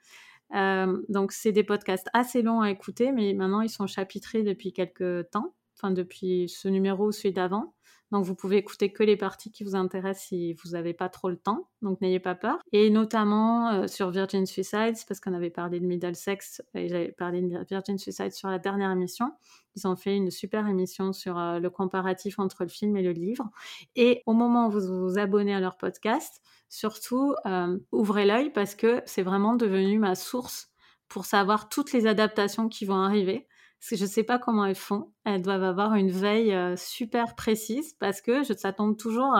Euh, 0.54 0.98
donc 1.10 1.32
c'est 1.32 1.52
des 1.52 1.62
podcasts 1.62 2.08
assez 2.14 2.40
longs 2.40 2.62
à 2.62 2.70
écouter, 2.70 3.12
mais 3.12 3.34
maintenant 3.34 3.60
ils 3.60 3.68
sont 3.68 3.86
chapitrés 3.86 4.44
depuis 4.44 4.72
quelques 4.72 5.28
temps 5.30 5.54
depuis 5.88 6.48
ce 6.48 6.68
numéro 6.68 7.06
ou 7.06 7.12
celui 7.12 7.32
d'avant. 7.32 7.74
Donc 8.10 8.24
vous 8.24 8.34
pouvez 8.34 8.56
écouter 8.56 8.92
que 8.92 9.04
les 9.04 9.16
parties 9.16 9.52
qui 9.52 9.62
vous 9.62 9.76
intéressent 9.76 10.26
si 10.26 10.54
vous 10.54 10.70
n'avez 10.70 10.94
pas 10.94 11.08
trop 11.08 11.30
le 11.30 11.36
temps, 11.36 11.68
donc 11.80 12.00
n'ayez 12.00 12.18
pas 12.18 12.34
peur. 12.34 12.58
Et 12.72 12.90
notamment 12.90 13.70
euh, 13.70 13.86
sur 13.86 14.10
Virgin 14.10 14.46
Suicides, 14.46 14.96
parce 15.06 15.20
qu'on 15.20 15.32
avait 15.32 15.50
parlé 15.50 15.78
de 15.78 15.86
Middlesex 15.86 16.60
et 16.74 16.88
j'avais 16.88 17.12
parlé 17.12 17.40
de 17.40 17.64
Virgin 17.68 17.98
Suicides 17.98 18.32
sur 18.32 18.48
la 18.48 18.58
dernière 18.58 18.90
émission. 18.90 19.32
Ils 19.76 19.86
ont 19.86 19.94
fait 19.94 20.16
une 20.16 20.32
super 20.32 20.66
émission 20.66 21.12
sur 21.12 21.38
euh, 21.38 21.60
le 21.60 21.70
comparatif 21.70 22.40
entre 22.40 22.64
le 22.64 22.68
film 22.68 22.96
et 22.96 23.02
le 23.02 23.12
livre. 23.12 23.48
Et 23.94 24.22
au 24.26 24.32
moment 24.32 24.66
où 24.66 24.70
vous 24.72 25.08
vous 25.08 25.18
abonnez 25.18 25.54
à 25.54 25.60
leur 25.60 25.76
podcast, 25.76 26.42
surtout 26.68 27.34
euh, 27.46 27.78
ouvrez 27.92 28.26
l'œil 28.26 28.50
parce 28.50 28.74
que 28.74 29.02
c'est 29.06 29.22
vraiment 29.22 29.54
devenu 29.54 30.00
ma 30.00 30.16
source 30.16 30.72
pour 31.08 31.26
savoir 31.26 31.68
toutes 31.68 31.92
les 31.92 32.06
adaptations 32.06 32.68
qui 32.68 32.86
vont 32.86 33.00
arriver 33.00 33.46
je 33.80 34.02
ne 34.02 34.08
sais 34.08 34.22
pas 34.22 34.38
comment 34.38 34.64
elles 34.64 34.74
font. 34.74 35.12
Elles 35.24 35.42
doivent 35.42 35.64
avoir 35.64 35.94
une 35.94 36.10
veille 36.10 36.56
super 36.76 37.34
précise 37.34 37.94
parce 37.98 38.20
que 38.20 38.42
je, 38.42 38.52
ça 38.52 38.72
tombe 38.72 38.96
toujours, 38.96 39.36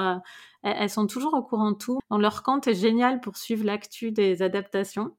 elles 0.62 0.90
sont 0.90 1.06
toujours 1.06 1.34
au 1.34 1.42
courant 1.42 1.72
de 1.72 1.76
tout. 1.76 2.00
leur 2.10 2.42
compte 2.42 2.66
est 2.66 2.74
génial 2.74 3.20
pour 3.20 3.36
suivre 3.36 3.64
l'actu 3.64 4.12
des 4.12 4.42
adaptations. 4.42 5.14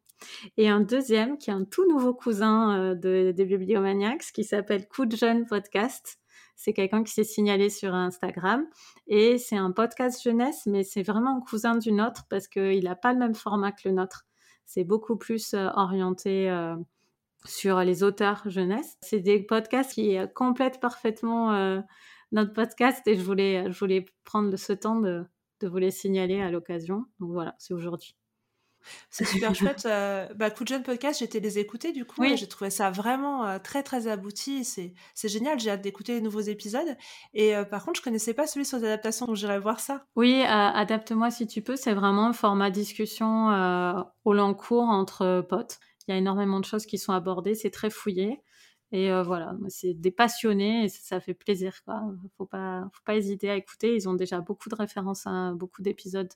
Et 0.58 0.70
un 0.70 0.82
deuxième 0.82 1.38
qui 1.38 1.50
est 1.50 1.54
un 1.54 1.66
tout 1.66 1.88
nouveau 1.90 2.14
cousin 2.14 2.96
de, 2.96 3.32
des 3.32 3.46
Bibliomaniacs 3.46 4.32
qui 4.34 4.44
s'appelle 4.44 4.88
Coup 4.88 5.06
de 5.06 5.48
Podcast. 5.48 6.20
C'est 6.56 6.74
quelqu'un 6.74 7.04
qui 7.04 7.12
s'est 7.12 7.24
signalé 7.24 7.70
sur 7.72 7.96
Instagram 7.96 8.68
et 9.08 9.40
c'est 9.40 9.58
un 9.58 9.72
podcast 9.72 10.22
jeunesse, 10.22 10.68
mais 10.68 10.84
c'est 10.84 11.02
vraiment 11.02 11.38
un 11.38 11.42
cousin 11.42 11.76
du 11.76 11.92
nôtre 11.92 12.26
parce 12.30 12.48
qu'il 12.48 12.84
n'a 12.84 12.96
pas 12.96 13.14
le 13.14 13.20
même 13.20 13.34
format 13.34 13.72
que 13.72 13.90
le 13.90 13.96
nôtre. 13.96 14.28
C'est 14.66 14.84
beaucoup 14.84 15.18
plus 15.18 15.56
orienté 15.56 16.52
sur 17.46 17.80
les 17.80 18.04
auteurs 18.04 18.44
jeunesse. 18.46 18.98
C'est 19.02 19.20
des 19.20 19.40
podcasts 19.40 19.94
qui 19.94 20.18
complètent 20.36 20.80
parfaitement 20.80 21.54
euh, 21.54 21.80
notre 22.32 22.54
podcast 22.54 23.02
et 23.08 23.16
je 23.16 23.24
voulais, 23.24 23.72
je 23.72 23.80
voulais 23.80 24.06
prendre 24.24 24.56
ce 24.56 24.74
temps 24.74 25.00
de, 25.00 25.24
de 25.60 25.68
vous 25.68 25.78
les 25.78 25.92
signaler 25.92 26.42
à 26.42 26.52
l'occasion. 26.52 27.06
Donc 27.20 27.32
voilà, 27.32 27.56
c'est 27.60 27.74
aujourd'hui. 27.74 28.16
C'est 29.12 29.26
super 29.26 29.54
chouette. 29.54 29.86
Euh, 29.86 30.28
bah, 30.36 30.50
coup 30.50 30.64
de 30.64 30.70
jeune 30.70 30.82
podcast, 30.82 31.20
j'étais 31.20 31.40
les 31.40 31.60
écouter 31.60 31.92
du 31.92 32.04
coup 32.04 32.24
et 32.24 32.36
j'ai 32.36 32.48
trouvé 32.48 32.72
ça 32.72 32.90
vraiment 32.90 33.46
euh, 33.46 33.60
très 33.60 33.84
très 33.84 34.08
abouti. 34.08 34.64
C'est, 34.64 34.96
c'est 35.14 35.28
génial. 35.28 35.60
J'ai 35.60 35.70
hâte 35.70 35.82
d'écouter 35.82 36.16
les 36.16 36.22
nouveaux 36.22 36.40
épisodes. 36.40 36.98
Et 37.36 37.54
par 37.70 37.86
contre, 37.86 38.00
je 38.00 38.04
connaissais 38.04 38.34
pas 38.34 38.48
celui 38.48 38.66
sur 38.66 38.80
les 38.80 38.86
adaptations, 38.86 39.28
donc 39.28 39.36
j'irai 39.36 39.60
voir 39.60 39.80
ça. 39.80 40.06
Oui, 40.16 40.42
adapte-moi 40.44 41.30
si 41.30 41.46
tu 41.46 41.62
peux. 41.62 41.76
C'est 41.76 41.94
vraiment 41.94 42.28
un 42.28 42.34
format 42.34 42.72
discussion 42.72 44.06
au 44.26 44.34
long 44.34 44.56
cours 44.56 44.90
entre 44.90 45.46
potes. 45.48 45.80
Il 46.12 46.16
y 46.16 46.18
a 46.18 46.20
énormément 46.20 46.60
de 46.60 46.66
choses 46.66 46.86
qui 46.86 46.98
sont 46.98 47.14
abordées, 47.14 47.56
c'est 47.56 47.70
très 47.70 47.90
fouillé. 47.90 48.42
Et 48.92 49.10
euh, 49.10 49.24
voilà, 49.24 49.56
c'est 49.70 49.94
des 49.94 50.12
passionnés 50.12 50.84
et 50.84 50.90
ça, 50.90 51.22
fait 51.22 51.34
plaisir. 51.34 51.74
Il 51.88 51.94
ne 51.94 52.30
faut 52.38 52.46
pas, 52.46 52.84
faut 52.92 53.04
pas 53.06 53.16
hésiter 53.16 53.50
à 53.50 53.56
écouter. 53.56 53.96
Ils 53.96 54.10
ont 54.10 54.14
déjà 54.14 54.42
beaucoup 54.42 54.68
de 54.68 54.76
références 54.76 55.26
à 55.26 55.54
beaucoup 55.54 55.82
d'épisodes. 55.82 56.32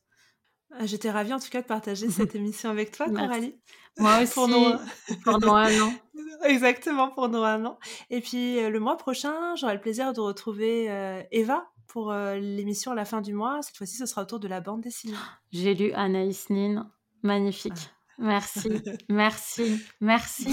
Ah, 0.71 0.85
j'étais 0.85 1.11
ravie 1.11 1.33
en 1.33 1.39
tout 1.39 1.49
cas 1.49 1.61
de 1.61 1.67
partager 1.67 2.09
cette 2.09 2.33
émission 2.35 2.69
avec 2.69 2.91
toi, 2.91 3.07
Coralie. 3.09 3.57
Moi 3.97 4.19
aussi, 4.23 4.33
pour, 4.33 4.47
nos... 4.47 4.77
pour 5.25 5.57
un 5.57 5.81
an. 5.81 5.93
Exactement, 6.45 7.09
pour 7.09 7.27
nos 7.27 7.43
un 7.43 7.65
an. 7.65 7.77
Et 8.09 8.21
puis 8.21 8.59
euh, 8.59 8.69
le 8.69 8.79
mois 8.79 8.95
prochain, 8.95 9.55
j'aurai 9.57 9.73
le 9.73 9.81
plaisir 9.81 10.13
de 10.13 10.21
retrouver 10.21 10.89
euh, 10.89 11.21
Eva 11.31 11.67
pour 11.87 12.13
l'émission 12.13 12.91
à 12.91 12.95
la 12.95 13.05
fin 13.05 13.21
du 13.21 13.33
mois. 13.33 13.61
Cette 13.61 13.77
fois-ci, 13.77 13.95
ce 13.97 14.05
sera 14.05 14.21
autour 14.21 14.39
de 14.39 14.47
la 14.47 14.61
bande 14.61 14.81
dessinée. 14.81 15.15
J'ai 15.51 15.73
lu 15.75 15.91
Anaïs 15.93 16.49
Nin, 16.49 16.89
magnifique. 17.21 17.73
Ah. 17.75 17.94
Merci, 18.19 18.81
merci, 19.09 19.83
merci. 20.01 20.47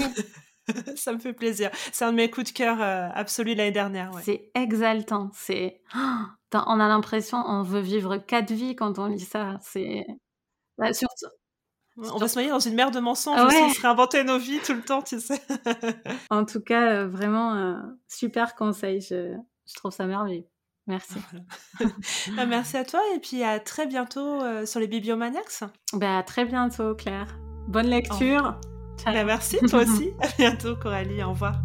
Ça 0.95 1.13
me 1.13 1.19
fait 1.19 1.33
plaisir. 1.33 1.71
C'est 1.91 2.05
un 2.05 2.11
de 2.11 2.17
mes 2.17 2.29
coups 2.29 2.51
de 2.51 2.57
cœur 2.57 2.81
euh, 2.81 3.09
absolus 3.13 3.55
l'année 3.55 3.71
dernière. 3.71 4.11
C'est 4.23 4.51
exaltant. 4.55 5.29
C'est, 5.33 5.81
on 6.53 6.79
a 6.79 6.87
l'impression, 6.87 7.37
on 7.45 7.63
veut 7.63 7.81
vivre 7.81 8.17
quatre 8.17 8.51
vies 8.51 8.75
quand 8.75 8.99
on 8.99 9.07
lit 9.07 9.19
ça. 9.19 9.57
C'est 9.61 10.05
bah, 10.77 10.87
On 11.97 12.17
va 12.17 12.27
se 12.27 12.35
noyer 12.35 12.49
dans 12.49 12.59
une 12.59 12.75
mer 12.75 12.91
de 12.91 12.99
mensonges. 12.99 13.39
On 13.39 13.69
se 13.69 13.81
réinventer 13.81 14.23
nos 14.23 14.39
vies 14.39 14.59
tout 14.59 14.73
le 14.73 14.81
temps, 14.81 15.01
tu 15.01 15.19
sais. 15.19 15.41
en 16.29 16.45
tout 16.45 16.61
cas, 16.61 16.93
euh, 16.93 17.07
vraiment 17.07 17.55
euh, 17.55 17.75
super 18.07 18.55
conseil. 18.55 19.01
Je, 19.01 19.35
je 19.67 19.73
trouve 19.75 19.91
ça 19.91 20.05
merveilleux. 20.05 20.47
Merci. 20.87 21.15
Bah, 22.35 22.45
merci 22.45 22.75
à 22.75 22.83
toi 22.83 22.99
et 23.15 23.19
puis 23.19 23.41
à 23.41 23.59
très 23.61 23.85
bientôt 23.85 24.41
sur 24.65 24.81
les 24.81 24.87
Bibliomaniacs. 24.87 25.63
Bah, 25.93 26.17
à 26.17 26.23
très 26.23 26.43
bientôt, 26.43 26.93
Claire. 26.93 27.37
Bonne 27.67 27.87
lecture. 27.87 28.55
Bah, 29.05 29.23
merci, 29.23 29.57
toi 29.69 29.81
aussi. 29.81 30.11
à 30.21 30.27
bientôt, 30.37 30.75
Coralie. 30.75 31.23
Au 31.23 31.29
revoir. 31.29 31.55